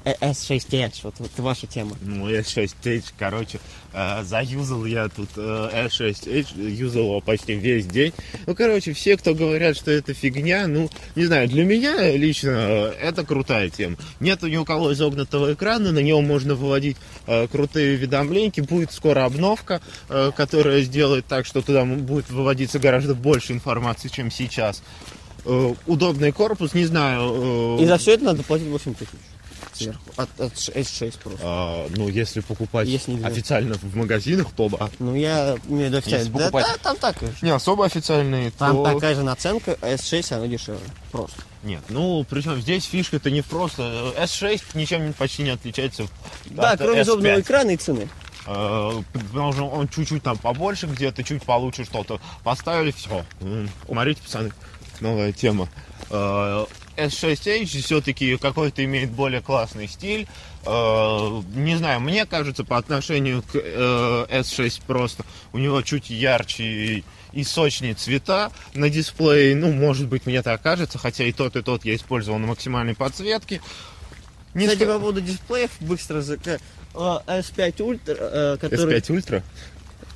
а, 0.05 0.31
S6 0.31 0.69
Edge, 0.71 1.01
вот, 1.05 1.15
вот 1.19 1.31
ваша 1.39 1.67
тема. 1.67 1.97
Ну, 2.01 2.29
S6 2.29 2.75
Edge, 2.83 3.13
короче, 3.17 3.61
э, 3.93 4.25
заюзал 4.25 4.85
я 4.87 5.09
тут 5.09 5.29
э, 5.37 5.87
S6 5.87 6.27
Edge, 6.27 6.71
юзал 6.71 7.03
его 7.03 7.21
почти 7.21 7.55
весь 7.55 7.87
день. 7.87 8.13
Ну, 8.47 8.57
короче, 8.57 8.93
все, 8.93 9.17
кто 9.17 9.35
говорят, 9.35 9.77
что 9.77 9.93
это 9.93 10.13
фигня, 10.13 10.67
ну, 10.67 10.91
не 11.15 11.27
знаю, 11.27 11.49
для 11.49 11.65
меня 11.65 12.11
лично 12.17 12.51
э, 12.51 12.93
это 13.01 13.25
крутая 13.25 13.71
тема. 13.71 13.97
Нету 14.19 14.49
ни 14.49 14.57
у 14.57 14.65
кого 14.65 14.93
изогнутого 14.93 15.53
экрана, 15.55 15.93
на 15.93 16.01
него 16.01 16.21
можно 16.21 16.57
выводить 16.57 16.97
э, 17.29 17.47
крутые 17.47 17.97
уведомления. 17.97 18.33
Будет 18.63 18.93
скоро 18.93 19.25
обновка, 19.25 19.81
э, 20.09 20.33
которая 20.37 20.83
сделает 20.83 21.27
так, 21.27 21.47
что 21.47 21.63
туда 21.63 21.85
будет 21.85 22.32
выводиться 22.33 22.79
гораздо 22.79 23.15
больше 23.15 23.53
информации, 23.53 24.09
чем 24.09 24.31
сейчас. 24.31 24.83
Э, 25.45 25.75
удобный 25.87 26.33
корпус, 26.33 26.73
не 26.75 26.85
знаю. 26.85 27.77
э, 27.79 27.83
И 27.83 27.87
за 27.87 27.99
все 27.99 28.15
это 28.15 28.25
надо 28.25 28.43
платить 28.43 28.69
8 28.69 28.95
тысяч. 28.95 29.11
Сверху. 29.75 30.01
От, 30.17 30.29
от 30.39 30.53
S6 30.53 31.19
просто. 31.23 31.41
а, 31.43 31.87
ну, 31.97 32.07
если 32.09 32.41
покупать 32.41 32.87
Если 32.87 33.13
не- 33.13 33.25
официально 33.25 33.75
в 33.75 33.97
магазинах, 33.97 34.49
то 34.55 34.69
да. 34.69 34.91
Ну, 34.99 35.15
я 35.15 35.57
имею 35.67 35.85
в 35.85 35.89
виду 35.89 35.97
официально. 35.99 36.19
Если 36.25 36.33
Да, 36.33 36.39
покупать- 36.41 36.67
да, 36.67 36.77
там 36.83 36.97
так. 36.99 37.19
конечно. 37.19 37.47
Не 37.47 37.53
особо 37.53 37.87
официальные, 37.87 38.51
Там 38.51 38.77
то... 38.85 38.93
такая 38.93 39.15
же 39.15 39.23
наценка, 39.23 39.73
S6 39.81 40.35
оно 40.35 40.47
дешевле. 40.47 40.81
Просто. 41.11 41.37
Нет, 41.63 41.81
ну, 41.89 42.25
причем 42.29 42.61
здесь 42.61 42.85
фишка-то 42.85 43.31
не 43.31 43.41
просто... 43.43 44.13
S6 44.19 44.61
ничем 44.75 45.07
не- 45.07 45.13
почти 45.13 45.43
не 45.45 45.51
отличается 45.51 46.07
Да, 46.47 46.73
от 46.73 46.81
кроме 46.81 47.01
S5. 47.01 47.03
удобного 47.05 47.41
экрана 47.41 47.71
и 47.71 47.77
цены. 47.77 48.09
Э, 48.47 49.03
Потому 49.13 49.53
что 49.53 49.69
он 49.69 49.89
чуть-чуть 49.89 50.23
там 50.23 50.37
побольше, 50.39 50.87
где-то 50.87 51.23
чуть 51.23 51.43
получше 51.45 51.85
что-то 51.85 52.21
поставили, 52.43 52.91
все. 52.91 53.25
Смотрите, 53.87 54.21
пацаны, 54.23 54.53
новая 55.01 55.33
тема. 55.33 55.69
Э, 56.11 56.67
S6H 56.97 57.67
все-таки 57.83 58.37
какой-то 58.37 58.85
имеет 58.85 59.11
более 59.11 59.41
классный 59.41 59.89
стиль. 59.89 60.27
Э, 60.67 61.43
Не 61.55 61.77
знаю, 61.77 62.01
мне 62.01 62.27
кажется, 62.27 62.65
по 62.65 62.77
отношению 62.77 63.43
к 63.43 63.55
э, 63.55 64.27
S6 64.31 64.83
просто 64.87 65.25
у 65.53 65.59
него 65.59 65.81
чуть 65.83 66.11
ярче 66.11 67.05
и- 67.33 67.45
сочнее 67.45 67.95
цвета 67.95 68.53
на 68.75 68.91
дисплее. 68.91 69.57
Ну, 69.57 69.73
может 69.73 70.07
быть, 70.09 70.27
мне 70.27 70.43
так 70.43 70.61
кажется, 70.61 70.99
хотя 70.99 71.25
и 71.25 71.33
тот, 71.33 71.57
и 71.57 71.63
тот 71.63 71.85
я 71.85 71.95
использовал 71.95 72.39
на 72.39 72.47
максимальной 72.47 72.95
подсветке. 72.95 73.63
Не 74.53 74.67
Кстати, 74.67 74.85
по 74.85 74.99
поводу 74.99 75.23
дисплеев, 75.23 75.71
быстро 75.81 76.19
а, 76.19 76.59
S5 76.95 77.77
Ultra, 77.77 78.17
э, 78.19 78.57
который... 78.61 78.99
S5 78.99 79.17
Ultra? 79.17 79.43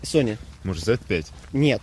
Sony. 0.03 0.39
Может, 0.65 0.87
Z5? 0.87 1.27
Нет. 1.53 1.83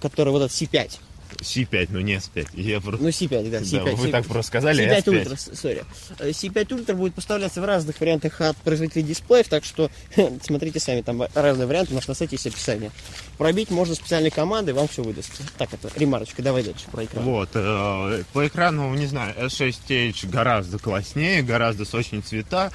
Который 0.00 0.30
вот 0.30 0.42
этот 0.42 0.52
C5. 0.52 0.98
C5, 1.38 1.88
ну 1.90 2.00
не 2.00 2.14
S5. 2.14 2.48
Я 2.54 2.80
просто... 2.80 3.02
Ну, 3.02 3.08
C5, 3.08 3.50
да, 3.50 3.58
Да, 3.60 3.64
C5. 3.64 3.94
вы 3.94 4.08
C5. 4.08 4.10
так 4.10 4.26
просто 4.26 4.48
сказали, 4.48 4.84
C5 4.84 5.04
S5. 5.04 5.44
Ultra. 5.62 5.86
Э, 6.18 6.30
C5 6.30 6.66
Ultra 6.68 6.94
будет 6.94 7.14
поставляться 7.14 7.60
в 7.60 7.64
разных 7.64 8.00
вариантах 8.00 8.40
от 8.40 8.56
производителей 8.58 9.04
дисплеев, 9.04 9.48
так 9.48 9.64
что 9.64 9.90
смотрите 10.42 10.80
сами, 10.80 11.02
там 11.02 11.22
разные 11.34 11.66
варианты, 11.66 11.92
у 11.92 11.96
нас 11.96 12.08
на 12.08 12.14
сайте 12.14 12.36
есть 12.36 12.46
описание. 12.46 12.90
Пробить 13.38 13.70
можно 13.70 13.94
специальной 13.94 14.30
командой, 14.30 14.72
вам 14.72 14.88
все 14.88 15.02
выдаст. 15.02 15.30
Так, 15.56 15.72
это 15.72 15.90
ремарочка, 15.96 16.42
давай 16.42 16.62
дальше 16.62 16.84
про 16.90 17.04
экран. 17.04 17.24
Вот, 17.24 17.50
э, 17.54 18.24
по 18.32 18.46
экрану, 18.46 18.92
не 18.94 19.06
знаю, 19.06 19.34
S6H 19.38 20.28
гораздо 20.28 20.78
класснее, 20.78 21.42
гораздо 21.42 21.84
сочнее 21.84 22.22
цвета. 22.22 22.72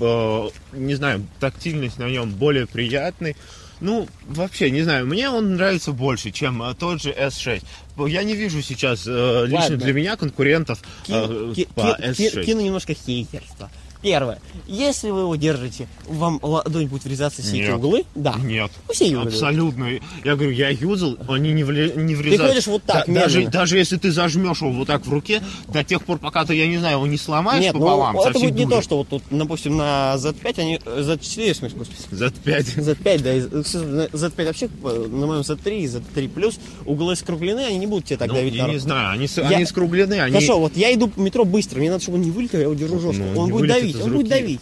Э, 0.00 0.48
не 0.72 0.94
знаю, 0.94 1.26
тактильность 1.40 1.98
на 1.98 2.08
нем 2.08 2.30
более 2.30 2.66
приятный. 2.66 3.36
Ну, 3.80 4.08
вообще, 4.26 4.70
не 4.70 4.82
знаю, 4.82 5.06
мне 5.06 5.28
он 5.28 5.54
нравится 5.56 5.92
больше, 5.92 6.30
чем 6.30 6.62
э, 6.62 6.74
тот 6.74 7.02
же 7.02 7.10
S6. 7.10 7.62
Я 8.08 8.22
не 8.22 8.34
вижу 8.34 8.62
сейчас 8.62 9.04
э, 9.06 9.44
лично 9.46 9.60
Ладно. 9.60 9.76
для 9.78 9.92
меня 9.92 10.16
конкурентов 10.16 10.80
э, 11.08 11.52
ки- 11.54 11.68
по 11.74 11.94
ки- 11.94 12.02
S6. 12.02 12.44
кину 12.44 12.60
немножко 12.60 12.94
хейтерства. 12.94 13.70
Первое. 14.04 14.38
Если 14.68 15.08
вы 15.10 15.20
его 15.20 15.34
держите, 15.34 15.88
вам 16.06 16.38
ладонь 16.42 16.86
будет 16.88 17.04
врезаться 17.04 17.40
в 17.40 17.44
все 17.46 17.56
эти 17.56 17.66
Нет. 17.68 17.74
углы. 17.76 18.04
Да. 18.14 18.34
Нет. 18.42 18.70
Все 18.92 19.06
юзают. 19.08 19.32
Абсолютно. 19.32 19.88
Я 20.24 20.34
говорю, 20.36 20.50
я 20.50 20.68
юзал, 20.68 21.16
они 21.26 21.52
не, 21.52 21.62
вле- 21.62 21.96
не 21.96 22.14
врезаются. 22.14 22.48
ходишь 22.48 22.66
вот 22.66 22.82
так, 22.84 23.06
Да- 23.06 23.22
даже, 23.22 23.46
даже 23.48 23.78
если 23.78 23.96
ты 23.96 24.12
зажмешь 24.12 24.60
его 24.60 24.70
вот 24.72 24.86
так 24.88 25.06
в 25.06 25.10
руке, 25.10 25.42
до 25.68 25.82
тех 25.84 26.04
пор, 26.04 26.18
пока 26.18 26.44
ты, 26.44 26.54
я 26.54 26.66
не 26.66 26.76
знаю, 26.76 26.96
его 26.98 27.06
не 27.06 27.16
сломаешь 27.16 27.62
Нет, 27.62 27.72
ну 27.74 27.80
пополам, 27.80 28.20
со 28.20 28.28
это 28.28 28.38
будет 28.38 28.54
не 28.54 28.64
дури. 28.64 28.74
то, 28.76 28.82
что 28.82 28.98
вот 28.98 29.08
тут, 29.08 29.22
допустим, 29.30 29.76
на 29.78 30.14
Z5 30.16 30.60
они... 30.60 30.80
э, 30.84 31.00
Z4, 31.00 31.52
в 31.52 31.56
смысле, 31.56 31.78
господи. 31.78 32.22
Z5. 32.24 32.76
Z5, 32.76 33.22
да, 33.22 33.34
и 33.34 33.40
Z- 33.40 34.08
Z5 34.12 34.44
вообще, 34.46 34.68
э, 34.84 35.06
на 35.10 35.26
моем 35.26 35.40
Z3 35.40 35.78
и 35.80 35.86
Z3 35.86 36.28
плюс, 36.28 36.58
углы 36.84 37.16
скруглены, 37.16 37.60
они 37.60 37.78
не 37.78 37.86
будут 37.86 38.04
тебе 38.04 38.18
так 38.18 38.28
Ну, 38.28 38.34
давить 38.34 38.54
я 38.54 38.68
не 38.68 38.78
знаю, 38.78 39.12
они, 39.12 39.28
Я- 39.34 39.56
они 39.56 39.64
скруглены, 39.64 40.14
они... 40.20 40.34
Хорошо, 40.34 40.60
вот 40.60 40.76
я 40.76 40.92
иду 40.94 41.08
по 41.08 41.20
метро 41.20 41.44
быстро, 41.46 41.78
мне 41.78 41.90
надо, 41.90 42.02
чтобы 42.02 42.18
он 42.18 42.24
не 42.24 42.30
вылетел, 42.30 42.58
я 42.58 42.64
его 42.64 42.74
держу 42.74 43.00
жестко. 43.00 43.22
Ну, 43.34 43.40
он 43.40 43.46
не 43.46 43.52
будет 43.52 43.60
вылетит 43.62 43.80
давить, 43.80 43.93
из 43.98 44.04
он 44.04 44.12
будет 44.12 44.28
давить. 44.28 44.60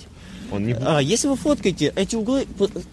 Он 0.50 0.66
не... 0.66 0.74
А, 0.74 0.98
если 1.00 1.28
вы 1.28 1.36
фоткаете, 1.36 1.92
эти 1.96 2.14
углы 2.14 2.46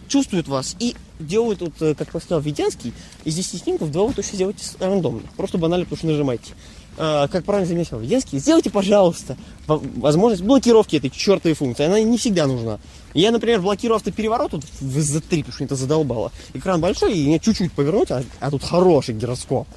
чувствуют 0.08 0.48
вас 0.48 0.76
и 0.80 0.96
делают, 1.20 1.62
вот, 1.62 1.74
э, 1.82 1.94
как 1.94 2.10
сказал 2.10 2.40
Веденский, 2.40 2.94
из 3.26 3.36
10 3.36 3.62
снимков 3.64 3.92
два 3.92 4.06
вы 4.06 4.14
точно 4.14 4.36
сделаете 4.36 4.64
рандомно. 4.80 5.24
Просто 5.36 5.58
банально, 5.58 5.86
потому 5.86 5.98
что 5.98 6.08
нажимаете. 6.08 6.54
А, 6.98 7.28
как 7.28 7.46
правильно 7.46 7.68
заметил 7.68 8.00
Веденский, 8.00 8.40
сделайте, 8.40 8.70
пожалуйста, 8.70 9.38
во- 9.68 9.78
возможность 9.78 10.44
блокировки 10.44 10.96
этой 10.96 11.10
чертовой 11.10 11.56
функции. 11.56 11.86
Она 11.86 12.00
не 12.00 12.18
всегда 12.18 12.48
нужна. 12.48 12.80
Я, 13.14 13.32
например, 13.32 13.62
блокирую 13.62 13.96
автопереворот 13.98 14.54
вот 14.54 14.64
в 14.64 14.98
Z3, 14.98 15.22
потому 15.22 15.52
что 15.54 15.64
меня 15.64 15.66
это 15.66 15.76
задолбало. 15.76 16.32
Экран 16.54 16.80
большой, 16.82 17.18
и 17.18 17.28
мне 17.28 17.40
чуть-чуть 17.40 17.72
повернуть, 17.74 18.12
а, 18.12 18.24
а 18.40 18.52
тут 18.52 18.64
хороший 18.64 19.16
гироскоп. 19.16 19.68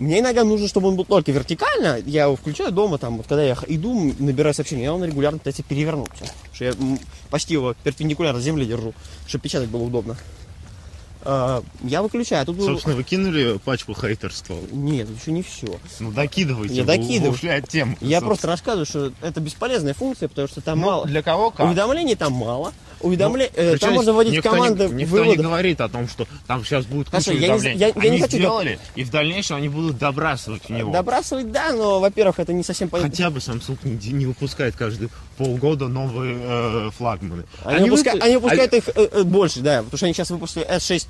Мне 0.00 0.20
иногда 0.20 0.44
нужно, 0.44 0.66
чтобы 0.66 0.88
он 0.88 0.96
был 0.96 1.04
только 1.04 1.30
вертикально. 1.30 1.98
Я 2.06 2.24
его 2.24 2.34
включаю 2.34 2.72
дома, 2.72 2.96
там, 2.96 3.18
вот 3.18 3.26
когда 3.26 3.44
я 3.44 3.54
иду, 3.68 4.14
набираю 4.18 4.54
сообщение, 4.54 4.84
я 4.84 4.94
он 4.94 5.04
регулярно 5.04 5.38
пытается 5.38 5.62
перевернуть. 5.62 6.08
Что 6.54 6.64
я 6.64 6.74
почти 7.28 7.52
его 7.52 7.74
перпендикулярно 7.84 8.40
земле 8.40 8.64
держу, 8.64 8.94
чтобы 9.26 9.42
печатать 9.42 9.68
было 9.68 9.82
удобно. 9.82 10.16
А, 11.22 11.62
я 11.82 12.00
выключаю. 12.00 12.40
а 12.42 12.44
Тут 12.46 12.58
Собственно, 12.62 12.96
вы 12.96 13.02
кинули 13.02 13.58
пачку 13.62 13.94
хейтерства. 13.94 14.56
Нет, 14.72 15.06
еще 15.10 15.32
не 15.32 15.42
все. 15.42 15.78
Ну, 15.98 16.12
докидывайте. 16.12 16.74
Я 16.74 16.84
докидываю. 16.84 17.32
ушли 17.34 17.50
от 17.50 17.68
темы. 17.68 17.92
Я 18.00 18.20
собственно. 18.20 18.20
просто 18.26 18.46
рассказываю, 18.46 18.86
что 18.86 19.12
это 19.20 19.38
бесполезная 19.40 19.92
функция, 19.92 20.30
потому 20.30 20.48
что 20.48 20.62
там 20.62 20.80
Ну, 20.80 20.86
мало. 20.86 21.06
для 21.06 21.22
кого 21.22 21.50
как? 21.50 21.66
Уведомлений 21.66 22.14
там 22.14 22.32
мало. 22.32 22.72
Уведомле... 23.00 23.50
э, 23.54 23.72
Причем 23.72 23.86
там 23.86 23.94
можно 23.94 24.12
вводить 24.12 24.42
команды 24.42 24.84
не, 24.88 24.92
никто 24.92 24.96
не 24.96 25.04
вывода. 25.04 25.42
говорит 25.42 25.80
о 25.80 25.88
том, 25.88 26.06
что 26.08 26.26
там 26.46 26.64
сейчас 26.64 26.84
будет 26.86 27.06
куча 27.10 27.24
Хорошо, 27.24 27.32
я 27.32 27.38
не- 27.48 27.54
уведомлений. 27.54 27.78
я- 27.78 27.86
я 27.88 27.94
не 27.94 28.08
они 28.08 28.20
хочу 28.20 28.36
сделали, 28.36 28.78
и 28.94 29.04
в 29.04 29.10
дальнейшем 29.10 29.56
они 29.56 29.68
будут 29.68 29.98
добрасывать 29.98 30.62
в 30.64 30.70
него. 30.70 30.92
Добрасывать, 30.92 31.50
да, 31.50 31.72
но, 31.72 32.00
во-первых, 32.00 32.38
это 32.38 32.52
не 32.52 32.62
совсем 32.62 32.88
понятно. 32.88 33.10
Хотя 33.10 33.30
бы 33.30 33.38
Samsung 33.38 33.78
не, 33.84 34.12
не 34.12 34.26
выпускает 34.26 34.76
каждые 34.76 35.08
полгода 35.38 35.88
новые 35.88 36.36
э, 36.40 36.90
флагманы. 36.96 37.44
Они, 37.64 37.88
выпуска- 37.88 38.12
выпу- 38.14 38.22
они 38.22 38.36
выпускают 38.36 38.74
их 38.74 38.88
э, 38.88 39.08
э, 39.12 39.22
больше, 39.22 39.60
да, 39.60 39.78
потому 39.82 39.96
что 39.96 40.06
они 40.06 40.12
сейчас 40.14 40.30
выпустили 40.30 40.66
S6 40.68 41.06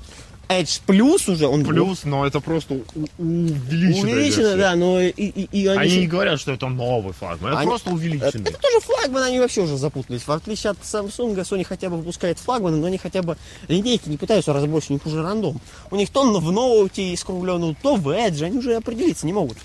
Edge 0.59 0.81
Plus 0.87 1.31
уже, 1.31 1.47
он 1.47 1.63
Плюс, 1.65 2.03
но 2.03 2.25
это 2.25 2.39
просто 2.39 2.79
увеличено, 3.17 4.05
версия. 4.07 4.55
да, 4.57 4.75
но 4.75 4.99
и, 5.01 5.09
и, 5.09 5.47
и 5.51 5.67
они, 5.67 5.79
Они 5.83 5.97
не 5.99 6.07
говорят, 6.07 6.39
что 6.39 6.51
это 6.51 6.67
новый 6.67 7.13
флагман, 7.13 7.51
это 7.51 7.59
Они- 7.59 7.69
просто 7.69 7.89
это, 7.89 7.95
увеличенный. 7.95 8.49
это 8.49 8.59
тоже 8.59 8.79
флагман, 8.81 9.23
они 9.23 9.39
вообще 9.39 9.61
уже 9.61 9.77
запутались. 9.77 10.23
В 10.27 10.31
отличие 10.31 10.71
от 10.71 10.79
Samsung, 10.79 11.35
Sony 11.35 11.63
хотя 11.63 11.89
бы 11.89 11.97
выпускает 11.97 12.39
флагманы, 12.39 12.77
но 12.77 12.87
они 12.87 12.97
хотя 12.97 13.21
бы 13.21 13.37
линейки 13.67 14.09
не 14.09 14.17
пытаются 14.17 14.53
разбросить, 14.53 14.91
у 14.91 14.93
них 14.93 15.05
уже 15.05 15.21
рандом. 15.21 15.59
У 15.89 15.95
них 15.95 16.09
то 16.09 16.23
в 16.39 16.51
ноуте 16.51 17.15
скругленную, 17.17 17.75
то 17.81 17.95
в 17.95 18.07
Edge, 18.09 18.43
они 18.43 18.57
уже 18.57 18.75
определиться 18.75 19.25
не 19.25 19.33
могут. 19.33 19.57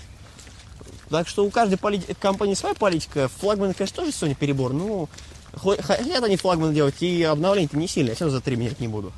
Так 1.09 1.27
что 1.27 1.45
у 1.45 1.49
каждой 1.49 1.77
поли- 1.77 2.03
компании 2.19 2.53
своя 2.53 2.75
политика. 2.75 3.29
Флагманы, 3.39 3.73
конечно, 3.73 3.95
тоже 4.03 4.11
Sony 4.11 4.35
перебор, 4.35 4.73
но 4.73 5.07
хо- 5.55 5.77
хотят 5.81 6.23
они 6.23 6.35
флагманы 6.35 6.73
делать, 6.73 6.95
и 7.01 7.23
обновление 7.23 7.69
не 7.73 7.87
сильно, 7.87 8.09
я 8.09 8.15
все 8.15 8.29
за 8.29 8.41
3 8.41 8.55
менять 8.57 8.79
не 8.81 8.87
буду. 8.89 9.13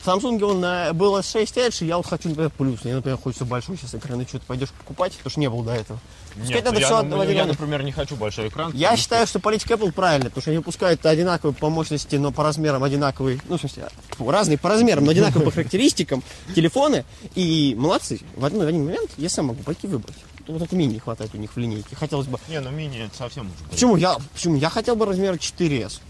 В 0.00 0.08
Samsung 0.08 0.42
он 0.44 0.64
э, 0.64 0.92
был 0.94 1.18
S6 1.18 1.44
Edge, 1.44 1.84
и 1.84 1.86
я 1.86 1.98
вот 1.98 2.06
хочу, 2.06 2.30
например, 2.30 2.50
плюс. 2.56 2.84
Мне, 2.84 2.94
например, 2.94 3.18
хочется 3.18 3.44
большой 3.44 3.76
сейчас 3.76 3.94
экран, 3.94 4.18
и 4.22 4.26
что-то 4.26 4.46
пойдешь 4.46 4.70
покупать, 4.70 5.12
потому 5.12 5.30
что 5.30 5.40
не 5.40 5.50
было 5.50 5.62
до 5.62 5.74
этого. 5.74 5.98
Нет, 6.36 6.64
надо 6.64 6.80
я, 6.80 6.86
все 6.86 7.02
ну, 7.02 7.22
я, 7.22 7.44
например, 7.44 7.82
не 7.82 7.92
хочу 7.92 8.16
большой 8.16 8.48
экран. 8.48 8.72
Я 8.74 8.96
считаю, 8.96 9.26
что 9.26 9.40
политика 9.40 9.74
Apple 9.74 9.92
правильная, 9.92 10.30
потому 10.30 10.40
что 10.40 10.50
они 10.52 10.58
выпускают 10.58 11.04
одинаковые 11.04 11.54
по 11.54 11.68
мощности, 11.68 12.16
но 12.16 12.32
по 12.32 12.42
размерам 12.42 12.82
одинаковые, 12.82 13.40
ну, 13.46 13.58
в 13.58 13.60
смысле, 13.60 13.88
разные 14.18 14.56
по 14.56 14.70
размерам, 14.70 15.04
но 15.04 15.10
одинаковые 15.10 15.44
по 15.44 15.50
характеристикам 15.50 16.22
телефоны. 16.54 17.04
И 17.34 17.74
молодцы. 17.76 18.20
В 18.36 18.44
один, 18.46 18.60
в 18.64 18.66
один 18.66 18.84
момент 18.84 19.10
я 19.18 19.28
сам 19.28 19.46
могу 19.46 19.62
пойти 19.62 19.86
выбрать. 19.86 20.16
Вот 20.46 20.62
это 20.62 20.74
мини 20.74 20.94
не 20.94 20.98
хватает 20.98 21.34
у 21.34 21.36
них 21.36 21.52
в 21.54 21.56
линейке. 21.58 21.94
Хотелось 21.94 22.26
бы... 22.26 22.38
что- 22.38 22.50
Не, 22.50 22.60
ну 22.60 22.70
мини 22.70 23.04
это 23.04 23.16
совсем 23.16 23.46
уже. 23.46 23.70
Почему 23.70 23.96
я, 23.96 24.16
почему 24.32 24.56
я 24.56 24.70
хотел 24.70 24.96
бы 24.96 25.04
размер 25.04 25.34
4S? 25.34 26.00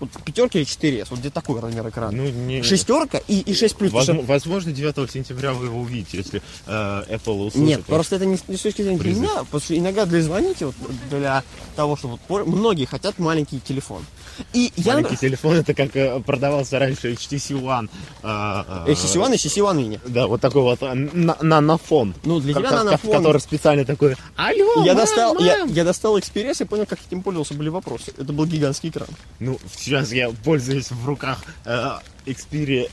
Вот 0.00 0.10
пятерки 0.24 0.58
или 0.58 0.66
4S, 0.66 1.06
вот 1.10 1.18
где 1.18 1.30
такой 1.30 1.60
размер 1.60 1.88
экрана. 1.88 2.12
Ну, 2.16 2.28
не... 2.28 2.62
Шестерка 2.62 3.18
и, 3.26 3.40
и 3.40 3.52
6 3.54 3.74
плюс. 3.76 3.92
Возможно, 3.92 4.22
что- 4.22 4.32
возможно, 4.32 4.72
9 4.72 5.10
сентября 5.10 5.52
вы 5.52 5.66
его 5.66 5.80
увидите, 5.80 6.18
если 6.18 6.40
э, 6.66 6.70
Apple 7.16 7.46
услышит. 7.46 7.56
Нет, 7.68 7.84
просто 7.84 8.16
это 8.16 8.26
не, 8.26 8.38
не 8.46 8.56
с 8.56 8.60
точки 8.60 8.82
зрения 8.82 8.98
призыв. 8.98 9.22
меня, 9.22 9.44
потому 9.44 9.60
что 9.60 9.76
иногда 9.76 10.06
для 10.06 10.22
звоните, 10.22 10.66
вот, 10.66 10.74
для 11.10 11.42
того, 11.74 11.96
что 11.96 12.08
вот, 12.08 12.20
пор- 12.20 12.44
многие 12.46 12.84
хотят 12.84 13.18
маленький 13.18 13.58
телефон. 13.60 14.04
И 14.52 14.72
я, 14.76 14.94
Маленький 14.94 15.16
телефон, 15.16 15.56
это 15.56 15.74
как 15.74 15.94
э, 15.96 16.20
продавался 16.20 16.78
раньше 16.78 17.12
HTC 17.12 17.60
One. 17.60 17.88
э, 18.22 18.84
э, 18.88 18.92
HTC 18.92 19.16
One 19.16 19.32
и 19.34 19.36
HTC 19.36 19.62
One 19.62 19.76
Mini. 19.78 20.00
Да, 20.06 20.26
вот 20.26 20.40
такой 20.40 20.62
вот 20.62 20.82
э, 20.82 20.94
на- 20.94 21.36
нанофон. 21.40 22.14
Ну, 22.24 22.40
для 22.40 22.54
тебя 22.54 22.68
ко- 22.68 22.76
нанофон. 22.76 23.16
Который 23.18 23.40
специально 23.40 23.84
такой, 23.84 24.16
алло, 24.36 24.84
Я 24.84 24.94
мам, 24.94 24.96
достал, 24.96 25.34
мам». 25.34 25.44
я, 25.44 25.64
я 25.64 25.84
достал 25.84 26.16
Xperia 26.18 26.54
и 26.60 26.64
понял, 26.64 26.86
как 26.86 26.98
этим 27.06 27.22
пользовался, 27.22 27.54
были 27.54 27.68
вопросы. 27.68 28.12
Это 28.16 28.32
был 28.32 28.46
гигантский 28.46 28.90
экран. 28.90 29.08
Ну, 29.40 29.58
сейчас 29.76 30.12
я 30.12 30.30
пользуюсь 30.30 30.90
в 30.90 31.06
руках 31.06 31.38
э, 31.64 31.98
Xperia 32.26 32.90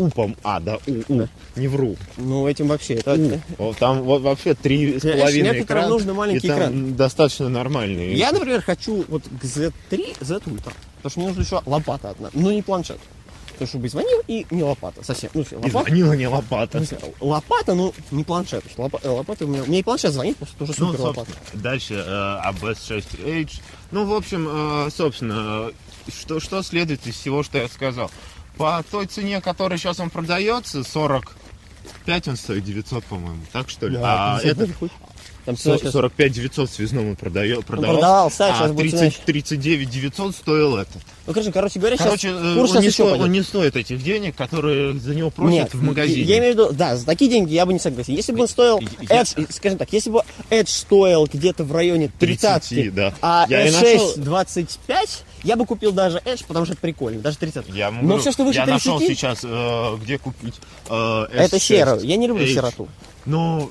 упом. 0.00 0.36
А, 0.42 0.60
да, 0.60 0.78
у, 0.86 1.12
у, 1.14 1.28
не 1.56 1.68
вру. 1.68 1.96
Ну, 2.16 2.46
этим 2.48 2.68
вообще, 2.68 2.94
это... 2.94 3.40
У. 3.58 3.74
Там 3.74 4.02
вот 4.02 4.22
вообще 4.22 4.54
три 4.54 4.98
с 4.98 5.02
половиной 5.02 5.60
экрана. 5.62 5.88
нужно 5.88 6.14
маленький 6.14 6.46
и 6.46 6.50
экран. 6.50 6.94
достаточно 6.96 7.48
нормальный. 7.48 8.14
Я, 8.14 8.32
например, 8.32 8.62
хочу 8.62 9.04
вот 9.08 9.22
к 9.24 9.44
Z3, 9.44 10.16
Z 10.20 10.34
Ultra. 10.46 10.72
Потому 11.02 11.10
что 11.10 11.18
мне 11.20 11.28
нужна 11.28 11.42
еще 11.42 11.60
лопата 11.66 12.10
одна, 12.10 12.30
но 12.34 12.52
не 12.52 12.62
планшет. 12.62 12.98
Потому 13.52 13.68
что 13.68 13.78
и 13.86 13.88
звонил, 13.90 14.22
и 14.26 14.46
не 14.50 14.62
лопата 14.62 15.04
совсем. 15.04 15.30
Ну, 15.34 15.42
И 15.42 15.54
лопата, 15.54 15.70
звонила 15.70 16.12
не 16.14 16.26
лопата. 16.26 16.78
смысле, 16.78 16.98
лопата, 17.20 17.74
ну, 17.74 17.92
не 18.10 18.24
планшет. 18.24 18.64
Лопа- 18.78 19.00
э, 19.02 19.08
лопата 19.10 19.44
у 19.44 19.48
меня... 19.48 19.62
Мне 19.66 19.80
и 19.80 19.82
планшет 19.82 20.12
звонит, 20.14 20.36
потому 20.38 20.50
что 20.50 20.66
тоже 20.66 20.80
Ну, 20.80 20.86
супер 20.92 21.00
лопата. 21.04 21.30
собственно, 21.30 21.62
дальше 21.62 21.94
э, 21.94 22.38
ABS-6H. 22.50 23.60
Ну, 23.90 24.06
в 24.06 24.14
общем, 24.14 24.48
э, 24.50 24.88
собственно, 24.90 25.68
э, 26.06 26.10
что, 26.10 26.40
что 26.40 26.62
следует 26.62 27.06
из 27.06 27.14
всего, 27.16 27.42
что 27.42 27.58
я 27.58 27.68
сказал? 27.68 28.10
По 28.60 28.84
той 28.90 29.06
цене, 29.06 29.40
которая 29.40 29.78
сейчас 29.78 30.00
он 30.00 30.10
продается, 30.10 30.84
45 30.84 32.28
он 32.28 32.36
стоит 32.36 32.62
900, 32.62 33.02
по-моему. 33.04 33.40
Так 33.52 33.70
что 33.70 33.88
ли? 33.88 33.96
Да, 33.96 34.34
а 34.34 34.38
50 34.38 34.50
это 34.50 34.60
даже 34.60 34.74
хоть. 34.74 34.92
Там 35.50 35.56
цена 35.56 35.78
сейчас- 35.78 35.92
45 35.92 36.32
900 36.32 36.70
связному 36.70 37.16
продает, 37.16 37.64
продавался, 37.64 38.00
продавался, 38.00 38.46
а 38.46 38.54
сейчас 38.54 38.72
будет 38.72 38.90
30, 38.92 39.16
39 39.24 39.90
900 39.90 40.34
стоил 40.36 40.76
это. 40.76 40.90
Ну, 41.26 41.32
короче, 41.34 41.52
короче 41.52 41.78
говоря, 41.78 41.96
Короче, 41.96 42.28
сейчас 42.28 42.40
э, 42.42 42.54
курс 42.56 42.70
он, 42.74 42.82
не 42.82 42.90
пойдет. 42.90 43.20
он 43.20 43.32
не 43.32 43.42
стоит 43.42 43.76
этих 43.76 44.02
денег, 44.02 44.34
которые 44.36 44.98
за 44.98 45.14
него 45.14 45.30
просят 45.30 45.52
Нет, 45.52 45.74
в 45.74 45.82
магазине. 45.82 46.22
Я 46.22 46.38
имею 46.38 46.54
в 46.54 46.58
виду, 46.58 46.72
да, 46.72 46.96
за 46.96 47.06
такие 47.06 47.30
деньги 47.30 47.52
я 47.52 47.66
бы 47.66 47.72
не 47.72 47.78
согласен. 47.78 48.14
Если 48.14 48.32
бы 48.32 48.40
он 48.42 48.48
стоил, 48.48 48.80
Я- 48.80 49.22
Edge, 49.22 49.52
скажем 49.52 49.78
так, 49.78 49.92
если 49.92 50.10
бы 50.10 50.22
Edge 50.50 50.68
стоил 50.68 51.26
где-то 51.32 51.64
в 51.64 51.72
районе 51.72 52.10
30, 52.18 52.68
30, 52.68 52.94
да. 52.94 53.14
а 53.22 53.46
Я 53.48 53.66
и 53.66 53.70
S6 53.70 53.92
нашел- 53.94 54.14
25, 54.16 55.24
я 55.44 55.56
бы 55.56 55.66
купил 55.66 55.92
даже 55.92 56.18
Edge, 56.24 56.44
потому 56.46 56.64
что 56.64 56.72
это 56.72 56.82
прикольно, 56.82 57.20
даже 57.20 57.38
30. 57.38 57.68
Я, 57.68 57.90
Но 57.90 58.18
все, 58.18 58.32
что 58.32 58.44
выше 58.44 58.58
я 58.58 58.64
30, 58.66 58.86
нашел 58.86 59.00
сейчас, 59.00 59.40
э, 59.44 59.96
где 60.02 60.18
купить 60.18 60.54
э, 60.88 61.26
это 61.32 61.56
S6. 61.56 61.60
серую. 61.60 62.00
Я 62.00 62.16
не 62.16 62.26
люблю 62.26 62.44
H. 62.44 62.54
сероту. 62.54 62.88
Ну, 63.26 63.70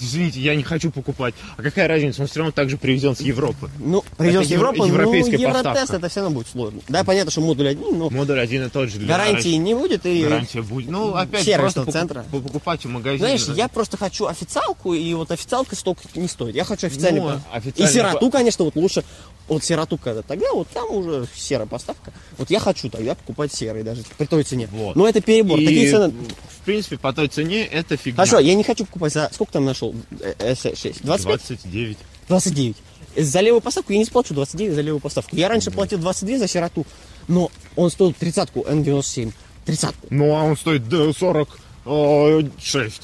извините, 0.00 0.40
я 0.40 0.54
не 0.54 0.62
хочу 0.62 0.90
покупать. 0.90 1.34
А 1.56 1.62
какая 1.62 1.88
разница, 1.88 2.22
он 2.22 2.28
все 2.28 2.40
равно 2.40 2.52
также 2.52 2.76
привезен 2.76 3.14
с 3.14 3.20
Европы. 3.20 3.70
Ну, 3.78 4.04
Это 4.18 4.42
с 4.44 4.46
Европы, 4.48 4.76
евро- 4.76 4.86
ну, 4.86 4.86
европейская 4.86 5.36
Евротест 5.36 5.64
поставка. 5.64 5.96
это 5.96 6.08
все 6.08 6.20
равно 6.20 6.34
будет 6.36 6.48
сложно. 6.48 6.80
Да, 6.88 7.04
понятно, 7.04 7.30
что 7.30 7.40
модуль 7.40 7.68
один, 7.68 7.98
но 7.98 8.10
Модуль 8.10 8.40
один 8.40 8.66
и 8.66 8.68
тот 8.70 8.88
же. 8.90 8.98
для 8.98 9.08
гарантии 9.08 9.54
не 9.56 9.74
будет. 9.74 10.06
И, 10.06 10.22
Гарантия 10.22 10.62
будет. 10.62 10.90
Ну, 10.90 11.14
опять 11.14 11.44
Сервисного 11.44 11.84
просто 11.84 11.92
центра. 11.92 12.24
покуп- 12.32 12.42
покупать 12.44 12.84
в 12.84 12.88
магазине. 12.88 13.18
знаешь, 13.38 13.56
я 13.56 13.68
просто 13.68 13.96
хочу 13.96 14.26
официалку, 14.26 14.94
и 14.94 15.14
вот 15.14 15.30
официалка 15.30 15.76
столько 15.76 16.02
не 16.14 16.28
стоит. 16.28 16.54
Я 16.54 16.64
хочу 16.64 16.86
официальный. 16.86 17.20
Ну, 17.20 17.40
официальный 17.52 17.90
И 17.90 17.94
сироту, 17.94 18.30
конечно, 18.30 18.64
вот 18.64 18.76
лучше. 18.76 19.04
Вот 19.50 19.64
сироту 19.64 19.98
когда 19.98 20.22
тогда, 20.22 20.46
вот 20.54 20.68
там 20.68 20.88
уже 20.92 21.26
серая 21.34 21.66
поставка. 21.66 22.12
Вот 22.38 22.50
я 22.50 22.60
хочу 22.60 22.88
тогда 22.88 23.16
покупать 23.16 23.52
серый 23.52 23.82
даже 23.82 24.04
при 24.16 24.26
той 24.26 24.44
цене. 24.44 24.68
Вот. 24.70 24.94
Но 24.94 25.08
это 25.08 25.20
перебор. 25.20 25.58
И, 25.58 25.66
Такие 25.66 25.90
цены. 25.90 26.14
в 26.48 26.64
принципе, 26.64 26.96
по 26.98 27.12
той 27.12 27.26
цене 27.26 27.66
это 27.66 27.96
фигня. 27.96 28.14
Хорошо, 28.14 28.38
я 28.38 28.54
не 28.54 28.62
хочу 28.62 28.86
покупать 28.86 29.12
за... 29.12 29.28
Сколько 29.32 29.54
там 29.54 29.64
нашел? 29.64 29.92
Э, 30.20 30.52
S6? 30.52 30.98
25? 31.02 31.46
29. 31.48 31.98
29. 32.28 32.76
За 33.16 33.40
левую 33.40 33.60
поставку 33.60 33.92
я 33.92 33.98
не 33.98 34.04
сплачу 34.04 34.34
29 34.34 34.72
за 34.72 34.80
левую 34.82 35.00
поставку. 35.00 35.34
Я 35.34 35.48
раньше 35.48 35.72
платил 35.72 35.98
22 35.98 36.38
за 36.38 36.46
сироту, 36.46 36.86
но 37.26 37.50
он 37.74 37.90
стоил 37.90 38.12
30-ку 38.12 38.60
N97. 38.60 39.32
30 39.64 39.94
Ну, 40.10 40.36
а 40.36 40.44
он 40.44 40.56
стоит 40.56 40.88
да, 40.88 41.12
46. 41.12 43.02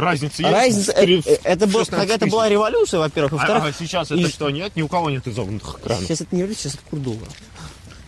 Разница 0.00 0.42
есть? 0.42 0.52
Разница, 0.54 0.92
в 0.92 0.94
три- 1.00 1.18
э, 1.18 1.22
э, 1.32 1.38
это, 1.44 1.66
был, 1.66 1.80
16 1.80 1.90
тогда 1.90 2.14
это 2.14 2.26
была 2.26 2.48
революция, 2.48 3.00
во-первых, 3.00 3.32
А, 3.32 3.36
во-вторых, 3.36 3.64
а 3.64 3.72
сейчас 3.72 4.10
и- 4.12 4.20
это 4.20 4.28
что, 4.30 4.50
нет? 4.50 4.74
Ни 4.76 4.82
у 4.82 4.88
кого 4.88 5.10
нет 5.10 5.26
изогнутых 5.26 5.78
экранов. 5.80 6.04
сейчас 6.04 6.20
это 6.20 6.34
не 6.34 6.42
революция, 6.42 6.70
сейчас 6.70 6.74
это 6.80 6.90
курс 6.90 7.02
доллара. 7.02 7.30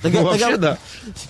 Ну, 0.00 0.02
Тогда- 0.02 0.22
вообще, 0.22 0.44
тогда- 0.52 0.70
да. 0.72 0.78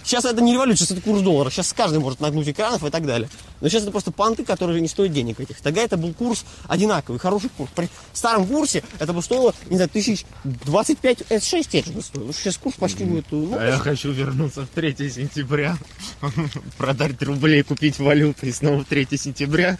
Сейчас 0.05 0.27
это 0.27 0.43
не 0.43 0.53
революция, 0.53 0.85
сейчас 0.85 0.99
это 0.99 1.01
курс 1.01 1.23
доллара. 1.23 1.49
Сейчас 1.49 1.73
каждый 1.73 2.01
может 2.01 2.21
нагнуть 2.21 2.47
экранов 2.51 2.85
и 2.85 2.91
так 2.91 3.07
далее. 3.07 3.31
Но 3.63 3.69
сейчас 3.71 3.85
это 3.85 3.93
просто 3.93 4.11
понты, 4.11 4.45
которые 4.45 4.83
не 4.83 4.89
стоят 4.89 5.11
денег 5.15 5.41
этих. 5.41 5.59
Тогда 5.63 5.81
это 5.81 5.97
был 5.97 6.13
курс 6.13 6.45
одинаковый, 6.67 7.19
хороший 7.19 7.49
курс. 7.49 7.71
При 7.75 7.89
старом 8.13 8.47
курсе 8.47 8.85
это 8.99 9.15
бы 9.15 9.23
стоило, 9.23 9.55
не 9.71 9.77
знаю, 9.77 9.89
тысяч 9.89 10.27
25, 10.45 11.23
это 11.31 11.43
6 11.43 11.71
тысяч 11.71 11.87
бы 11.87 12.03
стоило. 12.03 12.31
Сейчас 12.35 12.59
курс 12.59 12.77
почти 12.77 13.05
будет, 13.05 13.25
ну, 13.31 13.57
А 13.59 13.65
я 13.69 13.79
хочу 13.79 14.13
вернуться 14.13 14.67
в 14.67 14.69
3 14.69 15.09
сентября, 15.09 15.79
продать 16.77 17.23
рублей, 17.23 17.63
купить 17.63 17.99
валюту 17.99 18.45
и 18.45 18.53
снова 18.53 18.81
в 18.81 18.85
3 18.85 19.17
сентября. 19.17 19.79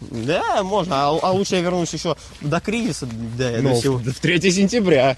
Да, 0.00 0.62
можно. 0.62 1.08
А, 1.08 1.18
а 1.22 1.32
лучше 1.32 1.56
я 1.56 1.60
вернусь 1.60 1.92
еще 1.92 2.16
до 2.40 2.60
кризиса, 2.60 3.06
до, 3.36 3.60
до 3.60 3.74
всего. 3.74 3.98
в 3.98 4.14
3 4.14 4.50
сентября 4.50 5.16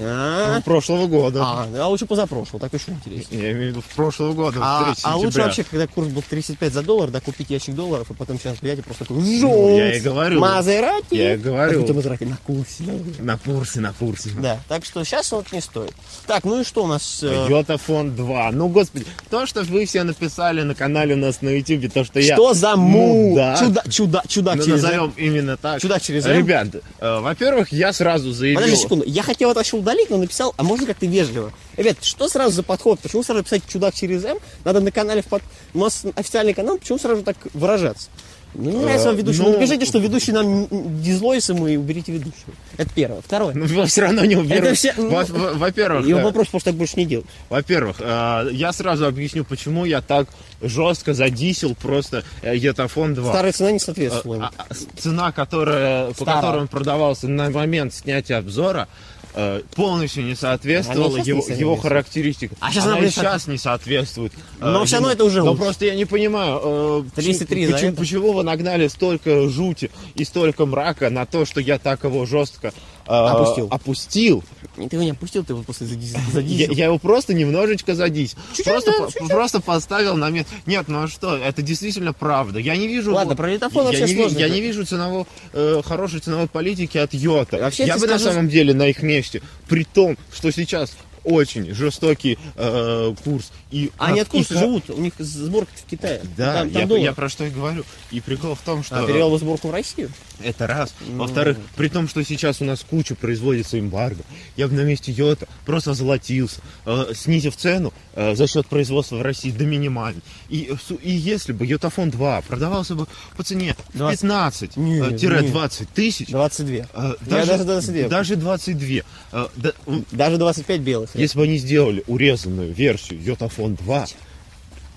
А, 0.00 0.60
прошлого 0.62 1.06
года. 1.06 1.40
а, 1.42 1.68
а 1.78 1.88
лучше 1.88 2.06
позапрошлого, 2.06 2.60
так 2.60 2.72
еще 2.72 2.92
интереснее. 2.92 3.42
Я 3.42 3.52
имею 3.52 3.66
в 3.66 3.68
виду 3.70 3.80
в 3.80 3.94
прошлого 3.94 4.32
года, 4.32 4.52
в 4.52 4.54
3 4.54 4.60
А, 4.62 4.94
а 5.02 5.16
лучше 5.16 5.38
вообще, 5.40 5.64
когда 5.64 5.86
курс 5.86 6.08
был 6.08 6.22
35 6.22 6.72
за 6.72 6.82
доллар, 6.82 7.10
да, 7.10 7.20
купить 7.20 7.50
ящик 7.50 7.74
долларов, 7.74 8.10
и 8.10 8.14
потом 8.14 8.38
сейчас 8.38 8.56
и 8.62 8.82
просто 8.82 9.04
такой 9.04 9.22
Ну, 9.22 9.76
я 9.76 9.96
и 9.96 10.00
говорю. 10.00 10.40
Мазерати. 10.40 11.14
Я 11.14 11.34
и 11.34 11.36
говорю. 11.36 11.72
Какой-то 11.72 11.94
Мазерати 11.94 12.24
на 12.24 12.36
курсе. 12.36 12.84
На 13.18 13.38
курсе, 13.38 13.80
на 13.80 13.92
курсе. 13.92 14.30
Да, 14.38 14.60
так 14.68 14.84
что 14.84 15.04
сейчас 15.04 15.30
вот 15.32 15.52
не 15.52 15.60
стоит. 15.60 15.92
Так, 16.26 16.44
ну 16.44 16.60
и 16.60 16.64
что 16.64 16.84
у 16.84 16.86
нас? 16.86 17.20
э, 17.22 17.46
Йотафон 17.48 18.14
2. 18.14 18.50
Ну, 18.52 18.68
господи, 18.68 19.06
то, 19.30 19.46
что 19.46 19.62
вы 19.62 19.86
все 19.86 20.02
написали 20.02 20.62
на 20.62 20.74
канале 20.74 21.14
у 21.14 21.18
нас 21.18 21.42
на 21.42 21.50
YouTube, 21.50 21.92
то, 21.92 22.04
что 22.04 22.20
я... 22.20 22.34
Что 22.34 22.54
за 22.54 22.76
му? 22.76 23.04
мудак, 23.14 23.58
Чуда, 23.58 23.82
чуда, 23.90 24.22
чудак 24.28 24.56
ну, 24.56 24.64
через 24.64 24.82
назовем 24.82 25.12
именно 25.16 25.56
так. 25.56 25.80
Чудак 25.80 26.02
через. 26.02 26.26
Ребят, 26.26 26.68
э, 27.00 27.20
во-первых, 27.20 27.72
я 27.72 27.92
сразу 27.92 28.32
заявил... 28.32 28.60
Подожди 28.60 28.76
секунду, 28.76 29.04
я 29.06 29.22
хотел 29.22 29.50
это 29.50 29.63
вообще 29.64 29.76
удалить, 29.76 30.10
но 30.10 30.18
написал, 30.18 30.54
а 30.56 30.62
можно 30.62 30.86
как-то 30.86 31.06
вежливо. 31.06 31.52
Ребят, 31.76 31.96
что 32.02 32.28
сразу 32.28 32.54
за 32.54 32.62
подход? 32.62 33.00
Почему 33.00 33.22
сразу 33.22 33.42
писать 33.42 33.62
чудак 33.68 33.94
через 33.94 34.24
М? 34.24 34.38
Надо 34.64 34.80
на 34.80 34.90
канале, 34.90 35.22
в 35.22 35.26
под... 35.26 35.42
у 35.72 35.78
нас 35.78 36.04
официальный 36.14 36.54
канал, 36.54 36.78
почему 36.78 36.98
сразу 36.98 37.22
так 37.22 37.36
выражаться? 37.54 38.08
Ну, 38.56 38.70
не 38.70 38.84
нравится 38.84 39.08
вам 39.08 39.16
ведущий. 39.16 39.40
ну- 39.42 39.52
Ну, 39.54 39.58
пишите, 39.58 39.84
что 39.84 39.98
ведущий 39.98 40.30
нам 40.30 40.68
дизлойс 41.02 41.48
ему 41.48 41.66
и 41.66 41.76
уберите 41.76 42.12
ведущего. 42.12 42.52
Это 42.76 42.88
первое. 42.94 43.20
Второе. 43.20 43.52
Ну, 43.52 43.86
все 43.86 44.02
равно 44.02 44.24
не 44.24 44.36
уберут. 44.36 44.64
Это 44.66 44.74
все- 44.76 44.94
ну, 44.96 45.10
Во- 45.10 45.24
во- 45.24 45.54
Во-первых, 45.54 46.06
Его 46.06 46.20
э, 46.20 46.22
вопрос 46.22 46.46
просто 46.48 46.70
так 46.70 46.78
больше 46.78 46.94
не 46.96 47.04
делать. 47.04 47.26
Во-первых, 47.50 47.96
э, 47.98 48.48
я 48.52 48.72
сразу 48.72 49.06
объясню, 49.06 49.44
почему 49.44 49.84
я 49.86 50.00
так 50.02 50.28
жестко 50.62 51.14
задисел 51.14 51.74
просто 51.74 52.22
э, 52.42 52.56
Йотафон 52.56 53.14
2. 53.14 53.28
Старая 53.32 53.50
цена 53.50 53.72
не 53.72 53.80
соответствовала. 53.80 54.36
ему. 54.36 54.44
А, 54.44 54.52
а, 54.56 54.74
цена, 55.00 55.32
которая, 55.32 56.08
по 56.10 56.14
Старая. 56.14 56.40
которой 56.42 56.60
он 56.60 56.68
продавался 56.68 57.26
на 57.26 57.50
момент 57.50 57.92
снятия 57.92 58.38
обзора, 58.38 58.86
э, 59.34 59.62
полностью 59.74 60.24
не 60.24 60.34
соответствовала 60.34 61.10
сейчас 61.18 61.26
не 61.26 61.30
его, 61.56 61.72
его 61.72 61.76
характеристикам. 61.76 62.56
А 62.60 62.70
сейчас 62.70 62.84
она 62.86 62.96
она 62.96 63.06
и 63.06 63.10
сейчас 63.10 63.46
не 63.46 63.58
соответствует. 63.58 64.32
э, 64.32 64.36
Но 64.70 64.84
всё 64.84 64.96
равно 64.96 65.08
ему. 65.10 65.14
это 65.14 65.24
уже 65.24 65.42
Но 65.42 65.50
лучше. 65.50 65.62
просто 65.62 65.84
я 65.86 65.94
не 65.94 66.04
понимаю, 66.04 66.60
э, 66.62 67.04
33 67.16 67.66
за 67.66 67.72
почему, 67.72 67.90
это. 67.90 67.98
почему 68.00 68.32
вы 68.32 68.42
нагнали 68.42 68.88
столько 68.88 69.48
жути 69.48 69.90
и 70.14 70.24
столько 70.24 70.66
мрака 70.66 71.10
на 71.10 71.26
то, 71.26 71.44
что 71.44 71.60
я 71.60 71.78
так 71.78 72.04
его 72.04 72.26
жестко 72.26 72.68
э, 72.68 72.72
Опустил. 73.06 73.68
опустил. 73.70 74.44
И 74.76 74.88
Ты 74.88 74.96
его 74.96 75.04
не 75.04 75.10
опустил, 75.12 75.44
ты 75.44 75.52
его 75.52 75.62
просто 75.62 75.84
задизил. 75.86 76.18
Я, 76.18 76.32
задизил. 76.32 76.72
я 76.72 76.84
его 76.86 76.98
просто 76.98 77.34
немножечко 77.34 77.94
задись. 77.94 78.34
Чуть-чуть, 78.56 78.64
Просто, 78.64 78.92
да, 78.98 79.06
чуть-чуть. 79.06 79.28
просто 79.28 79.60
поставил 79.60 80.16
на 80.16 80.30
место. 80.30 80.52
Нет, 80.66 80.88
ну 80.88 81.02
а 81.04 81.08
что? 81.08 81.36
Это 81.36 81.62
действительно 81.62 82.12
правда. 82.12 82.58
Я 82.58 82.76
не 82.76 82.88
вижу. 82.88 83.12
Ладно, 83.14 83.36
про 83.36 83.48
литофон 83.52 83.82
я, 83.82 83.88
вообще 83.90 84.06
не, 84.06 84.14
ви- 84.14 84.20
сложно 84.20 84.38
я 84.38 84.48
не 84.48 84.60
вижу 84.60 84.84
ценового, 84.86 85.26
э, 85.52 85.82
хорошей 85.84 86.20
ценовой 86.20 86.48
политики 86.48 86.98
от 86.98 87.14
Йота. 87.14 87.58
Вообще, 87.58 87.84
я 87.86 87.94
бы 87.94 88.00
тебе 88.00 88.10
на 88.12 88.18
скажу, 88.18 88.32
самом 88.34 88.48
деле 88.48 88.74
на 88.74 88.86
их 88.88 89.02
месте, 89.02 89.42
при 89.68 89.84
том, 89.84 90.16
что 90.32 90.50
сейчас 90.50 90.96
очень 91.24 91.74
жестокий 91.74 92.38
э, 92.56 93.14
курс. 93.24 93.50
И, 93.70 93.90
Они 93.98 94.20
а, 94.20 94.22
откуда 94.22 94.44
и 94.44 94.58
живут? 94.58 94.90
У 94.90 95.00
них 95.00 95.14
сборка 95.18 95.72
в 95.74 95.90
Китае. 95.90 96.20
Да, 96.36 96.54
там, 96.60 96.70
там 96.70 96.82
я, 96.82 96.86
доллар. 96.86 97.04
я 97.04 97.12
про 97.12 97.28
что 97.28 97.44
и 97.44 97.50
говорю. 97.50 97.84
И 98.10 98.20
прикол 98.20 98.54
в 98.54 98.60
том, 98.60 98.84
что... 98.84 99.02
А 99.02 99.06
перевел 99.06 99.36
сборку 99.38 99.68
в 99.68 99.70
Россию? 99.72 100.10
Это 100.42 100.66
раз. 100.66 100.94
Во-вторых, 101.08 101.58
при 101.76 101.88
том, 101.88 102.08
что 102.08 102.22
сейчас 102.24 102.60
у 102.60 102.64
нас 102.64 102.84
куча 102.88 103.14
производится 103.14 103.78
эмбарго, 103.78 104.22
я 104.56 104.68
бы 104.68 104.74
на 104.74 104.82
месте 104.82 105.12
Йота 105.12 105.46
просто 105.64 105.92
озолотился, 105.92 106.60
э, 106.86 107.12
снизив 107.14 107.56
цену 107.56 107.92
э, 108.14 108.34
за 108.34 108.46
счет 108.46 108.66
производства 108.66 109.16
в 109.16 109.22
России 109.22 109.50
до 109.50 109.64
минимальной. 109.64 110.22
И, 110.48 110.70
э, 110.70 110.94
и 111.02 111.10
если 111.12 111.52
бы 111.52 111.64
Йотафон 111.66 112.10
2 112.10 112.42
продавался 112.42 112.94
бы 112.94 113.06
по 113.36 113.42
цене 113.44 113.76
в 113.92 113.98
Двадцать- 113.98 114.20
15 114.22 114.76
Нет, 114.76 115.12
э, 115.12 115.18
тире 115.18 115.40
нет. 115.40 115.52
20 115.52 115.88
тысяч, 115.90 116.28
22. 116.28 116.76
э, 116.76 116.84
Я 116.94 117.16
даже, 117.26 117.46
даже 117.46 117.64
22. 117.64 118.08
даже 118.08 118.36
22, 118.36 119.02
э, 119.32 119.46
да, 119.56 119.72
Даже 120.10 120.36
25 120.38 120.80
белых. 120.80 121.13
Если 121.14 121.38
бы 121.38 121.44
они 121.44 121.58
сделали 121.58 122.04
урезанную 122.06 122.72
версию 122.72 123.22
Йотафон 123.22 123.74
2, 123.76 124.06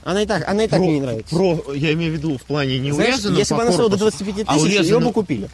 Она 0.03 0.21
и 0.21 0.25
так, 0.25 0.47
она 0.47 0.63
и 0.63 0.67
так 0.67 0.79
про- 0.79 0.85
мне 0.85 0.95
не 0.95 1.01
нравится. 1.01 1.35
про- 1.35 1.73
я 1.73 1.93
имею 1.93 2.13
в 2.13 2.15
виду 2.15 2.37
в 2.37 2.43
плане 2.43 2.79
не 2.79 2.91
Знаешь, 2.91 3.15
урезанную 3.15 3.39
если 3.39 3.53
бы 3.55 3.61
она 3.61 3.71
стоила 3.71 3.89
до 3.89 3.97
корпусу, 3.97 4.23
25 4.23 4.45
а 4.47 4.53
тысяч, 4.55 4.65
ее 4.71 4.79
урезанную- 4.79 5.07
бы 5.07 5.13
купили. 5.13 5.49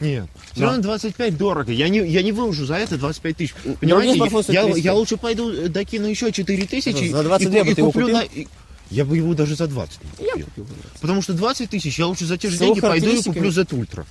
Нет. 0.00 0.26
Все 0.52 0.62
равно 0.64 0.82
25 0.82 1.36
дорого. 1.36 1.70
Я 1.72 1.88
не, 1.88 1.98
я 2.00 2.22
не 2.22 2.32
выложу 2.32 2.66
за 2.66 2.74
это 2.74 2.96
25 2.98 3.36
тысяч. 3.36 3.54
Другие 3.62 3.76
Понимаете, 3.78 4.18
я, 4.18 4.26
35. 4.28 4.78
я 4.78 4.94
лучше 4.94 5.16
пойду 5.16 5.50
э, 5.52 5.68
докину 5.68 6.06
еще 6.08 6.32
4 6.32 6.66
тысячи. 6.66 7.08
За 7.10 7.22
22 7.22 7.60
и, 7.60 7.70
и 7.70 7.74
ты 7.74 7.80
его 7.82 7.92
куплю 7.92 8.06
купил? 8.06 8.18
на- 8.18 8.22
и- 8.24 8.48
Я 8.90 9.04
бы 9.04 9.16
его 9.16 9.32
даже 9.34 9.54
за 9.54 9.68
20 9.68 10.00
не 10.18 10.26
Я 10.26 10.32
купил. 10.32 10.46
купил 10.46 10.64
бы. 10.64 10.70
Потому 11.00 11.22
что 11.22 11.32
20 11.34 11.70
тысяч 11.70 11.98
я 12.00 12.06
лучше 12.08 12.26
за 12.26 12.36
те 12.36 12.50
же 12.50 12.56
С 12.56 12.58
деньги 12.58 12.80
пойду 12.80 13.10
и 13.10 13.22
куплю 13.22 13.50
Z 13.52 13.62
Ultra. 13.62 14.04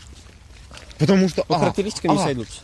Потому 0.98 1.28
что 1.30 1.44
По 1.44 1.56
а, 1.58 1.60
характеристикам 1.60 2.16
не 2.16 2.22
а, 2.22 2.24
сойдутся. 2.24 2.62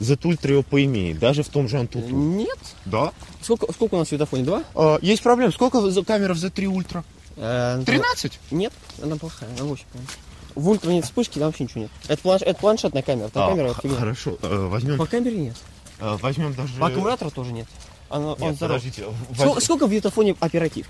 Ultra 0.00 0.50
его 0.52 0.62
поимеет, 0.62 1.18
даже 1.18 1.42
в 1.42 1.48
том 1.48 1.68
же 1.68 1.76
Antutu. 1.78 2.10
Нет. 2.10 2.58
Да. 2.84 3.12
Сколько, 3.42 3.72
сколько 3.72 3.94
у 3.94 3.98
нас 3.98 4.06
в 4.06 4.10
светофоне? 4.10 4.44
Два? 4.44 4.62
А, 4.74 4.98
есть 5.02 5.22
проблема. 5.22 5.52
Сколько 5.52 5.80
за- 5.90 6.04
камер 6.04 6.34
в 6.34 6.36
Z3 6.36 6.64
Ultra? 6.66 7.04
Э, 7.36 7.82
13? 7.84 8.38
Нет, 8.50 8.72
она 9.02 9.16
плохая, 9.16 9.48
она 9.56 9.64
8, 9.64 9.84
по-моему. 9.92 10.08
В 10.54 10.68
ультра 10.70 10.90
нет 10.90 11.04
вспышки, 11.04 11.34
там 11.38 11.48
вообще 11.48 11.64
ничего 11.64 11.82
нет. 11.82 11.90
Это, 12.08 12.20
планш- 12.22 12.42
это 12.44 12.58
планшетная 12.60 13.02
камера, 13.02 13.28
там 13.28 13.46
А, 13.48 13.50
камера 13.50 13.74
фигня. 13.74 13.96
хорошо. 13.96 14.36
э, 14.42 14.66
возьмем, 14.68 14.98
По 14.98 15.06
камере 15.06 15.36
нет. 15.38 15.56
э, 16.00 16.16
возьмем 16.20 16.52
даже... 16.54 16.74
По 16.80 16.88
аккумулятору 16.88 17.30
тоже 17.30 17.52
нет. 17.52 17.66
Она, 18.08 18.32
он 18.32 18.38
Нет, 18.40 18.56
здоров. 18.56 18.80
подождите. 18.80 19.04
Сколько, 19.34 19.52
возь- 19.54 19.64
сколько 19.64 19.86
в 19.86 19.90
ютафоне 19.92 20.34
оператив? 20.40 20.86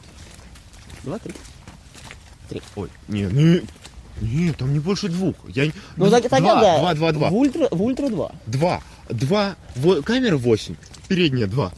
Два, 1.05 1.19
три. 1.19 1.35
Ой, 2.77 2.89
не, 3.09 3.27
ну... 3.27 3.61
Нет, 4.21 4.57
там 4.57 4.73
не 4.73 4.79
больше 4.81 5.09
двух. 5.09 5.35
Я... 5.55 5.67
не- 5.67 5.73
Ну 5.97 6.11
так, 6.11 6.29
два, 6.29 6.41
да. 6.41 6.79
Два, 6.81 6.95
два, 6.95 7.13
два. 7.13 7.31
В 7.31 7.35
ультра, 7.37 7.69
в 7.71 7.83
ультра 7.83 8.09
2. 8.09 8.33
Два. 8.47 8.83
Два. 9.11 9.57
Во- 9.77 10.03
Камера 10.03 10.37
8. 10.37 10.75
Передняя 11.09 11.47
2. 11.47 11.73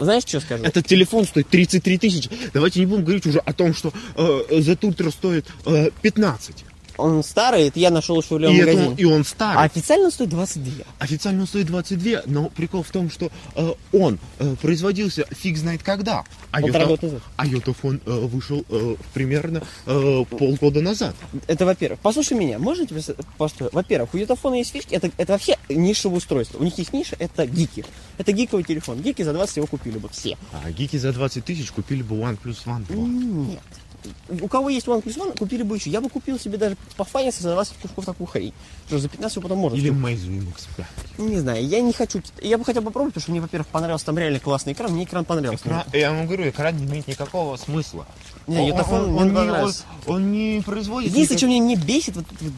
Знаешь, 0.00 0.22
что 0.24 0.40
скажу? 0.40 0.64
Этот 0.64 0.86
телефон 0.86 1.26
стоит 1.26 1.48
33 1.48 1.98
тысячи. 1.98 2.30
Давайте 2.54 2.80
не 2.80 2.86
будем 2.86 3.04
говорить 3.04 3.26
уже 3.26 3.38
о 3.38 3.52
том, 3.52 3.74
что 3.74 3.92
э, 4.16 4.60
Z 4.60 4.72
Ultra 4.82 5.10
стоит 5.10 5.46
э, 5.66 5.90
15. 6.00 6.64
Он 7.00 7.22
старый, 7.24 7.68
это 7.68 7.78
я 7.80 7.90
нашел 7.90 8.20
еще 8.20 8.36
в 8.36 8.38
И, 8.38 8.42
левом 8.42 8.56
это- 8.56 8.66
магазине. 8.72 8.94
и 8.98 9.04
он 9.04 9.20
А 9.20 9.24
старый. 9.24 9.64
официально 9.64 10.04
он 10.06 10.12
стоит 10.12 10.30
22. 10.30 10.84
Официально 10.98 11.40
он 11.42 11.46
стоит 11.46 11.66
22, 11.66 12.22
но 12.26 12.48
прикол 12.50 12.82
в 12.82 12.90
том, 12.90 13.10
что 13.10 13.30
э, 13.56 13.72
он 13.92 14.18
э, 14.38 14.54
производился 14.60 15.24
фиг 15.30 15.56
знает 15.56 15.82
когда. 15.82 16.24
А 16.52 16.60
Полтора 16.60 16.86
года 16.86 17.06
назад. 17.06 17.22
А 17.36 17.46
Йотафон 17.46 18.00
э, 18.04 18.10
вышел 18.10 18.64
э, 18.68 18.96
примерно 19.14 19.62
э, 19.86 20.24
полгода 20.30 20.80
назад. 20.80 21.14
Это 21.46 21.64
во-первых. 21.66 22.00
Послушай 22.00 22.36
меня, 22.36 22.58
можно 22.58 22.86
тебе 22.86 23.00
просто... 23.38 23.68
Во-первых, 23.72 24.14
у 24.14 24.16
ютафона 24.18 24.54
есть 24.56 24.72
фишки, 24.72 24.94
это, 24.94 25.10
это 25.16 25.32
вообще 25.32 25.56
нишевое 25.68 26.18
устройство. 26.18 26.58
У 26.58 26.64
них 26.64 26.76
есть 26.78 26.92
ниша, 26.92 27.16
это 27.18 27.46
гики. 27.46 27.84
Это 28.18 28.32
гиковый 28.32 28.64
телефон. 28.64 29.00
Гики 29.00 29.22
за 29.22 29.32
20 29.32 29.56
его 29.58 29.66
купили 29.66 29.98
бы 29.98 30.08
все. 30.08 30.36
А 30.52 30.70
гики 30.70 30.96
за 30.96 31.12
20 31.12 31.44
тысяч 31.44 31.70
купили 31.70 32.02
бы 32.02 32.16
OnePlus 32.16 32.64
One 32.66 32.84
2. 32.86 32.96
Нет. 32.96 33.60
У 34.28 34.48
кого 34.48 34.68
есть 34.70 34.86
OnePlus 34.86 35.16
One, 35.16 35.38
купили 35.38 35.62
бы 35.62 35.76
еще. 35.76 35.90
Я 35.90 36.00
бы 36.00 36.08
купил 36.08 36.38
себе 36.38 36.56
даже 36.58 36.76
по 36.96 37.04
файнсе 37.04 37.42
за 37.42 37.52
20 37.52 37.74
кусков 37.76 38.04
такую 38.06 38.26
хрень. 38.26 38.52
Что 38.86 38.98
за 38.98 39.08
15 39.08 39.36
его 39.36 39.42
потом 39.42 39.58
можно. 39.58 39.76
Или 39.76 39.90
купить. 39.90 40.04
Meizu 40.04 40.54
MX5. 40.78 40.84
Не 41.28 41.38
знаю, 41.40 41.66
я 41.66 41.80
не 41.80 41.92
хочу. 41.92 42.22
Я 42.40 42.58
бы 42.58 42.64
хотел 42.64 42.82
попробовать, 42.82 43.14
потому 43.14 43.22
что 43.22 43.30
мне, 43.32 43.40
во-первых, 43.40 43.68
понравился 43.68 44.06
там 44.06 44.18
реально 44.18 44.40
классный 44.40 44.72
экран. 44.72 44.92
Мне 44.92 45.04
экран 45.04 45.24
понравился. 45.24 45.64
Экран- 45.66 45.84
я 45.92 46.12
вам 46.12 46.26
говорю, 46.26 46.48
экран 46.48 46.76
не 46.76 46.84
имеет 46.86 47.08
никакого 47.08 47.56
смысла. 47.56 48.06
Не, 48.46 48.58
Он- 48.60 48.66
Ютафон 48.68 49.00
он, 49.00 49.10
мне 49.12 49.20
он 49.40 49.46
не 49.46 49.50
он, 49.52 49.72
он 50.06 50.32
не 50.32 50.60
производит... 50.62 51.10
Единственное, 51.10 51.38
что 51.38 51.46
меня 51.46 51.58
не 51.58 51.76
бесит, 51.76 52.16
вот, 52.16 52.24
вот 52.40 52.52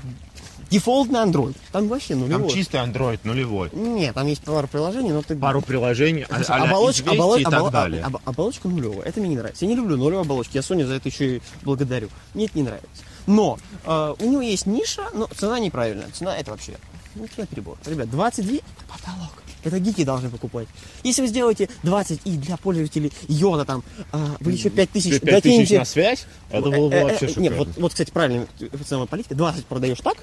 дефолтный 0.73 1.21
Android. 1.21 1.57
Там 1.71 1.89
вообще 1.89 2.15
Там 2.15 2.21
нулевой. 2.21 2.51
чистый 2.51 2.77
Android 2.81 3.21
нулевой. 3.25 3.71
Нет, 3.73 4.15
там 4.15 4.27
есть 4.27 4.43
пару 4.43 4.67
приложений, 4.67 5.13
но 5.13 5.23
ты... 5.23 5.37
Пару 5.37 5.61
приложений, 5.63 6.27
а, 6.29 6.37
а-ля 6.49 6.71
оболочка, 6.71 7.11
оболо- 7.11 7.41
и 7.41 7.45
так 7.45 7.71
далее. 7.71 8.03
об- 8.03 8.17
оболочка 8.25 8.69
нулевая. 8.69 9.03
Это 9.03 9.21
мне 9.21 9.29
не 9.31 9.37
нравится. 9.37 9.65
Я 9.65 9.71
не 9.71 9.77
люблю 9.77 9.97
нулевые 9.97 10.23
оболочки. 10.23 10.57
Я 10.57 10.63
Sony 10.63 10.85
за 10.85 10.95
это 10.95 11.09
еще 11.09 11.37
и 11.37 11.43
благодарю. 11.63 12.09
Нет, 12.35 12.55
не 12.55 12.63
нравится. 12.63 12.89
Но 13.27 13.59
э, 13.85 14.15
у 14.19 14.31
него 14.31 14.41
есть 14.43 14.67
ниша, 14.67 15.03
но 15.15 15.27
цена 15.37 15.59
неправильная. 15.61 16.09
Цена 16.13 16.37
это 16.37 16.51
вообще... 16.51 16.73
Ну, 17.15 17.27
цена 17.35 17.47
перебор. 17.47 17.77
Ребят, 17.87 18.11
22 18.11 18.57
это 18.57 18.65
потолок. 18.89 19.33
Это 19.65 19.79
гики 19.79 20.05
должны 20.05 20.29
покупать. 20.29 20.67
Если 21.05 21.23
вы 21.23 21.29
сделаете 21.29 21.69
20 21.83 22.21
и 22.25 22.31
для 22.37 22.57
пользователей 22.57 23.13
йода 23.29 23.65
там, 23.65 23.83
а, 24.13 24.37
вы 24.41 24.53
еще 24.53 24.71
5000 24.71 25.21
5 25.21 25.43
тысяч 25.43 25.57
докинете. 25.59 25.79
на 25.79 25.85
связь, 25.85 26.27
это 26.51 26.71
было 26.71 26.89
бы 26.89 26.95
Э, 26.95 26.99
э, 26.99 27.03
вообще 27.05 27.27
э, 27.27 27.29
шикарно. 27.29 27.43
Нет, 27.43 27.55
вот, 27.57 27.69
вот, 27.77 27.93
кстати, 27.93 28.11
правильно, 28.11 28.47
самая 28.87 29.07
политика. 29.07 29.35
20 29.35 29.67
продаешь 29.67 29.99
так, 30.01 30.17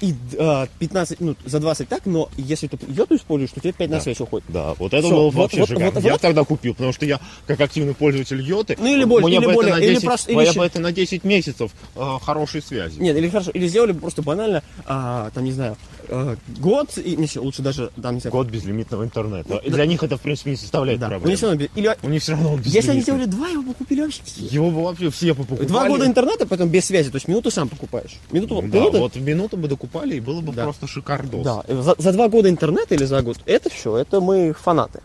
и 0.00 0.14
э, 0.32 0.66
15, 0.78 1.20
ну, 1.20 1.36
за 1.44 1.60
20 1.60 1.88
так, 1.88 2.06
но 2.06 2.28
если 2.36 2.66
ты 2.68 2.78
йоду 2.88 3.16
используешь, 3.16 3.50
то 3.52 3.60
тебе 3.60 3.72
5 3.72 3.90
на 3.90 4.00
связь 4.00 4.20
уходит. 4.20 4.46
Да, 4.48 4.74
вот 4.74 4.92
это 4.92 5.06
Всё, 5.06 5.10
было 5.14 5.24
вот- 5.24 5.34
вообще 5.34 5.60
вот- 5.60 5.68
шикарно. 5.68 5.90
вот- 5.92 6.04
я 6.04 6.12
вот. 6.12 6.20
тогда 6.20 6.44
купил, 6.44 6.74
потому 6.74 6.92
что 6.92 7.06
я, 7.06 7.20
как 7.46 7.60
активный 7.60 7.94
пользователь 7.94 8.40
Йоты, 8.40 8.76
Ну, 8.78 8.86
или 8.86 9.04
более- 9.04 9.26
мне 9.26 9.36
или 9.36 9.44
бы 9.44 9.50
это 9.52 9.54
более- 9.54 9.74
на 9.74 9.78
или 9.78 9.94
10, 9.94 10.04
просто- 10.04 10.32
или 10.32 10.38
я 10.42 10.50
еще- 10.50 10.58
бы 10.58 10.66
это 10.66 10.80
на 10.80 10.92
10 10.92 11.24
месяцев 11.24 11.70
э, 11.94 12.18
хорошей 12.22 12.62
связи. 12.62 12.98
Нет, 13.00 13.16
или 13.16 13.28
хорошо, 13.28 13.50
или 13.52 13.66
сделали 13.68 13.92
бы 13.92 14.00
просто 14.00 14.22
банально, 14.22 14.62
а, 14.86 15.30
там, 15.34 15.44
не 15.44 15.52
знаю, 15.52 15.76
э, 16.08 16.36
год, 16.58 16.96
и, 16.98 17.16
не, 17.16 17.28
лучше 17.38 17.62
даже, 17.62 17.90
не 17.96 18.20
знаю, 18.20 18.32
Год 18.32 18.48
безлимитного 18.48 19.04
интернета. 19.04 19.56
И 19.56 19.70
для 19.70 19.86
них 19.86 20.02
это, 20.02 20.16
в 20.16 20.20
принципе, 20.20 20.50
не 20.50 20.56
составляет 20.56 21.00
да. 21.00 21.06
У 21.06 21.10
проблем. 21.10 21.28
них 21.30 21.38
всё 21.38 21.48
равно 21.50 21.64
или, 21.74 21.96
У 22.02 22.08
них 22.08 22.22
все 22.22 22.32
равно 22.32 22.52
он 22.54 22.60
если 22.62 22.90
они 22.90 23.00
сделали 23.00 23.24
два, 23.26 23.48
его 23.48 23.62
бы 23.62 23.74
купили 23.74 24.00
вообще 24.02 24.22
все. 24.24 24.44
Его 24.44 24.70
бы 24.70 24.82
вообще 24.84 25.10
все 25.10 25.34
покупали. 25.34 25.66
Два 25.66 25.88
года 25.88 26.06
интернета, 26.06 26.46
потом 26.46 26.68
без 26.68 26.84
связи, 26.84 27.10
то 27.10 27.16
есть 27.16 27.28
минуту 27.28 27.50
сам 27.50 27.68
покупаешь. 27.68 28.16
Минуту, 28.30 28.62
Да, 28.62 28.78
минуту- 28.78 28.98
вот 28.98 29.14
в 29.14 29.20
минуту 29.20 29.56
бы 29.56 29.68
докупали, 29.68 30.16
и 30.16 30.20
было 30.20 30.40
бы 30.40 30.52
Да. 30.52 30.64
просто 30.64 30.86
шикардос. 30.86 31.44
Да, 31.44 31.62
за, 31.68 31.94
за 31.98 32.12
два 32.12 32.28
года 32.28 32.48
интернета 32.48 32.94
или 32.94 33.04
за 33.04 33.22
год, 33.22 33.38
это 33.46 33.70
все, 33.70 33.96
это 33.96 34.20
мы 34.20 34.52
фанаты. 34.52 35.00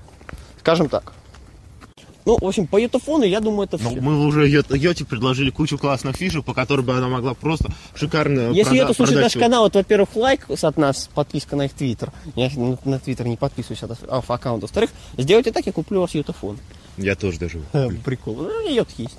Скажем 0.60 0.90
так. 0.90 1.14
Ну, 2.32 2.38
в 2.40 2.48
общем, 2.48 2.66
по 2.66 2.78
ютофону, 2.78 3.26
я 3.26 3.42
думаю, 3.42 3.68
это 3.68 3.78
Но 3.84 3.90
все. 3.90 4.00
мы 4.00 4.26
уже 4.26 4.48
Йот- 4.48 4.74
Йоте 4.76 5.04
предложили 5.04 5.50
кучу 5.50 5.78
классных 5.78 6.16
фишек, 6.16 6.46
по 6.46 6.54
которым 6.54 6.86
бы 6.86 6.94
она 6.94 7.10
могла 7.10 7.34
просто 7.34 7.74
шикарно 7.94 8.52
Если 8.52 8.80
это 8.80 8.94
слушает 8.94 9.22
наш 9.22 9.34
канал, 9.34 9.68
это, 9.68 9.80
во-первых, 9.80 10.16
лайк 10.16 10.48
от 10.50 10.78
нас, 10.78 11.10
подписка 11.14 11.58
на 11.58 11.66
их 11.66 11.74
твиттер. 11.74 12.14
Я 12.36 12.50
на, 12.86 13.00
твиттер 13.00 13.28
не 13.28 13.36
подписываюсь 13.36 13.84
от 13.84 13.92
ав- 14.10 14.32
аккаунта. 14.32 14.66
Во-вторых, 14.66 14.92
сделайте 15.18 15.52
так, 15.52 15.66
я 15.66 15.74
куплю 15.74 15.98
у 16.00 16.02
вас 16.04 16.16
ютофон. 16.16 16.58
Я 16.98 17.16
тоже 17.16 17.38
даже. 17.40 17.62
Э, 17.74 17.90
Прикол. 18.06 18.36
Ну, 18.36 18.44
у 18.44 18.62
меня 18.62 18.72
йод 18.76 18.88
есть. 18.98 19.18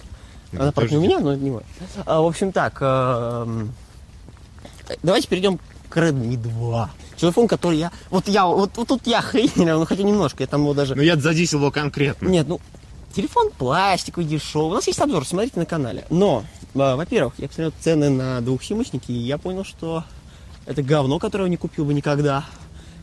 Она, 0.52 0.72
тоже 0.72 0.72
правда, 0.72 0.94
не 0.94 0.98
у 0.98 1.02
меня, 1.02 1.18
но 1.18 1.34
не 1.34 1.50
мой. 1.50 1.62
А, 2.06 2.22
в 2.22 2.26
общем, 2.26 2.52
так. 2.52 2.78
эм, 2.80 3.72
Давайте 5.02 5.28
перейдем 5.28 5.58
к 5.88 5.96
Redmi 5.96 6.36
2. 6.36 6.90
Телефон, 7.16 7.46
который 7.46 7.78
я... 7.78 7.92
Вот 8.10 8.28
я... 8.28 8.46
Вот, 8.46 8.70
вот 8.76 8.88
тут 8.88 9.06
я 9.06 9.20
хренил, 9.20 9.78
ну 9.78 9.84
хотя 9.86 10.02
немножко, 10.02 10.42
я 10.42 10.46
там 10.46 10.62
его 10.62 10.74
даже... 10.74 10.94
Ну 10.94 11.02
я 11.02 11.16
задисил 11.16 11.58
его 11.60 11.70
конкретно. 11.70 12.28
Нет, 12.28 12.48
ну, 12.48 12.60
телефон 13.12 13.50
пластиковый, 13.50 14.26
дешевый. 14.26 14.72
У 14.72 14.74
нас 14.74 14.86
есть 14.86 14.98
обзор, 14.98 15.26
смотрите 15.26 15.58
на 15.58 15.66
канале. 15.66 16.04
Но, 16.10 16.44
а, 16.74 16.96
во-первых, 16.96 17.34
я 17.38 17.48
посмотрел 17.48 17.72
цены 17.80 18.10
на 18.10 18.40
двухсимочники, 18.40 19.12
и 19.12 19.18
я 19.18 19.38
понял, 19.38 19.64
что 19.64 20.04
это 20.66 20.82
говно, 20.82 21.18
которое 21.18 21.44
я 21.44 21.50
не 21.50 21.56
купил 21.56 21.84
бы 21.84 21.94
никогда 21.94 22.44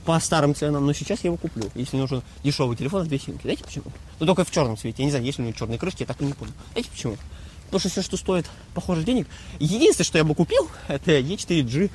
по 0.05 0.19
старым 0.19 0.55
ценам, 0.55 0.85
но 0.85 0.93
сейчас 0.93 1.19
я 1.23 1.27
его 1.27 1.37
куплю, 1.37 1.69
если 1.75 1.97
нужен 1.97 2.23
дешевый 2.43 2.75
телефон 2.75 3.05
с 3.05 3.07
две 3.07 3.19
симки. 3.19 3.43
Знаете 3.43 3.63
почему? 3.63 3.85
Ну, 4.19 4.25
только 4.25 4.43
в 4.43 4.51
черном 4.51 4.77
цвете. 4.77 5.03
Я 5.03 5.05
не 5.05 5.11
знаю, 5.11 5.25
есть 5.25 5.37
ли 5.37 5.43
у 5.43 5.47
него 5.47 5.57
черные 5.57 5.77
крышки, 5.77 6.01
я 6.01 6.07
так 6.07 6.21
и 6.21 6.25
не 6.25 6.33
понял. 6.33 6.53
Знаете 6.71 6.89
почему? 6.89 7.17
Потому 7.65 7.79
что 7.81 7.89
все, 7.89 8.01
что 8.01 8.17
стоит 8.17 8.47
похоже 8.73 9.03
денег, 9.03 9.27
единственное, 9.59 10.05
что 10.05 10.17
я 10.17 10.23
бы 10.23 10.33
купил, 10.33 10.67
это 10.87 11.19
E4G 11.19 11.91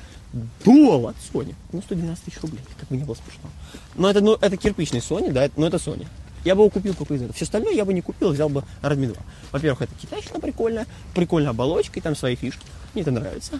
Dual 0.63 1.09
от 1.09 1.15
Sony. 1.33 1.55
Ну, 1.73 1.81
112 1.81 2.23
тысяч 2.23 2.41
рублей, 2.41 2.61
как 2.79 2.87
бы 2.87 2.95
не 2.95 3.03
было 3.03 3.15
смешно. 3.15 3.49
Но 3.95 4.09
это, 4.09 4.21
ну, 4.21 4.37
это 4.39 4.55
кирпичный 4.55 4.99
Sony, 4.99 5.31
да, 5.31 5.49
но 5.57 5.67
это 5.67 5.77
Sony. 5.77 6.07
Я 6.45 6.55
бы 6.55 6.61
его 6.61 6.69
купил 6.69 6.93
только 6.93 7.15
из 7.15 7.21
этого. 7.21 7.33
Все 7.33 7.43
остальное 7.45 7.73
я 7.73 7.83
бы 7.83 7.93
не 7.93 8.01
купил, 8.01 8.31
взял 8.31 8.49
бы 8.49 8.63
Redmi 8.81 9.07
2. 9.07 9.15
Во-первых, 9.51 9.81
это 9.81 9.93
китайщина 9.95 10.39
прикольная, 10.39 10.85
прикольная 11.13 11.49
оболочка, 11.49 11.99
и 11.99 12.01
там 12.01 12.15
свои 12.15 12.35
фишки. 12.35 12.61
Мне 12.93 13.01
это 13.01 13.11
нравится. 13.11 13.59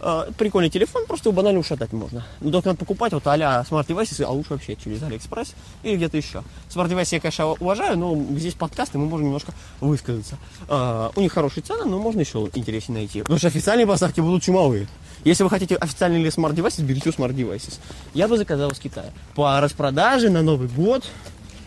А, 0.00 0.30
Прикольный 0.38 0.70
телефон, 0.70 1.04
просто 1.06 1.28
его 1.28 1.36
банально 1.36 1.60
ушатать 1.60 1.92
можно. 1.92 2.24
Ну, 2.40 2.50
только 2.50 2.68
надо 2.68 2.78
покупать 2.78 3.12
вот 3.12 3.26
а-ля 3.26 3.64
Devices, 3.68 4.24
а 4.24 4.30
лучше 4.30 4.54
вообще 4.54 4.76
через 4.76 5.02
AliExpress 5.02 5.54
или 5.82 5.96
где-то 5.96 6.16
еще. 6.16 6.42
Devices 6.70 7.08
я, 7.12 7.20
конечно, 7.20 7.46
уважаю, 7.48 7.98
но 7.98 8.16
здесь 8.36 8.54
подкасты, 8.54 8.96
мы 8.96 9.06
можем 9.06 9.26
немножко 9.26 9.52
высказаться. 9.80 10.38
А, 10.68 11.12
у 11.14 11.20
них 11.20 11.32
хорошие 11.32 11.62
цены, 11.62 11.84
но 11.84 11.98
можно 11.98 12.20
еще 12.20 12.48
интереснее 12.54 13.00
найти. 13.00 13.20
Потому 13.20 13.38
что 13.38 13.48
официальные 13.48 13.86
поставки 13.86 14.20
будут 14.20 14.42
чумовые. 14.42 14.88
Если 15.24 15.42
вы 15.42 15.50
хотите 15.50 15.76
официальный 15.76 16.18
или 16.20 16.30
Devices, 16.30 16.82
берите 16.82 17.10
Devices. 17.10 17.78
Я 18.14 18.26
бы 18.26 18.38
заказал 18.38 18.70
из 18.70 18.78
Китая. 18.78 19.10
По 19.34 19.60
распродаже 19.60 20.30
на 20.30 20.40
Новый 20.40 20.68
год 20.68 21.04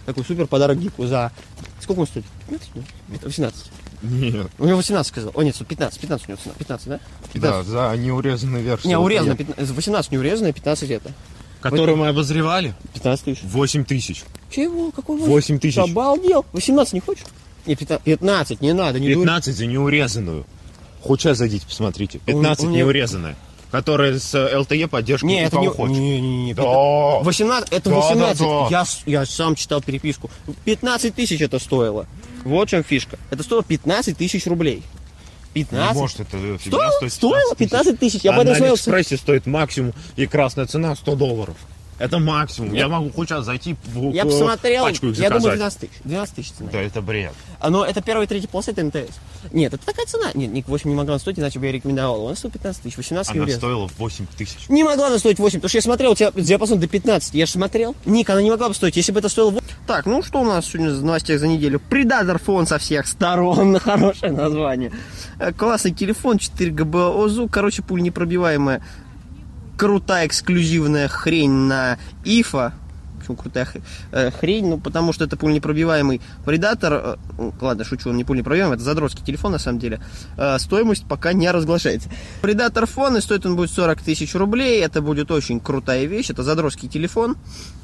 такой 0.05 0.23
супер 0.25 0.47
подарок 0.47 0.77
Гику 0.79 1.05
за... 1.05 1.31
Сколько 1.81 2.01
он 2.01 2.07
стоит? 2.07 2.25
15? 2.49 2.69
Нет, 3.09 3.23
18. 3.23 3.65
Нет. 4.03 4.47
У 4.59 4.65
него 4.65 4.77
18 4.77 5.07
сказал. 5.09 5.31
О, 5.33 5.43
нет, 5.43 5.55
15, 5.55 5.99
15 5.99 6.27
у 6.27 6.31
него 6.31 6.41
цена. 6.43 6.55
15, 6.57 6.87
да? 6.87 6.99
15. 7.33 7.41
Да, 7.41 7.63
за 7.91 7.97
неурезанную 7.97 8.63
версию. 8.63 8.89
Не, 8.89 8.97
урезано, 8.97 9.31
Я- 9.31 9.37
15, 9.37 9.69
18 9.75 10.11
не 10.11 10.17
урезано, 10.17 10.51
15 10.53 10.89
это. 10.91 11.11
Которую 11.61 11.97
мы 11.97 12.07
обозревали. 12.09 12.75
15 12.93 13.25
тысяч. 13.25 13.39
8 13.43 13.85
тысяч. 13.85 14.23
Чего? 14.51 14.91
Какой 14.91 15.17
8 15.17 15.59
тысяч. 15.59 15.77
Обалдел. 15.77 16.45
18 16.51 16.93
не 16.93 16.99
хочешь? 16.99 17.23
Не, 17.65 17.75
15, 17.75 18.03
15 18.03 18.61
не 18.61 18.73
надо, 18.73 18.99
не 18.99 19.07
дури. 19.13 19.23
15 19.23 19.55
за 19.55 19.65
неурезанную. 19.65 20.45
Хоть 21.01 21.21
сейчас 21.21 21.37
зайдите, 21.37 21.65
посмотрите. 21.65 22.19
15 22.19 22.65
у 22.65 22.67
меня- 22.69 22.79
неурезанная. 22.79 23.35
Которая 23.73 24.19
с 24.19 24.35
э, 24.35 24.55
LTE 24.55 24.87
поддержкой 24.87 25.25
Не, 25.25 25.45
это 25.45 25.57
не... 25.57 25.67
хочешь. 25.67 25.97
Не, 25.97 26.21
не, 26.21 26.45
не. 26.45 26.53
Да. 26.53 26.61
18, 26.61 27.73
это 27.73 27.89
Да, 27.89 27.95
18. 27.95 28.39
да, 28.39 28.45
да. 28.45 28.67
Я, 28.69 28.85
я 29.21 29.25
сам 29.25 29.55
читал 29.55 29.81
переписку. 29.81 30.29
15 30.65 31.15
тысяч 31.15 31.41
это 31.41 31.57
стоило. 31.57 32.05
Вот 32.43 32.67
в 32.67 32.69
чем 32.69 32.83
фишка. 32.83 33.17
Это 33.31 33.41
стоило 33.41 33.63
15 33.63 34.15
тысяч 34.15 34.45
рублей. 34.45 34.83
15? 35.55 35.95
Ну, 35.95 36.01
Может, 36.01 36.19
это 36.19 36.37
фигня 36.37 36.59
Стоило? 36.59 36.91
стоит 36.91 37.13
Стоило 37.13 37.55
15 37.55 37.99
тысяч. 37.99 38.21
Я 38.21 38.35
а 38.35 38.43
на. 38.43 38.51
Алиэкспрессе 38.51 39.17
стоит 39.17 39.47
максимум 39.47 39.93
и 40.17 40.27
красная 40.27 40.67
цена 40.67 40.95
100 40.95 41.15
долларов. 41.15 41.55
Это 41.99 42.19
максимум. 42.19 42.73
Я 42.73 42.87
могу 42.87 43.09
хоть 43.11 43.29
сейчас 43.29 43.45
зайти 43.45 43.75
в 43.93 44.11
Я 44.11 44.25
посмотрел, 44.25 44.83
пачку 44.83 45.07
их 45.07 45.17
я 45.17 45.29
думаю, 45.29 45.57
заказать. 45.57 45.57
12 45.57 45.79
тысяч. 45.79 45.91
12 46.03 46.35
тысяч 46.35 46.51
цена. 46.51 46.69
Да, 46.71 46.81
это 46.81 47.01
бред. 47.01 47.31
А, 47.59 47.69
Но 47.69 47.85
это 47.85 48.01
первая 48.01 48.25
и 48.25 48.27
третья 48.29 48.47
полоса, 48.47 48.71
это 48.71 48.83
МТС. 48.83 49.15
Нет, 49.51 49.73
это 49.73 49.85
такая 49.85 50.05
цена. 50.05 50.31
Нет, 50.33 50.51
Ник 50.51 50.67
8 50.67 50.89
не 50.89 50.95
могла 50.95 51.17
стоить, 51.19 51.39
иначе 51.39 51.59
бы 51.59 51.65
я 51.67 51.71
рекомендовал. 51.71 52.25
Она 52.27 52.35
стоит 52.35 52.53
15 52.53 52.81
тысяч, 52.83 52.97
18 52.97 53.33
не 53.33 53.37
Она 53.37 53.43
урезано. 53.45 53.59
стоила 53.59 53.89
8 53.97 54.25
тысяч. 54.37 54.69
Не 54.69 54.83
могла 54.83 55.07
она 55.07 55.17
стоить 55.19 55.39
8, 55.39 55.59
потому 55.59 55.69
что 55.69 55.77
я 55.77 55.81
смотрел, 55.81 56.11
у 56.11 56.15
тебя 56.15 56.31
диапазон 56.35 56.79
до 56.79 56.87
15. 56.87 57.33
Я 57.35 57.45
же 57.45 57.51
смотрел. 57.53 57.95
Ник, 58.05 58.29
она 58.29 58.41
не 58.41 58.49
могла 58.51 58.69
бы 58.69 58.75
стоить, 58.75 58.95
если 58.97 59.11
бы 59.11 59.19
это 59.19 59.29
стоило... 59.29 59.51
во- 59.51 59.61
Так, 59.87 60.05
ну 60.05 60.21
что 60.23 60.41
у 60.41 60.45
нас 60.45 60.65
сегодня 60.65 60.93
в 60.93 61.03
новостях 61.03 61.39
за 61.39 61.47
неделю? 61.47 61.79
Предатор 61.79 62.39
фон 62.39 62.67
со 62.67 62.77
всех 62.79 63.07
сторон. 63.07 63.77
Хорошее 63.79 64.31
название. 64.33 64.91
Э, 65.39 65.53
Классный 65.53 65.91
телефон, 65.91 66.37
4 66.39 66.71
ГБ 66.71 66.97
ОЗУ. 67.23 67.47
Короче, 67.47 67.81
пуль 67.81 68.01
непробиваемая. 68.01 68.81
Крутая 69.77 70.27
эксклюзивная 70.27 71.07
хрень 71.07 71.51
на 71.51 71.97
ИФА. 72.23 72.73
Почему 73.19 73.37
крутая 73.37 73.67
э, 74.11 74.31
хрень? 74.31 74.67
Ну, 74.69 74.77
потому 74.77 75.13
что 75.13 75.23
это 75.23 75.37
пуленепробиваемый 75.37 76.21
предатор. 76.45 77.17
Э, 77.37 77.51
Ладно, 77.61 77.85
шучу, 77.85 78.09
он 78.09 78.17
не 78.17 78.25
пуленепробиваемый, 78.25 78.75
это 78.75 78.83
задротский 78.83 79.23
телефон 79.23 79.53
на 79.53 79.59
самом 79.59 79.79
деле. 79.79 80.01
Э, 80.37 80.59
Стоимость 80.59 81.05
пока 81.07 81.31
не 81.31 81.49
разглашается. 81.49 82.09
Предатор 82.41 82.85
фон, 82.85 83.15
и 83.15 83.21
стоит 83.21 83.45
он 83.45 83.55
будет 83.55 83.71
40 83.71 84.01
тысяч 84.01 84.35
рублей. 84.35 84.81
Это 84.83 85.01
будет 85.01 85.31
очень 85.31 85.61
крутая 85.61 86.05
вещь. 86.05 86.29
Это 86.29 86.43
задротский 86.43 86.89
телефон. 86.89 87.37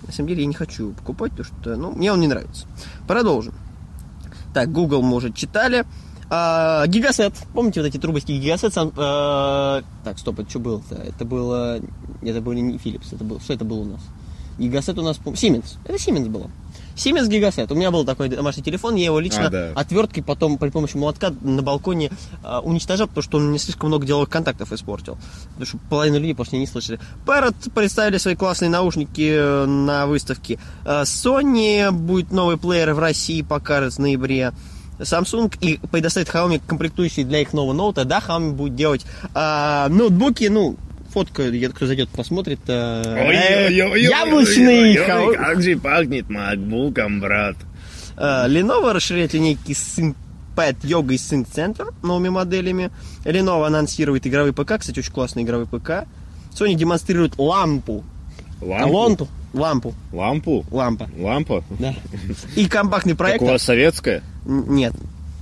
На 0.05 0.11
самом 0.11 0.27
деле 0.27 0.41
я 0.41 0.47
не 0.47 0.53
хочу 0.53 0.91
покупать, 0.91 1.31
потому 1.31 1.61
что, 1.61 1.75
ну, 1.77 1.91
мне 1.91 2.11
он 2.11 2.19
не 2.19 2.27
нравится. 2.27 2.67
Продолжим. 3.07 3.53
Так, 4.53 4.71
Google 4.71 5.05
уже 5.13 5.31
читали. 5.31 5.85
А, 6.29 6.85
гигасет. 6.87 7.33
Помните 7.53 7.81
вот 7.81 7.87
эти 7.87 7.97
трубочки 7.97 8.31
гигасет? 8.33 8.73
Сам, 8.73 8.89
э, 8.89 9.81
так, 10.03 10.19
стоп, 10.19 10.39
это 10.39 10.49
что 10.49 10.59
было-то? 10.59 10.95
Это 10.95 11.25
было... 11.25 11.79
Это 12.21 12.41
был 12.41 12.53
не 12.53 12.77
Philips, 12.77 13.07
это 13.13 13.23
был... 13.23 13.39
Что 13.39 13.53
это 13.53 13.65
было 13.65 13.79
у 13.79 13.85
нас? 13.85 14.01
Гигасет 14.59 14.97
у 14.99 15.01
нас... 15.01 15.17
Siemens. 15.17 15.77
Это 15.85 15.95
Siemens 15.95 16.29
было. 16.29 16.51
Siemens 16.95 17.29
гигасет. 17.29 17.71
У 17.71 17.75
меня 17.75 17.91
был 17.91 18.03
такой 18.03 18.27
домашний 18.27 18.61
телефон, 18.61 18.95
я 18.95 19.05
его 19.05 19.19
лично 19.19 19.47
А, 19.47 19.49
да. 19.49 19.71
отверткой 19.73 20.21
потом 20.21 20.57
при 20.57 20.69
помощи 20.69 20.97
молотка 20.97 21.33
на 21.41 21.61
балконе 21.61 22.11
а, 22.43 22.59
уничтожал, 22.59 23.07
потому 23.07 23.23
что 23.23 23.37
он 23.37 23.49
мне 23.49 23.57
слишком 23.59 23.87
много 23.87 24.05
деловых 24.05 24.29
контактов 24.29 24.73
испортил. 24.73 25.17
Потому 25.49 25.65
что 25.65 25.77
половина 25.89 26.17
людей 26.17 26.35
просто 26.35 26.57
не 26.57 26.67
слышали. 26.67 26.99
Parrot 27.25 27.71
представили 27.73 28.17
свои 28.17 28.35
классные 28.35 28.69
наушники 28.69 29.31
э, 29.33 29.65
на 29.65 30.07
выставке. 30.07 30.59
А, 30.85 31.03
Sony 31.03 31.89
будет 31.91 32.31
новый 32.31 32.57
плеер 32.57 32.93
в 32.93 32.99
России 32.99 33.41
покажет 33.41 33.93
в 33.93 33.99
ноябре. 33.99 34.51
Samsung 34.99 35.53
и 35.61 35.79
предоставит 35.91 36.27
Xiaomi 36.29 36.61
комплектующие 36.65 37.25
для 37.25 37.41
их 37.41 37.53
нового 37.53 37.73
ноута. 37.73 38.05
Да, 38.05 38.19
Xiaomi 38.19 38.51
будет 38.51 38.75
делать 38.75 39.05
а, 39.33 39.87
ноутбуки, 39.89 40.45
ну, 40.45 40.77
фотка, 41.09 41.43
кто 41.73 41.87
зайдет, 41.87 42.09
посмотрит. 42.09 42.59
э, 42.67 43.67
яблочный 43.71 44.95
Xiaomi. 44.95 45.35
Как 45.35 45.61
же 45.61 45.77
пахнет 45.77 46.29
макбуком, 46.29 47.19
брат. 47.19 47.55
Э, 48.17 48.47
Lenovo 48.47 48.91
расширяет 48.93 49.33
линейки 49.33 49.71
ThinkPad 49.71 50.81
Yoga 50.83 51.13
и 51.13 51.17
Sync 51.17 51.47
Center 51.53 51.93
новыми 52.03 52.29
моделями. 52.29 52.91
Lenovo 53.23 53.65
анонсирует 53.65 54.27
игровой 54.27 54.53
ПК, 54.53 54.77
кстати, 54.79 54.99
очень 54.99 55.13
классный 55.13 55.43
игровой 55.43 55.65
ПК. 55.65 56.05
Sony 56.53 56.73
демонстрирует 56.73 57.37
лампу. 57.37 58.03
Лампу? 58.61 59.27
Лампу. 59.53 59.93
Лампу? 60.11 60.65
Лампа. 60.71 61.09
Лампа? 61.17 61.63
Да. 61.79 61.95
И 62.55 62.67
компактный 62.67 63.15
проект. 63.15 63.43
советская? 63.61 64.21
Н- 64.45 64.73
Нет. 64.73 64.93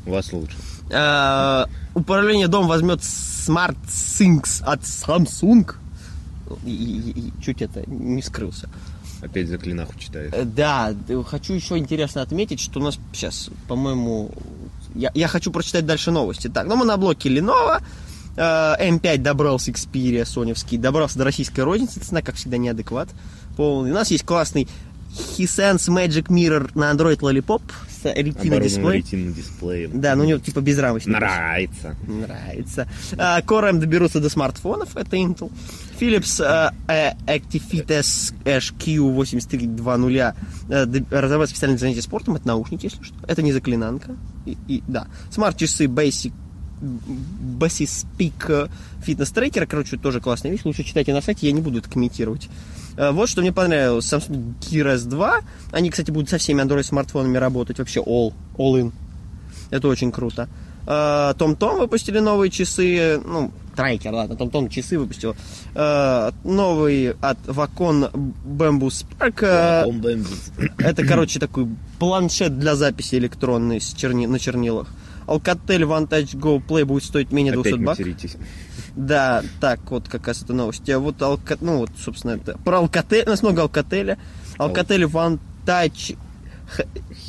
У 0.06 0.12
вас 0.12 0.32
лучше. 0.32 0.56
Э, 0.90 1.66
Управление 1.94 2.48
дом 2.48 2.68
возьмет 2.68 3.00
Smart 3.02 3.76
Things 3.88 4.64
от 4.64 4.82
Samsung. 4.82 5.74
И, 6.66 7.32
чуть 7.44 7.62
это 7.62 7.84
не 7.90 8.22
скрылся. 8.22 8.70
Опять 9.22 9.50
за 9.50 9.58
клинаху 9.58 9.98
читает. 10.00 10.34
Э, 10.34 10.44
Да, 10.46 10.94
хочу 11.26 11.54
еще 11.54 11.78
интересно 11.78 12.22
отметить, 12.22 12.60
что 12.62 12.80
у 12.80 12.84
нас 12.84 12.98
сейчас, 13.12 13.50
по-моему, 13.68 14.32
я, 14.96 15.12
я 15.14 15.28
хочу 15.28 15.52
прочитать 15.52 15.86
дальше 15.86 16.12
новости. 16.12 16.48
Так, 16.48 16.68
ну 16.68 16.76
мы 16.78 16.86
на 16.86 16.96
блоке 16.98 17.28
Lenovo, 17.30 17.82
э, 18.38 18.40
M5 18.42 19.18
добрался 19.18 19.72
Xperia, 19.72 20.24
соневский, 20.24 20.78
добрался 20.78 21.18
до 21.18 21.26
российской 21.26 21.62
розницы, 21.62 22.00
цена, 22.00 22.22
как 22.22 22.36
всегда, 22.36 22.58
неадекват 22.58 23.10
полный. 23.58 23.92
У 23.92 23.94
нас 23.94 24.10
есть 24.12 24.24
классный 24.24 24.68
Hisense 25.38 25.88
Magic 25.90 26.28
Mirror 26.28 26.72
на 26.76 26.92
Android 26.94 27.18
Lollipop 27.20 27.62
с 27.90 28.06
дисплей. 28.62 28.98
ретинным 28.98 29.34
дисплеем. 29.34 30.00
Да, 30.00 30.16
но 30.16 30.24
у 30.24 30.28
него 30.28 30.38
типа 30.40 30.62
безрамочный. 30.62 31.14
Нравится. 31.14 31.96
Нравится. 32.06 32.88
А, 33.18 33.42
Core 33.42 33.70
M 33.70 33.80
доберутся 33.80 34.20
до 34.20 34.30
смартфонов, 34.30 34.96
это 34.96 35.16
Intel. 35.18 35.52
Philips 36.00 36.40
э, 36.88 37.14
Actifit 37.26 37.88
SQ8320 38.46 40.36
э, 40.70 40.86
д- 40.86 41.06
разработает 41.10 41.50
специальное 41.50 41.78
занятие 41.80 42.02
спортом, 42.04 42.36
это 42.36 42.48
наушники, 42.48 42.86
если 42.86 43.02
что. 43.04 43.16
Это 43.28 43.42
не 43.42 43.52
заклинанка. 43.54 44.16
И, 44.46 44.58
и- 44.68 44.84
да. 44.88 45.08
Смарт-часы 45.32 45.86
Basic 45.86 46.32
Basis 47.60 48.06
Peak 48.20 48.70
фитнес 49.04 49.32
трекер, 49.32 49.66
короче, 49.66 49.98
тоже 49.98 50.22
классная 50.22 50.52
вещь. 50.52 50.62
Лучше 50.64 50.84
читайте 50.84 51.14
на 51.14 51.22
сайте, 51.22 51.48
я 51.48 51.54
не 51.54 51.62
буду 51.62 51.80
это 51.80 51.90
комментировать. 51.90 52.50
Э, 52.98 53.12
Вот 53.12 53.30
что 53.30 53.42
мне 53.42 53.52
понравилось. 53.54 54.12
Samsung 54.12 54.56
Gear 54.60 54.96
S2. 54.96 55.44
Они, 55.72 55.90
кстати, 55.90 56.12
будут 56.12 56.30
со 56.30 56.38
всеми 56.38 56.62
Android 56.62 56.84
смартфонами 56.84 57.38
работать. 57.38 57.80
Вообще 57.80 58.02
all, 58.02 58.34
all 58.58 58.82
in. 58.82 58.92
Это 59.70 59.88
очень 59.88 60.12
круто. 60.12 60.50
Э, 60.88 61.34
Том-Том 61.38 61.80
выпустили 61.80 62.20
новые 62.20 62.50
часы, 62.50 63.22
ну, 63.26 63.52
трекер, 63.76 64.14
ладно, 64.14 64.36
Том-Том 64.38 64.70
часы 64.70 64.98
выпустил. 64.98 65.36
Э, 65.76 66.32
Новый 66.46 67.12
от 67.22 67.38
Wacom 67.46 68.10
Bamboo 68.46 68.88
Spark. 68.88 69.44
Э. 69.44 69.84
Это, 70.78 71.06
короче, 71.06 71.40
такой 71.40 71.68
планшет 72.00 72.58
для 72.58 72.76
записи 72.76 73.16
электронной 73.16 73.82
с 73.82 73.94
черни... 73.94 74.26
на 74.28 74.40
чернилах. 74.40 74.88
Alcatel 75.28 75.82
One 75.82 76.08
Touch 76.08 76.38
Go 76.38 76.66
Play 76.66 76.86
будет 76.86 77.04
стоить 77.04 77.34
менее 77.34 77.52
200 77.54 77.68
Опять 77.68 77.86
баксов. 77.86 78.08
Да, 78.98 79.44
так, 79.62 79.80
вот 79.92 80.10
как 80.10 80.28
раз 80.28 80.42
эта 80.42 80.54
новость. 80.54 80.90
А 80.90 81.00
вот, 81.00 81.18
Alca- 81.20 81.58
ну 81.62 81.78
вот, 81.78 81.92
собственно, 82.04 82.32
это 82.32 82.58
про 82.58 82.80
Alcatel, 82.82 83.26
у 83.28 83.30
нас 83.30 83.44
много 83.44 83.62
Alcatel. 83.64 84.18
Alcatel 84.58 85.04
One 85.12 85.40
Touch 85.66 86.18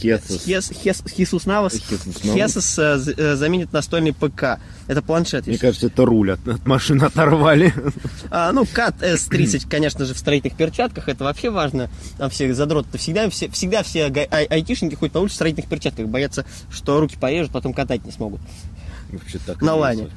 Хесус. 0.01 0.45
Хес, 0.45 0.71
Хес, 0.71 1.03
Хисус 1.09 1.47
Навас. 1.47 1.75
Хесус 1.75 2.25
Навас. 2.25 2.35
Хесус 2.53 2.79
э, 2.79 2.99
э, 3.17 3.37
заменит 3.37 3.73
настольный 3.73 4.13
ПК. 4.13 4.59
Это 4.89 5.01
планшет. 5.03 5.47
Мне 5.47 5.59
кажется, 5.59 5.87
это 5.87 6.05
руль 6.05 6.33
от, 6.33 6.49
от 6.49 6.67
машины 6.67 7.05
оторвали. 7.05 7.73
А, 8.31 8.53
ну, 8.53 8.67
КАТ 8.67 9.03
S30, 9.03 9.69
конечно 9.71 10.05
же, 10.05 10.13
в 10.15 10.19
строительных 10.19 10.57
перчатках. 10.59 11.09
Это 11.09 11.25
вообще 11.25 11.51
важно. 11.51 11.89
Там 12.19 12.31
все 12.31 12.53
задроты 12.53 12.99
всегда, 12.99 13.31
все, 13.31 13.49
всегда 13.51 13.83
все 13.83 14.13
ай- 14.31 14.45
айтишники 14.47 14.97
ходят 14.97 15.13
по 15.15 15.19
улице 15.19 15.35
в 15.35 15.37
строительных 15.37 15.69
перчатках. 15.71 16.07
Боятся, 16.09 16.45
что 16.71 16.99
руки 17.01 17.17
порежут, 17.19 17.53
потом 17.53 17.73
катать 17.73 18.05
не 18.05 18.11
смогут. 18.13 18.41
Вообще 19.13 19.39
так 19.39 19.63
На 19.63 19.75
лане. 19.75 20.03
есть. 20.03 20.15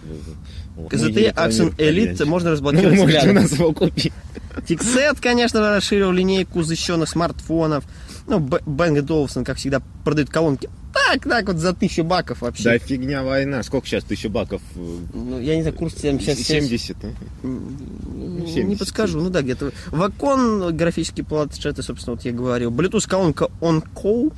Accent 0.89 1.71
рекламируем, 1.71 1.73
Elite 1.77 2.25
можно 2.25 2.49
Ну, 2.49 2.53
разблокировать 2.53 2.97
можете 2.97 3.17
у 3.17 3.19
взглядом. 3.21 3.43
нас 3.43 3.51
его 3.53 3.73
купить. 3.73 4.13
Фиксет, 4.65 5.19
конечно 5.19 5.59
расширил 5.75 6.11
линейку 6.11 6.61
защищенных 6.63 7.09
смартфонов. 7.09 7.83
Ну, 8.27 8.39
Б- 8.39 8.61
Bang 8.65 8.99
Olufsen, 9.01 9.43
как 9.43 9.57
всегда, 9.57 9.81
продают 10.03 10.29
колонки. 10.29 10.69
Так, 10.93 11.23
так 11.23 11.47
вот 11.47 11.57
за 11.57 11.73
тысячу 11.73 12.03
баков 12.03 12.41
вообще. 12.41 12.63
Да 12.63 12.77
фигня 12.77 13.23
война. 13.23 13.63
Сколько 13.63 13.87
сейчас 13.87 14.03
тысяча 14.03 14.27
баков? 14.29 14.61
Ну, 14.75 15.39
я 15.39 15.55
не 15.55 15.61
знаю, 15.61 15.75
курс 15.75 15.95
сейчас... 15.95 16.37
70. 16.39 16.97
а? 17.03 17.07
Не 17.47 18.47
70. 18.53 18.79
подскажу, 18.79 19.21
ну 19.21 19.29
да, 19.29 19.41
где-то. 19.41 19.71
Вакон, 19.87 20.75
графические 20.75 21.25
планшеты, 21.25 21.81
собственно, 21.81 22.15
вот 22.15 22.25
я 22.25 22.31
говорил. 22.33 22.71
Bluetooth 22.71 23.07
колонка 23.07 23.47
OnCall 23.61 24.33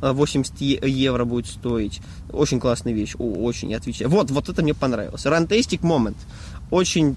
80 0.00 0.60
е- 0.60 0.80
евро 0.84 1.24
будет 1.24 1.46
стоить. 1.46 2.00
Очень 2.30 2.60
классная 2.60 2.92
вещь, 2.92 3.14
очень, 3.18 3.70
я 3.70 3.78
отвечаю. 3.78 4.10
Вот, 4.10 4.30
вот 4.30 4.48
это 4.48 4.62
мне 4.62 4.74
понравилось. 4.74 5.24
Runtastic 5.26 5.80
Moment. 5.80 6.16
Очень 6.70 7.16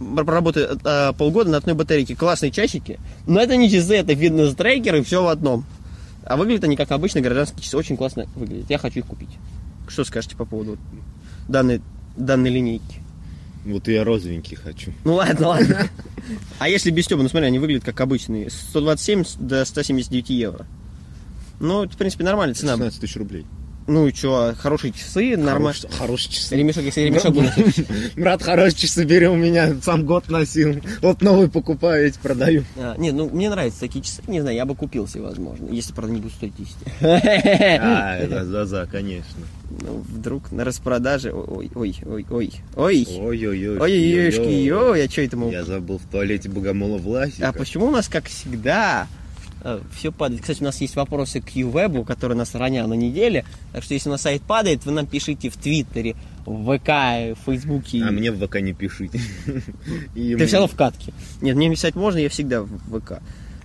р- 0.00 0.24
работает 0.26 0.80
э, 0.84 1.12
полгода 1.14 1.50
на 1.50 1.56
одной 1.58 1.74
батарейке. 1.74 2.14
Классные 2.16 2.50
часики. 2.50 2.98
Но 3.26 3.40
это 3.40 3.56
не 3.56 3.70
часы, 3.70 3.96
это 3.96 4.14
фитнес-трекер 4.14 4.96
и 4.96 5.02
все 5.02 5.22
в 5.22 5.28
одном. 5.28 5.64
А 6.24 6.36
выглядят 6.36 6.64
они 6.64 6.76
как 6.76 6.90
обычные 6.92 7.22
гражданские 7.22 7.62
часы. 7.62 7.76
Очень 7.76 7.96
классно 7.96 8.26
выглядят. 8.34 8.68
Я 8.68 8.78
хочу 8.78 8.98
их 9.00 9.06
купить. 9.06 9.30
Что 9.88 10.04
скажете 10.04 10.36
по 10.36 10.44
поводу 10.44 10.76
данной, 11.48 11.80
данной 12.16 12.50
линейки? 12.50 13.02
Вот 13.64 13.88
я 13.88 14.04
розовенький 14.04 14.56
хочу. 14.56 14.92
Ну 15.04 15.14
ладно, 15.14 15.48
ладно. 15.48 15.88
А 16.58 16.68
если 16.68 16.90
без 16.90 17.04
стёба, 17.04 17.22
ну 17.22 17.28
смотри, 17.28 17.46
они 17.48 17.58
выглядят 17.58 17.84
как 17.84 18.00
обычные. 18.00 18.50
127 18.50 19.24
до 19.40 19.64
179 19.64 20.30
евро. 20.30 20.66
Ну, 21.60 21.84
это, 21.84 21.94
в 21.94 21.96
принципе, 21.96 22.24
нормальная 22.24 22.54
цена. 22.54 22.72
16 22.72 23.00
тысяч 23.00 23.16
рублей. 23.16 23.46
Ну 23.90 24.06
и 24.06 24.12
что, 24.12 24.54
хорошие 24.58 24.92
часы, 24.92 25.34
нормально. 25.38 25.72
Хорош- 25.72 25.86
Хорошие 25.98 26.30
часы. 26.34 26.56
Ремешок, 26.56 26.84
если 26.84 27.00
ремешок 27.00 27.32
будет. 27.32 27.52
Брат, 28.16 28.42
хорошие 28.42 28.74
часы 28.80 29.04
бери 29.04 29.26
у 29.28 29.34
меня, 29.34 29.76
сам 29.82 30.04
год 30.04 30.28
носил. 30.28 30.78
Вот 31.00 31.22
новый 31.22 31.48
покупаю, 31.48 32.06
эти 32.06 32.18
продаю. 32.18 32.64
А, 32.76 32.96
нет, 32.98 33.14
ну 33.14 33.30
мне 33.30 33.48
нравятся 33.48 33.80
такие 33.80 34.04
часы. 34.04 34.20
Не 34.26 34.42
знаю, 34.42 34.54
я 34.56 34.66
бы 34.66 34.74
купил 34.74 35.08
себе, 35.08 35.22
возможно. 35.22 35.70
Если, 35.70 35.94
правда, 35.94 36.12
не 36.12 36.20
будут 36.20 36.34
стоить 36.36 36.52
10. 36.54 36.74
А, 37.80 38.16
это 38.18 38.44
за-за, 38.44 38.86
конечно. 38.90 39.38
Ну, 39.80 40.04
вдруг 40.06 40.52
на 40.52 40.64
распродаже. 40.64 41.32
Ой, 41.32 41.70
ой, 41.74 41.96
ой, 42.04 42.26
ой, 42.30 42.52
ой. 42.76 43.08
Ой-ой-ой. 43.18 43.78
Ой, 43.78 44.70
ой, 44.70 45.04
а 45.06 45.10
что 45.10 45.22
это 45.22 45.36
мы? 45.38 45.50
Я 45.50 45.64
забыл 45.64 45.98
в 45.98 46.04
туалете 46.10 46.50
богомола 46.50 46.98
Власика. 46.98 47.48
А 47.48 47.52
почему 47.54 47.86
у 47.86 47.90
нас, 47.90 48.08
как 48.08 48.26
всегда, 48.26 49.06
все 49.94 50.12
падает? 50.12 50.42
Кстати, 50.42 50.60
у 50.60 50.64
нас 50.64 50.80
есть 50.80 50.96
вопросы 50.96 51.40
к 51.40 51.50
Ювебу, 51.50 52.04
который 52.04 52.36
нас 52.36 52.54
ронял 52.54 52.86
на 52.88 52.94
неделе. 52.94 53.44
Так 53.72 53.82
что, 53.84 53.94
если 53.94 54.08
у 54.08 54.12
нас 54.12 54.22
сайт 54.22 54.42
падает, 54.42 54.84
вы 54.86 54.92
нам 54.92 55.06
пишите 55.06 55.50
в 55.50 55.56
Твиттере, 55.56 56.14
в 56.46 56.76
ВК, 56.78 56.88
в 56.88 57.44
Фейсбуке. 57.46 58.02
А 58.04 58.10
мне 58.10 58.30
в 58.32 58.44
ВК 58.46 58.60
не 58.60 58.72
пишите. 58.72 59.20
Ты 59.46 59.62
мне- 60.14 60.46
все 60.46 60.56
равно 60.56 60.68
в 60.68 60.74
катке. 60.76 61.12
Нет, 61.40 61.56
мне 61.56 61.70
писать 61.70 61.94
можно, 61.94 62.18
я 62.18 62.28
всегда 62.28 62.62
в 62.62 62.68
ВК. 63.00 63.20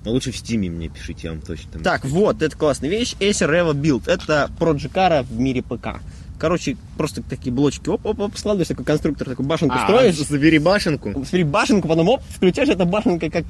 Но 0.06 0.12
лучше 0.12 0.32
в 0.32 0.38
Стиме 0.38 0.70
мне 0.70 0.90
пишите, 0.90 1.28
я 1.28 1.32
вам 1.32 1.42
точно 1.42 1.72
там. 1.74 1.84
Так, 1.84 2.04
вот, 2.06 2.42
это 2.42 2.58
классная 2.58 2.90
вещь. 2.90 3.16
Acer 3.20 3.48
Revo 3.50 3.74
Build. 3.74 4.10
Это 4.12 4.52
Проджикара 4.60 5.24
в 5.24 5.40
мире 5.40 5.62
ПК. 5.62 6.00
Короче, 6.40 6.76
просто 6.98 7.22
такие 7.24 7.54
блочки, 7.54 7.88
оп-оп-оп, 7.88 8.36
складываешь 8.38 8.68
такой 8.68 8.84
конструктор, 8.84 9.30
такую 9.30 9.48
башенку 9.48 9.76
А, 9.78 9.84
строишь. 9.86 10.16
забери 10.16 10.60
башенку. 10.60 11.12
Смотри, 11.14 11.44
башенку, 11.46 11.88
потом 11.88 12.10
оп, 12.10 12.22
включаешь, 12.28 12.68
эта 12.68 12.84
башенка 12.84 13.30
как, 13.30 13.46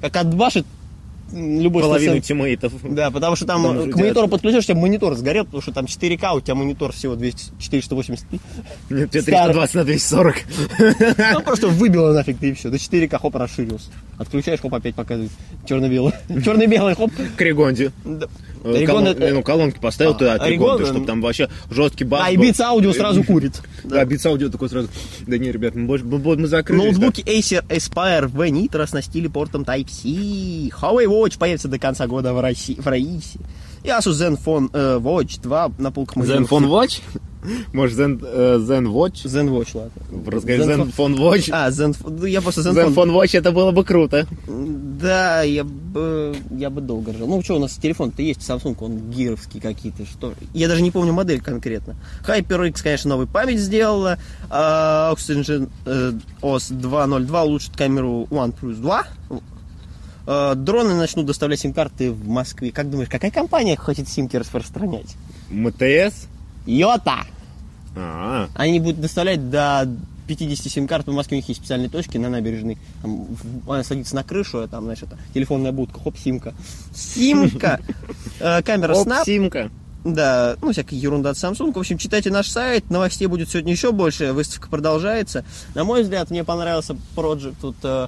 как 0.00 0.16
отбашит 0.16 0.64
любой 1.32 1.82
Половину 1.82 2.16
стационар- 2.16 2.22
тиммейтов. 2.22 2.72
Да, 2.82 3.10
потому 3.10 3.36
что 3.36 3.46
там 3.46 3.62
Там 3.62 3.90
к 3.90 3.96
монитору 3.96 4.28
у 4.28 4.38
тебя 4.38 4.74
монитор 4.74 5.14
сгорел, 5.14 5.44
потому 5.44 5.62
что 5.62 5.72
там 5.72 5.86
4К, 5.86 6.36
у 6.36 6.40
тебя 6.40 6.54
монитор 6.54 6.92
всего 6.92 7.16
200, 7.16 7.52
480. 7.58 8.24
Нет, 8.90 9.10
тебе 9.10 9.22
Старый. 9.22 9.54
320 9.54 9.74
на 9.74 9.84
240. 9.84 10.36
Ну, 11.34 11.40
просто 11.42 11.68
выбило 11.68 12.12
нафиг 12.12 12.38
ты 12.38 12.50
и 12.50 12.52
все. 12.52 12.70
До 12.70 12.76
4К, 12.76 13.18
хоп, 13.18 13.34
расширился. 13.36 13.90
Отключаешь, 14.18 14.60
хоп, 14.60 14.74
опять 14.74 14.94
показывает. 14.94 15.32
Черно-белый. 15.68 16.12
Черно-белый, 16.28 16.94
хоп. 16.94 17.10
К 17.36 17.40
Регонде. 17.40 17.92
Да. 18.04 18.26
Э, 18.26 18.28
Орегон 18.74 19.04
колон- 19.04 19.06
это- 19.16 19.34
Ну, 19.34 19.42
колонки 19.42 19.78
поставил 19.78 20.12
А, 20.12 20.14
туда 20.14 20.34
от 20.34 20.42
Орегон, 20.42 20.66
Регонды, 20.74 20.86
чтобы 20.86 21.06
там 21.06 21.20
вообще 21.20 21.48
жесткий 21.70 22.04
бас 22.04 22.22
А, 22.24 22.30
и. 22.30 22.36
Beats 22.36 22.58
Audio 22.60 22.92
сразу 22.92 23.22
курит. 23.24 23.60
Да, 23.84 24.02
Beats 24.04 24.24
Audio 24.24 24.48
такой 24.48 24.68
сразу. 24.68 24.88
Да 25.26 25.38
не, 25.38 25.52
ребят, 25.52 25.74
мы, 25.74 25.86
больше, 25.86 26.04
мы, 26.04 26.46
закрылись. 26.46 26.82
Ноутбуки 26.82 27.20
Acer 27.22 27.64
Aspire 27.68 28.26
V 28.28 28.48
Nitro 28.48 28.80
оснастили 28.82 29.28
портом 29.28 29.62
Type-C. 29.62 30.08
Huawei 30.80 31.06
Watch 31.06 31.38
появится 31.38 31.68
до 31.68 31.78
конца 31.78 32.06
года 32.06 32.32
в 32.34 32.40
России. 32.40 32.74
В 32.78 32.86
России. 32.86 33.20
И 33.84 33.88
Asus 33.88 34.12
Zenfone 34.14 34.70
э, 34.72 34.98
Watch 34.98 35.40
2 35.40 35.72
на 35.78 35.92
полках 35.92 36.16
магазинов. 36.16 36.50
Zenfone 36.50 36.66
Watch? 36.66 37.00
Может, 37.72 37.98
Zen, 37.98 38.20
э, 38.24 38.56
Zen 38.58 38.86
Watch? 38.86 39.24
Zen 39.24 39.48
Watch, 39.50 39.68
ладно. 39.74 39.92
В 40.10 40.28
разговоре 40.28 40.64
Zenfone- 40.64 40.92
Zenfone 40.96 41.16
Watch. 41.16 41.48
А, 41.52 41.68
Zenfone. 41.70 42.16
Ну, 42.20 42.24
я 42.26 42.40
просто 42.42 42.62
Zenfone. 42.62 42.94
Zenfone 42.94 43.12
Watch 43.14 43.38
это 43.38 43.52
было 43.52 43.70
бы 43.70 43.84
круто. 43.84 44.26
Да, 44.48 45.42
я 45.42 45.62
бы, 45.62 46.34
я 46.50 46.70
бы 46.70 46.80
долго 46.80 47.12
жил. 47.12 47.26
Ну, 47.28 47.42
что, 47.42 47.54
у 47.56 47.58
нас 47.60 47.76
телефон-то 47.76 48.22
есть, 48.22 48.40
Samsung, 48.40 48.76
он 48.80 49.10
гировский 49.10 49.60
какие-то, 49.60 50.04
что... 50.06 50.34
Я 50.54 50.68
даже 50.68 50.82
не 50.82 50.90
помню 50.90 51.12
модель 51.12 51.40
конкретно. 51.40 51.94
HyperX, 52.26 52.82
конечно, 52.82 53.10
новую 53.10 53.28
память 53.28 53.58
сделала. 53.60 54.18
а, 54.50 55.12
Oxygen 55.14 55.68
э, 55.84 56.12
OS 56.42 56.72
2.02 56.72 57.42
улучшит 57.44 57.76
камеру 57.76 58.26
OnePlus 58.30 58.74
2. 58.76 59.06
А, 60.26 60.54
Дроны 60.54 60.94
начнут 60.94 61.26
доставлять 61.26 61.60
сим-карты 61.60 62.10
в 62.10 62.26
Москве. 62.26 62.72
Как 62.72 62.90
думаешь, 62.90 63.08
какая 63.08 63.30
компания 63.30 63.76
хочет 63.76 64.08
симки 64.08 64.36
распространять? 64.36 65.14
МТС? 65.50 66.26
Йота! 66.66 67.24
А, 67.96 68.48
Они 68.54 68.78
будут 68.80 69.00
доставлять 69.00 69.48
до 69.50 69.88
50 70.26 70.70
сим-карт. 70.70 71.06
В 71.06 71.12
Москве 71.12 71.36
у 71.36 71.40
них 71.40 71.48
есть 71.48 71.60
специальные 71.60 71.88
точки 71.88 72.18
на 72.18 72.28
набережной. 72.28 72.78
Там, 73.00 73.26
она 73.66 73.84
садится 73.84 74.14
на 74.14 74.24
крышу, 74.24 74.58
а 74.60 74.68
там, 74.68 74.88
это 74.88 75.16
телефонная 75.32 75.72
будка, 75.72 76.00
хоп, 76.00 76.16
симка. 76.18 76.54
Симка! 76.94 77.80
Э, 78.38 78.60
Камера 78.62 78.92
Snap. 78.94 79.24
симка. 79.24 79.70
Да, 80.06 80.56
ну, 80.62 80.70
всякая 80.70 80.94
ерунда 80.94 81.30
от 81.30 81.36
Samsung. 81.36 81.72
В 81.72 81.78
общем, 81.80 81.98
читайте 81.98 82.30
наш 82.30 82.48
сайт, 82.48 82.90
новостей 82.90 83.26
будет 83.26 83.48
сегодня 83.50 83.72
еще 83.72 83.90
больше, 83.90 84.32
выставка 84.32 84.68
продолжается. 84.68 85.44
На 85.74 85.82
мой 85.82 86.04
взгляд, 86.04 86.30
мне 86.30 86.44
понравился 86.44 86.96
Project, 87.16 87.56
тут 87.60 87.74
э, 87.82 88.06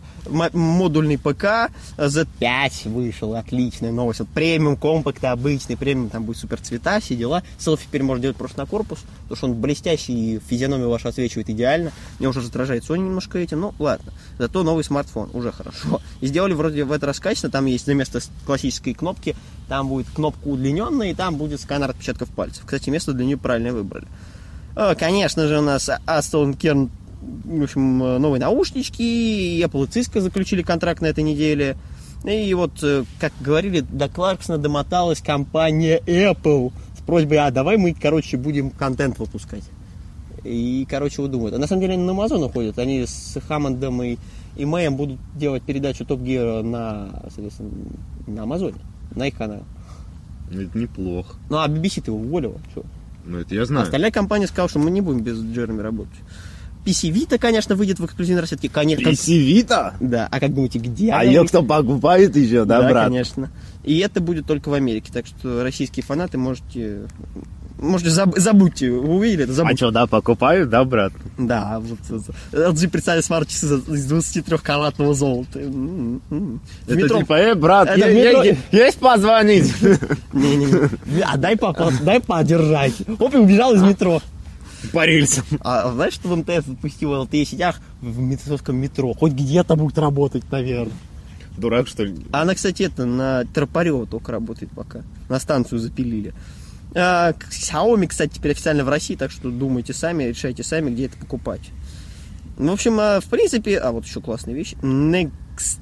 модульный 0.52 1.18
ПК, 1.18 1.72
Z5 1.96 2.88
вышел, 2.88 3.34
отличная 3.34 3.90
новость. 3.90 4.20
Вот 4.20 4.28
премиум 4.28 4.76
компакт 4.76 5.24
обычный, 5.24 5.76
премиум, 5.76 6.08
там 6.08 6.22
будет 6.22 6.36
супер 6.36 6.60
цвета, 6.60 7.00
все 7.00 7.16
дела. 7.16 7.42
Селфи 7.58 7.84
теперь 7.86 8.04
можно 8.04 8.22
делать 8.22 8.36
просто 8.36 8.58
на 8.60 8.66
корпус, 8.66 9.00
потому 9.22 9.36
что 9.36 9.46
он 9.48 9.54
блестящий, 9.54 10.36
и 10.36 10.38
физиономию 10.38 10.90
вашу 10.90 11.08
отсвечивает 11.08 11.50
идеально. 11.50 11.90
Мне 12.20 12.28
уже 12.28 12.38
раздражает 12.40 12.84
Sony 12.84 12.98
немножко 12.98 13.38
этим, 13.38 13.58
ну, 13.58 13.74
ладно. 13.80 14.12
Зато 14.38 14.62
новый 14.62 14.84
смартфон, 14.84 15.30
уже 15.32 15.50
хорошо. 15.50 16.00
И 16.20 16.28
сделали 16.28 16.52
вроде 16.52 16.84
в 16.84 16.92
этот 16.92 17.08
раз 17.08 17.18
качественно, 17.18 17.50
там 17.50 17.66
есть 17.66 17.86
вместо 17.86 18.20
с- 18.20 18.30
классической 18.46 18.94
кнопки, 18.94 19.34
там 19.68 19.88
будет 19.88 20.06
кнопка 20.14 20.46
удлиненная, 20.46 21.10
и 21.10 21.14
там 21.14 21.34
будет 21.34 21.60
сканер 21.60 21.87
отпечатков 21.88 22.28
пальцев. 22.30 22.64
Кстати, 22.64 22.90
место 22.90 23.12
для 23.12 23.24
нее 23.26 23.36
правильно 23.36 23.72
выбрали. 23.72 24.06
А, 24.76 24.94
Конечно 24.94 25.46
же, 25.48 25.58
у 25.58 25.62
нас 25.62 25.88
Aston 26.06 26.56
Kern, 26.56 26.90
в 27.20 27.62
общем, 27.62 27.98
новые 27.98 28.40
наушнички, 28.40 29.58
и 29.58 29.62
Apple 29.62 29.86
и 29.86 29.88
Cisco 29.88 30.20
заключили 30.20 30.62
контракт 30.62 31.00
на 31.00 31.06
этой 31.06 31.24
неделе. 31.24 31.76
И 32.24 32.52
вот, 32.54 32.82
э, 32.82 33.04
как 33.20 33.32
говорили, 33.40 33.80
до 33.80 34.08
Кларксона 34.08 34.58
домоталась 34.58 35.20
компания 35.20 36.00
Apple 36.06 36.72
с 36.98 37.02
просьбой, 37.02 37.38
а 37.38 37.50
давай 37.50 37.76
мы, 37.76 37.94
короче, 37.94 38.36
будем 38.36 38.70
контент 38.70 39.18
выпускать. 39.18 39.64
И, 40.44 40.86
короче, 40.88 41.22
вот 41.22 41.30
думают. 41.30 41.54
А 41.54 41.58
на 41.58 41.66
самом 41.66 41.82
деле 41.82 41.94
они 41.94 42.04
на 42.04 42.10
Amazon 42.10 42.44
уходят. 42.44 42.78
Они 42.78 43.06
с 43.06 43.38
Хаммондом 43.46 44.02
и, 44.02 44.16
и 44.56 44.64
Мэем 44.64 44.96
будут 44.96 45.18
делать 45.36 45.62
передачу 45.62 46.04
Топ 46.04 46.20
Гира 46.20 46.62
на, 46.62 47.22
соответственно, 47.24 47.70
на 48.26 48.42
Амазоне, 48.44 48.78
на 49.14 49.26
их 49.26 49.36
канале. 49.36 49.62
Ну, 50.50 50.62
Это 50.62 50.78
неплохо. 50.78 51.36
Ну, 51.50 51.58
а 51.58 51.68
BBC 51.68 52.02
ты 52.02 52.10
его 52.10 52.18
уволила. 52.18 52.60
Чё? 52.74 52.82
Ну, 53.24 53.38
это 53.38 53.54
я 53.54 53.64
знаю. 53.66 53.84
Остальная 53.84 54.10
компания 54.10 54.46
сказала, 54.46 54.68
что 54.68 54.78
мы 54.78 54.90
не 54.90 55.00
будем 55.00 55.20
без 55.20 55.38
Джереми 55.38 55.80
работать. 55.80 56.16
PC 56.86 57.10
Vita, 57.12 57.38
конечно, 57.38 57.74
выйдет 57.74 57.98
в 57.98 58.06
эксклюзивной 58.06 58.40
расцветке. 58.40 58.70
Конечно. 58.70 59.10
Вита? 59.26 59.94
Да, 60.00 60.26
а 60.30 60.40
как 60.40 60.54
думаете, 60.54 60.78
где 60.78 61.10
А 61.10 61.16
она 61.16 61.24
ее 61.24 61.44
кто 61.46 61.62
покупает 61.62 62.34
еще, 62.36 62.64
да, 62.64 62.80
да, 62.80 62.88
брат? 62.88 63.08
конечно. 63.08 63.50
И 63.84 63.98
это 63.98 64.20
будет 64.20 64.46
только 64.46 64.70
в 64.70 64.74
Америке, 64.74 65.10
так 65.12 65.26
что 65.26 65.62
российские 65.62 66.04
фанаты 66.04 66.38
можете... 66.38 67.08
Можете 67.80 68.10
заб- 68.10 68.38
забудьте, 68.38 68.90
вы 68.90 69.16
увидели 69.16 69.44
это, 69.44 69.52
А 69.52 69.54
забудьте. 69.54 69.76
что, 69.76 69.90
да, 69.92 70.06
покупают, 70.06 70.68
да, 70.68 70.84
брат? 70.84 71.12
Да, 71.38 71.78
вот, 71.80 71.98
вот. 72.08 72.22
LG 72.52 72.88
представили 72.88 73.22
смарт-часы 73.22 73.66
из 73.88 74.10
23-каратного 74.10 75.14
золота. 75.14 75.60
В 75.60 76.20
Это 76.88 76.96
метро- 76.96 77.18
типа, 77.20 77.32
э, 77.38 77.54
брат, 77.54 77.88
Это 77.88 78.08
е- 78.10 78.12
в 78.12 78.16
метро- 78.16 78.42
е- 78.44 78.58
есть 78.72 78.98
позвонить? 78.98 79.72
Не-не-не. 80.32 80.90
А 81.24 81.36
дай, 81.36 81.56
дай 82.02 82.20
подержать. 82.20 82.94
Оп, 83.18 83.34
и 83.34 83.38
убежал 83.38 83.74
из 83.74 83.82
метро. 83.82 84.20
По 84.92 85.06
рельсам. 85.06 85.44
А 85.60 85.90
знаешь, 85.92 86.14
что 86.14 86.34
МТС 86.36 86.66
выпустил 86.66 87.10
в 87.10 87.12
LTE 87.28 87.44
сетях 87.44 87.80
в 88.00 88.20
московском 88.20 88.76
метро? 88.76 89.12
Хоть 89.14 89.32
где-то 89.32 89.76
будет 89.76 89.98
работать, 89.98 90.42
наверное. 90.50 90.92
Дурак, 91.56 91.88
что 91.88 92.04
ли? 92.04 92.14
А 92.32 92.42
она, 92.42 92.54
кстати, 92.54 92.84
это 92.84 93.04
на 93.04 93.44
Тропарева 93.52 94.06
только 94.06 94.30
работает 94.32 94.70
пока. 94.72 95.02
На 95.28 95.40
станцию 95.40 95.80
запилили. 95.80 96.32
А, 96.94 97.32
Xiaomi, 97.32 98.06
кстати, 98.08 98.34
теперь 98.34 98.52
официально 98.52 98.84
в 98.84 98.88
России, 98.88 99.14
так 99.14 99.30
что 99.30 99.50
думайте 99.50 99.92
сами, 99.92 100.24
решайте 100.24 100.62
сами, 100.62 100.90
где 100.90 101.06
это 101.06 101.16
покупать. 101.18 101.70
Ну, 102.56 102.70
в 102.70 102.74
общем, 102.74 102.98
а, 102.98 103.20
в 103.20 103.26
принципе, 103.26 103.78
а 103.78 103.92
вот 103.92 104.04
еще 104.04 104.20
классная 104.20 104.54
вещь. 104.54 104.74
Next 104.82 105.80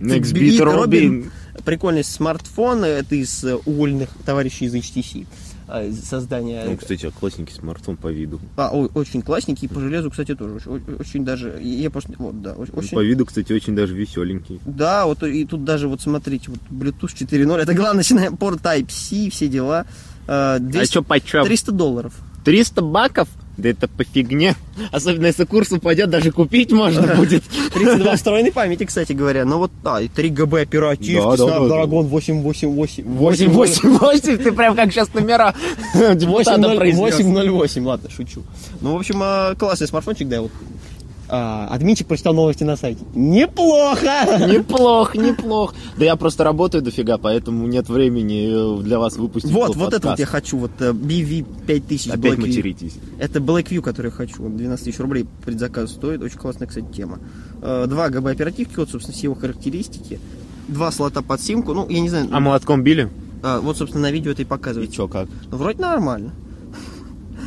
Nextbit 0.00 0.58
Robin. 0.58 1.30
Прикольный 1.64 2.04
смартфон. 2.04 2.84
Это 2.84 3.14
из 3.14 3.44
э, 3.44 3.54
уволенных 3.64 4.10
товарищей 4.26 4.64
из 4.66 4.74
HTC. 4.74 5.26
а, 5.68 5.84
из 5.84 6.02
Создания. 6.04 6.64
Ну, 6.66 6.76
кстати, 6.76 7.10
классненький 7.10 7.54
смартфон 7.54 7.96
по 7.96 8.08
виду. 8.08 8.40
А, 8.56 8.70
о- 8.72 8.90
очень 8.94 9.22
классненький. 9.22 9.68
По 9.68 9.80
железу, 9.80 10.10
кстати, 10.10 10.34
тоже 10.34 10.54
очень, 10.68 10.94
очень 10.98 11.24
даже. 11.24 11.58
Я 11.62 11.90
просто. 11.90 12.12
Вот, 12.18 12.42
да. 12.42 12.54
Очень, 12.54 12.96
По 12.96 13.04
виду, 13.04 13.24
кстати, 13.24 13.52
очень 13.52 13.74
даже 13.76 13.94
веселенький. 13.94 14.60
Да, 14.66 15.06
вот 15.06 15.22
и 15.22 15.44
тут 15.46 15.64
даже, 15.64 15.88
вот 15.88 16.00
смотрите, 16.00 16.50
вот 16.50 16.60
Bluetooth 16.70 17.14
4.0, 17.14 17.56
это 17.58 17.72
главное, 17.72 17.98
начинаем 17.98 18.36
порт 18.36 18.60
Type-C, 18.62 19.30
все 19.30 19.48
дела. 19.48 19.86
Э, 20.26 20.58
200 20.60 20.82
А 20.82 20.86
что 20.90 21.02
почем? 21.02 21.44
300 21.44 21.72
долларов. 21.72 22.14
300 22.44 22.82
баков? 22.82 23.28
Да 23.56 23.68
это 23.68 23.86
по 23.86 24.02
фигне. 24.02 24.56
Особенно 24.90 25.26
если 25.26 25.44
курс 25.44 25.70
упадет, 25.70 26.10
даже 26.10 26.32
купить 26.32 26.72
можно 26.72 27.14
будет. 27.16 27.44
32 27.72 28.16
встроенной 28.16 28.50
памяти, 28.52 28.84
кстати 28.84 29.12
говоря. 29.12 29.44
Ну 29.44 29.58
вот, 29.58 29.70
а, 29.84 30.02
и 30.02 30.08
3 30.08 30.28
ГБ 30.30 30.62
оперативки, 30.62 31.22
Да, 31.22 31.36
да, 31.36 31.46
да, 31.46 31.58
Snapdragon 31.58 32.02
888. 32.08 33.04
888, 33.16 34.38
ты 34.38 34.52
прям 34.52 34.74
как 34.74 34.90
сейчас 34.92 35.14
номера 35.14 35.54
депутата 36.14 36.74
произнес. 36.74 37.14
808, 37.16 37.86
ладно, 37.86 38.10
шучу. 38.10 38.42
Ну, 38.80 38.94
в 38.94 38.96
общем, 38.98 39.22
э, 39.22 39.54
классный 39.54 39.86
смартфончик, 39.86 40.28
да, 40.28 40.42
вот. 40.42 40.50
А, 41.28 41.68
админчик 41.70 42.06
прочитал 42.06 42.34
новости 42.34 42.64
на 42.64 42.76
сайте. 42.76 43.02
Неплохо! 43.14 44.46
Неплох, 44.46 45.14
неплох. 45.14 45.74
Да 45.96 46.04
я 46.04 46.16
просто 46.16 46.44
работаю 46.44 46.82
дофига, 46.82 47.16
поэтому 47.18 47.66
нет 47.66 47.88
времени 47.88 48.80
э, 48.80 48.82
для 48.82 48.98
вас 48.98 49.16
выпустить 49.16 49.50
Вот, 49.50 49.74
вот 49.76 49.94
это 49.94 50.08
вот 50.10 50.18
я 50.18 50.26
хочу, 50.26 50.58
вот 50.58 50.72
э, 50.80 50.90
BV5000 50.92 52.12
Опять 52.12 52.34
Blackview. 52.34 52.40
материтесь. 52.40 52.96
Это 53.18 53.40
Blackview, 53.40 53.80
который 53.80 54.06
я 54.06 54.12
хочу. 54.12 54.44
Он 54.44 54.56
12 54.56 54.84
тысяч 54.84 54.98
рублей 54.98 55.26
предзаказ 55.44 55.92
стоит. 55.92 56.22
Очень 56.22 56.38
классная, 56.38 56.68
кстати, 56.68 56.86
тема. 56.94 57.18
Э, 57.62 57.86
2 57.88 58.08
ГБ 58.10 58.30
оперативки, 58.30 58.74
вот, 58.76 58.90
собственно, 58.90 59.14
все 59.16 59.24
его 59.24 59.34
характеристики. 59.34 60.20
Два 60.68 60.90
слота 60.92 61.22
под 61.22 61.40
симку. 61.40 61.72
Ну, 61.72 61.88
я 61.88 62.00
не 62.00 62.08
знаю. 62.10 62.28
А 62.32 62.40
молотком 62.40 62.82
били? 62.82 63.08
а, 63.42 63.60
вот, 63.60 63.76
собственно, 63.76 64.04
на 64.08 64.10
видео 64.10 64.32
это 64.32 64.42
и 64.42 64.44
И 64.44 64.48
показывает. 64.48 64.92
чё, 64.92 65.06
как? 65.06 65.28
Ну, 65.50 65.58
вроде 65.58 65.80
нормально. 65.80 66.32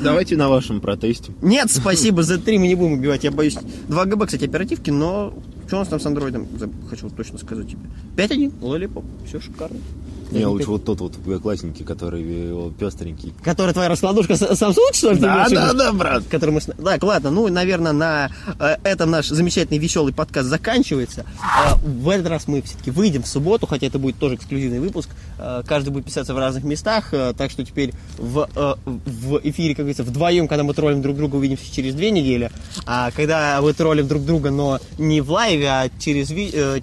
Давайте 0.03 0.37
на 0.37 0.49
вашем 0.49 0.81
протесте. 0.81 1.31
Нет, 1.41 1.71
спасибо, 1.71 2.23
за 2.23 2.37
3 2.37 2.57
мы 2.59 2.67
не 2.67 2.75
будем 2.75 2.93
убивать, 2.93 3.23
я 3.23 3.31
боюсь. 3.31 3.57
2 3.87 4.05
ГБ, 4.05 4.25
кстати, 4.25 4.45
оперативки, 4.45 4.89
но 4.89 5.33
что 5.67 5.77
у 5.77 5.79
нас 5.79 5.87
там 5.87 5.99
с 5.99 6.05
андроидом? 6.05 6.47
Хочу 6.89 7.09
точно 7.09 7.37
сказать 7.37 7.67
тебе. 7.69 7.81
5.1, 8.15 8.53
лолипоп, 8.61 9.05
все 9.25 9.39
шикарно. 9.39 9.79
Не, 10.31 10.45
лучше 10.45 10.69
вот 10.69 10.85
тот 10.85 10.99
вот 10.99 11.41
классненький, 11.41 11.85
который 11.85 12.23
э, 12.25 12.71
пестренький. 12.77 13.33
Которая 13.43 13.73
твоя 13.73 13.89
раскладушка 13.89 14.33
Samsung, 14.33 14.93
что 14.93 15.11
ли? 15.11 15.19
в 15.19 15.49
виду? 15.49 15.77
да, 15.77 15.93
брат. 15.93 16.23
который 16.29 16.51
мы... 16.51 16.61
Так, 16.61 17.03
ладно, 17.03 17.31
ну, 17.31 17.47
наверное, 17.47 17.93
на 17.93 18.29
э, 18.59 18.77
этом 18.83 19.11
наш 19.11 19.27
замечательный 19.27 19.77
веселый 19.77 20.13
подкаст 20.13 20.49
заканчивается. 20.49 21.25
Э, 21.41 21.75
в 21.83 22.09
этот 22.09 22.27
раз 22.27 22.47
мы 22.47 22.61
все-таки 22.61 22.91
выйдем 22.91 23.23
в 23.23 23.27
субботу, 23.27 23.67
хотя 23.67 23.87
это 23.87 23.99
будет 23.99 24.17
тоже 24.17 24.35
эксклюзивный 24.35 24.79
выпуск. 24.79 25.09
Каждый 25.67 25.91
будет 25.91 26.05
писаться 26.05 26.33
в 26.33 26.39
разных 26.39 26.63
местах, 26.63 27.13
так 27.37 27.51
что 27.51 27.63
теперь 27.63 27.93
в, 28.17 28.49
в 28.85 29.39
эфире, 29.43 29.75
как 29.75 29.85
говорится, 29.85 30.03
вдвоем, 30.03 30.47
когда 30.47 30.63
мы 30.63 30.73
троллим 30.73 31.01
друг 31.01 31.15
друга, 31.15 31.35
увидимся 31.35 31.71
через 31.71 31.93
две 31.93 32.09
недели. 32.09 32.49
А 32.85 33.11
когда 33.11 33.59
мы 33.61 33.73
троллим 33.73 34.07
друг 34.07 34.25
друга, 34.25 34.49
но 34.49 34.79
не 34.97 35.21
в 35.21 35.29
лайве, 35.31 35.69
а 35.69 35.89
через, 35.99 36.29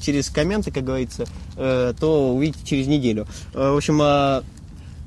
через 0.00 0.30
комменты, 0.30 0.70
как 0.70 0.84
говорится, 0.84 1.26
то 1.98 2.34
увидите 2.34 2.64
через 2.64 2.86
неделю. 2.86 3.26
Э, 3.54 3.70
в 3.72 3.76
общем, 3.76 4.00
э, 4.02 4.42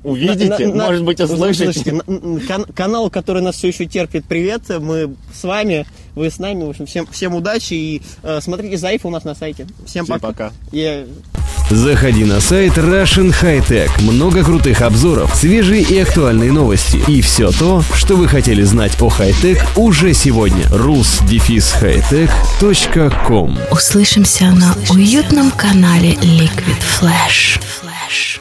Увидите, 0.04 0.68
на- 0.68 0.74
на- 0.74 0.86
может 0.86 1.04
быть, 1.04 1.20
услышите. 1.20 1.92
на- 1.92 2.40
кан- 2.46 2.64
канал, 2.72 3.10
который 3.10 3.42
нас 3.42 3.56
все 3.56 3.68
еще 3.68 3.84
терпит, 3.84 4.24
привет. 4.26 4.62
Мы 4.68 5.14
с 5.34 5.42
вами, 5.42 5.86
вы 6.14 6.30
с 6.30 6.38
нами. 6.38 6.64
В 6.64 6.70
общем, 6.70 6.86
всем, 6.86 7.06
всем 7.08 7.34
удачи 7.34 7.74
и 7.74 8.02
э, 8.22 8.40
смотрите 8.40 8.76
за 8.76 8.90
у 9.02 9.10
нас 9.10 9.24
на 9.24 9.34
сайте. 9.34 9.66
Всем, 9.84 10.04
Всем 10.04 10.20
пока. 10.20 10.50
пока. 10.72 11.37
Заходи 11.70 12.24
на 12.24 12.40
сайт 12.40 12.78
Russian 12.78 13.34
High 13.42 13.62
Tech. 13.66 13.90
Много 14.00 14.42
крутых 14.42 14.80
обзоров, 14.80 15.34
свежие 15.34 15.82
и 15.82 15.98
актуальные 15.98 16.50
новости. 16.50 16.98
И 17.06 17.20
все 17.20 17.50
то, 17.50 17.84
что 17.94 18.16
вы 18.16 18.26
хотели 18.26 18.62
знать 18.62 18.92
о 19.00 19.10
хай-тек 19.10 19.62
уже 19.76 20.14
сегодня. 20.14 20.64
rus-hightech.com 20.64 23.58
Услышимся 23.70 24.46
на 24.46 24.74
уютном 24.90 25.50
канале 25.50 26.14
Liquid 26.14 26.80
Flash. 26.80 27.60
Flash. 27.60 28.40